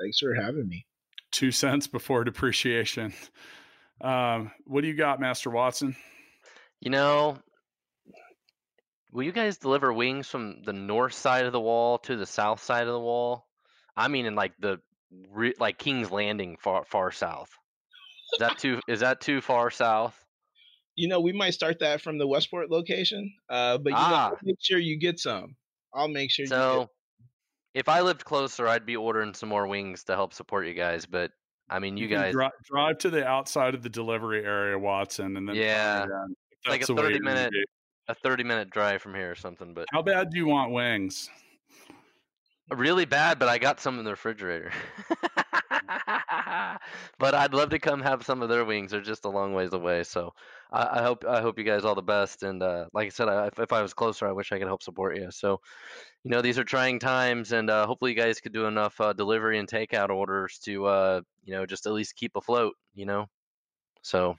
thanks 0.00 0.18
for 0.18 0.34
having 0.34 0.68
me. 0.68 0.86
Two 1.30 1.50
cents 1.50 1.86
before 1.86 2.24
depreciation. 2.24 3.12
Um, 4.00 4.52
what 4.64 4.82
do 4.82 4.88
you 4.88 4.94
got, 4.94 5.20
Master 5.20 5.50
Watson? 5.50 5.96
You 6.80 6.90
know, 6.90 7.38
will 9.12 9.24
you 9.24 9.32
guys 9.32 9.58
deliver 9.58 9.92
wings 9.92 10.28
from 10.28 10.62
the 10.64 10.72
north 10.72 11.14
side 11.14 11.46
of 11.46 11.52
the 11.52 11.60
wall 11.60 11.98
to 11.98 12.16
the 12.16 12.26
south 12.26 12.62
side 12.62 12.86
of 12.86 12.92
the 12.92 13.00
wall? 13.00 13.46
I 13.96 14.08
mean, 14.08 14.26
in 14.26 14.34
like 14.34 14.52
the 14.58 14.80
like 15.58 15.78
King's 15.78 16.10
Landing, 16.10 16.56
far 16.60 16.84
far 16.84 17.10
south. 17.10 17.50
Is 18.32 18.38
that 18.40 18.58
too? 18.58 18.80
Is 18.88 19.00
that 19.00 19.20
too 19.20 19.40
far 19.40 19.70
south? 19.70 20.14
You 20.96 21.08
know, 21.08 21.20
we 21.20 21.32
might 21.32 21.54
start 21.54 21.78
that 21.78 22.00
from 22.00 22.18
the 22.18 22.26
Westport 22.26 22.70
location, 22.70 23.32
uh, 23.48 23.78
but 23.78 23.90
you 23.90 23.96
ah. 23.98 24.30
know, 24.32 24.38
make 24.42 24.56
sure 24.60 24.78
you 24.78 24.98
get 24.98 25.20
some. 25.20 25.54
I'll 25.94 26.08
make 26.08 26.30
sure. 26.30 26.46
So, 26.46 26.88
if 27.74 27.88
I 27.88 28.00
lived 28.00 28.24
closer, 28.24 28.66
I'd 28.66 28.84
be 28.84 28.96
ordering 28.96 29.34
some 29.34 29.48
more 29.48 29.66
wings 29.66 30.04
to 30.04 30.14
help 30.14 30.34
support 30.34 30.66
you 30.66 30.74
guys. 30.74 31.06
But 31.06 31.30
I 31.70 31.78
mean, 31.78 31.96
you, 31.96 32.08
you 32.08 32.14
guys 32.14 32.32
drive, 32.32 32.50
drive, 32.64 32.98
to 32.98 33.10
the 33.10 33.26
outside 33.26 33.74
of 33.74 33.82
the 33.82 33.88
delivery 33.88 34.44
area, 34.44 34.78
Watson, 34.78 35.36
and 35.36 35.48
then 35.48 35.54
yeah, 35.54 36.06
like 36.66 36.82
a 36.82 36.86
thirty 36.86 37.20
minute, 37.20 37.52
a 38.08 38.14
thirty 38.14 38.44
minute 38.44 38.70
drive 38.70 39.00
from 39.00 39.14
here 39.14 39.30
or 39.30 39.36
something. 39.36 39.74
But 39.74 39.86
how 39.92 40.02
bad 40.02 40.30
do 40.30 40.38
you 40.38 40.46
want 40.46 40.72
wings? 40.72 41.30
Really 42.70 43.06
bad, 43.06 43.38
but 43.38 43.48
I 43.48 43.58
got 43.58 43.80
some 43.80 43.98
in 43.98 44.04
the 44.04 44.10
refrigerator. 44.10 44.72
but 47.18 47.34
I'd 47.34 47.54
love 47.54 47.70
to 47.70 47.78
come 47.78 48.02
have 48.02 48.24
some 48.24 48.42
of 48.42 48.48
their 48.48 48.64
wings. 48.64 48.90
They're 48.90 49.00
just 49.00 49.24
a 49.24 49.28
long 49.28 49.52
ways 49.54 49.72
away. 49.72 50.04
So 50.04 50.34
I, 50.70 51.00
I 51.00 51.02
hope 51.02 51.24
I 51.24 51.40
hope 51.40 51.58
you 51.58 51.64
guys 51.64 51.84
all 51.84 51.94
the 51.94 52.02
best. 52.02 52.42
And 52.42 52.62
uh, 52.62 52.86
like 52.92 53.06
I 53.06 53.10
said, 53.10 53.28
I, 53.28 53.46
if, 53.46 53.58
if, 53.58 53.72
I 53.72 53.82
was 53.82 53.94
closer, 53.94 54.26
I 54.26 54.32
wish 54.32 54.52
I 54.52 54.58
could 54.58 54.66
help 54.66 54.82
support 54.82 55.16
you. 55.16 55.30
So 55.30 55.60
you 56.24 56.30
know 56.30 56.42
these 56.42 56.58
are 56.58 56.64
trying 56.64 56.98
times, 56.98 57.52
and 57.52 57.70
uh, 57.70 57.86
hopefully 57.86 58.12
you 58.12 58.16
guys 58.16 58.40
could 58.40 58.52
do 58.52 58.66
enough 58.66 59.00
uh, 59.00 59.12
delivery 59.12 59.58
and 59.58 59.68
takeout 59.68 60.10
orders 60.10 60.58
to 60.64 60.86
uh, 60.86 61.20
you 61.44 61.54
know 61.54 61.66
just 61.66 61.86
at 61.86 61.92
least 61.92 62.16
keep 62.16 62.36
afloat. 62.36 62.74
You 62.94 63.06
know, 63.06 63.26
so. 64.02 64.36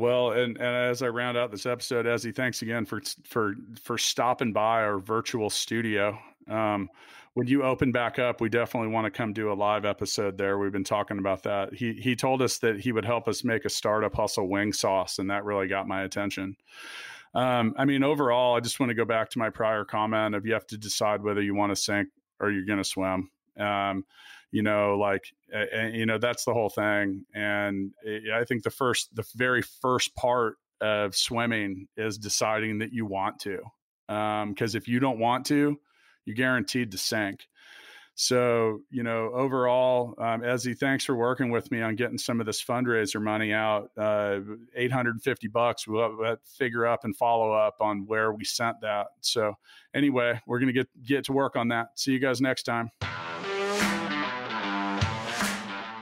Well, 0.00 0.32
and, 0.32 0.56
and 0.56 0.76
as 0.90 1.02
I 1.02 1.08
round 1.08 1.36
out 1.36 1.50
this 1.50 1.66
episode, 1.66 2.06
Ezzy, 2.06 2.34
thanks 2.34 2.62
again 2.62 2.86
for 2.86 3.02
for 3.24 3.54
for 3.82 3.98
stopping 3.98 4.50
by 4.50 4.82
our 4.82 4.98
virtual 4.98 5.50
studio. 5.50 6.18
Um, 6.48 6.88
when 7.34 7.46
you 7.46 7.62
open 7.62 7.92
back 7.92 8.18
up, 8.18 8.40
we 8.40 8.48
definitely 8.48 8.88
want 8.88 9.04
to 9.04 9.10
come 9.10 9.34
do 9.34 9.52
a 9.52 9.54
live 9.54 9.84
episode 9.84 10.38
there. 10.38 10.58
We've 10.58 10.72
been 10.72 10.84
talking 10.84 11.18
about 11.18 11.42
that. 11.42 11.74
He 11.74 11.92
he 11.92 12.16
told 12.16 12.40
us 12.40 12.56
that 12.58 12.80
he 12.80 12.92
would 12.92 13.04
help 13.04 13.28
us 13.28 13.44
make 13.44 13.66
a 13.66 13.68
startup 13.68 14.14
hustle 14.14 14.48
wing 14.48 14.72
sauce, 14.72 15.18
and 15.18 15.30
that 15.30 15.44
really 15.44 15.68
got 15.68 15.86
my 15.86 16.02
attention. 16.02 16.56
Um, 17.34 17.74
I 17.76 17.84
mean, 17.84 18.02
overall, 18.02 18.56
I 18.56 18.60
just 18.60 18.80
want 18.80 18.88
to 18.88 18.94
go 18.94 19.04
back 19.04 19.28
to 19.30 19.38
my 19.38 19.50
prior 19.50 19.84
comment 19.84 20.34
of 20.34 20.46
you 20.46 20.54
have 20.54 20.66
to 20.68 20.78
decide 20.78 21.22
whether 21.22 21.42
you 21.42 21.54
want 21.54 21.72
to 21.72 21.76
sink 21.76 22.08
or 22.40 22.50
you're 22.50 22.64
going 22.64 22.78
to 22.78 22.84
swim. 22.84 23.30
Um, 23.58 24.06
you 24.50 24.62
know, 24.62 24.96
like, 24.98 25.24
you 25.92 26.06
know, 26.06 26.18
that's 26.18 26.44
the 26.44 26.52
whole 26.52 26.70
thing. 26.70 27.24
And 27.34 27.92
I 28.34 28.44
think 28.44 28.62
the 28.62 28.70
first, 28.70 29.14
the 29.14 29.24
very 29.34 29.62
first 29.62 30.14
part 30.16 30.56
of 30.80 31.14
swimming 31.14 31.88
is 31.96 32.18
deciding 32.18 32.78
that 32.78 32.92
you 32.92 33.06
want 33.06 33.38
to. 33.40 33.58
Because 34.08 34.74
um, 34.74 34.78
if 34.78 34.88
you 34.88 34.98
don't 34.98 35.18
want 35.18 35.46
to, 35.46 35.78
you're 36.24 36.36
guaranteed 36.36 36.92
to 36.92 36.98
sink. 36.98 37.46
So, 38.16 38.80
you 38.90 39.02
know, 39.02 39.30
overall, 39.32 40.14
um, 40.18 40.42
Ezzy, 40.42 40.76
thanks 40.76 41.04
for 41.04 41.14
working 41.14 41.50
with 41.50 41.70
me 41.70 41.80
on 41.80 41.96
getting 41.96 42.18
some 42.18 42.38
of 42.38 42.44
this 42.44 42.62
fundraiser 42.62 43.22
money 43.22 43.52
out. 43.54 43.90
Uh, 43.96 44.40
850 44.74 45.48
bucks. 45.48 45.88
We'll, 45.88 46.16
we'll 46.18 46.36
figure 46.44 46.86
up 46.86 47.04
and 47.04 47.16
follow 47.16 47.52
up 47.52 47.76
on 47.80 48.04
where 48.06 48.32
we 48.32 48.44
sent 48.44 48.82
that. 48.82 49.06
So, 49.22 49.54
anyway, 49.94 50.38
we're 50.46 50.58
to 50.58 50.72
get 50.72 50.88
get 51.02 51.24
to 51.26 51.32
work 51.32 51.56
on 51.56 51.68
that. 51.68 51.98
See 51.98 52.12
you 52.12 52.18
guys 52.18 52.42
next 52.42 52.64
time. 52.64 52.90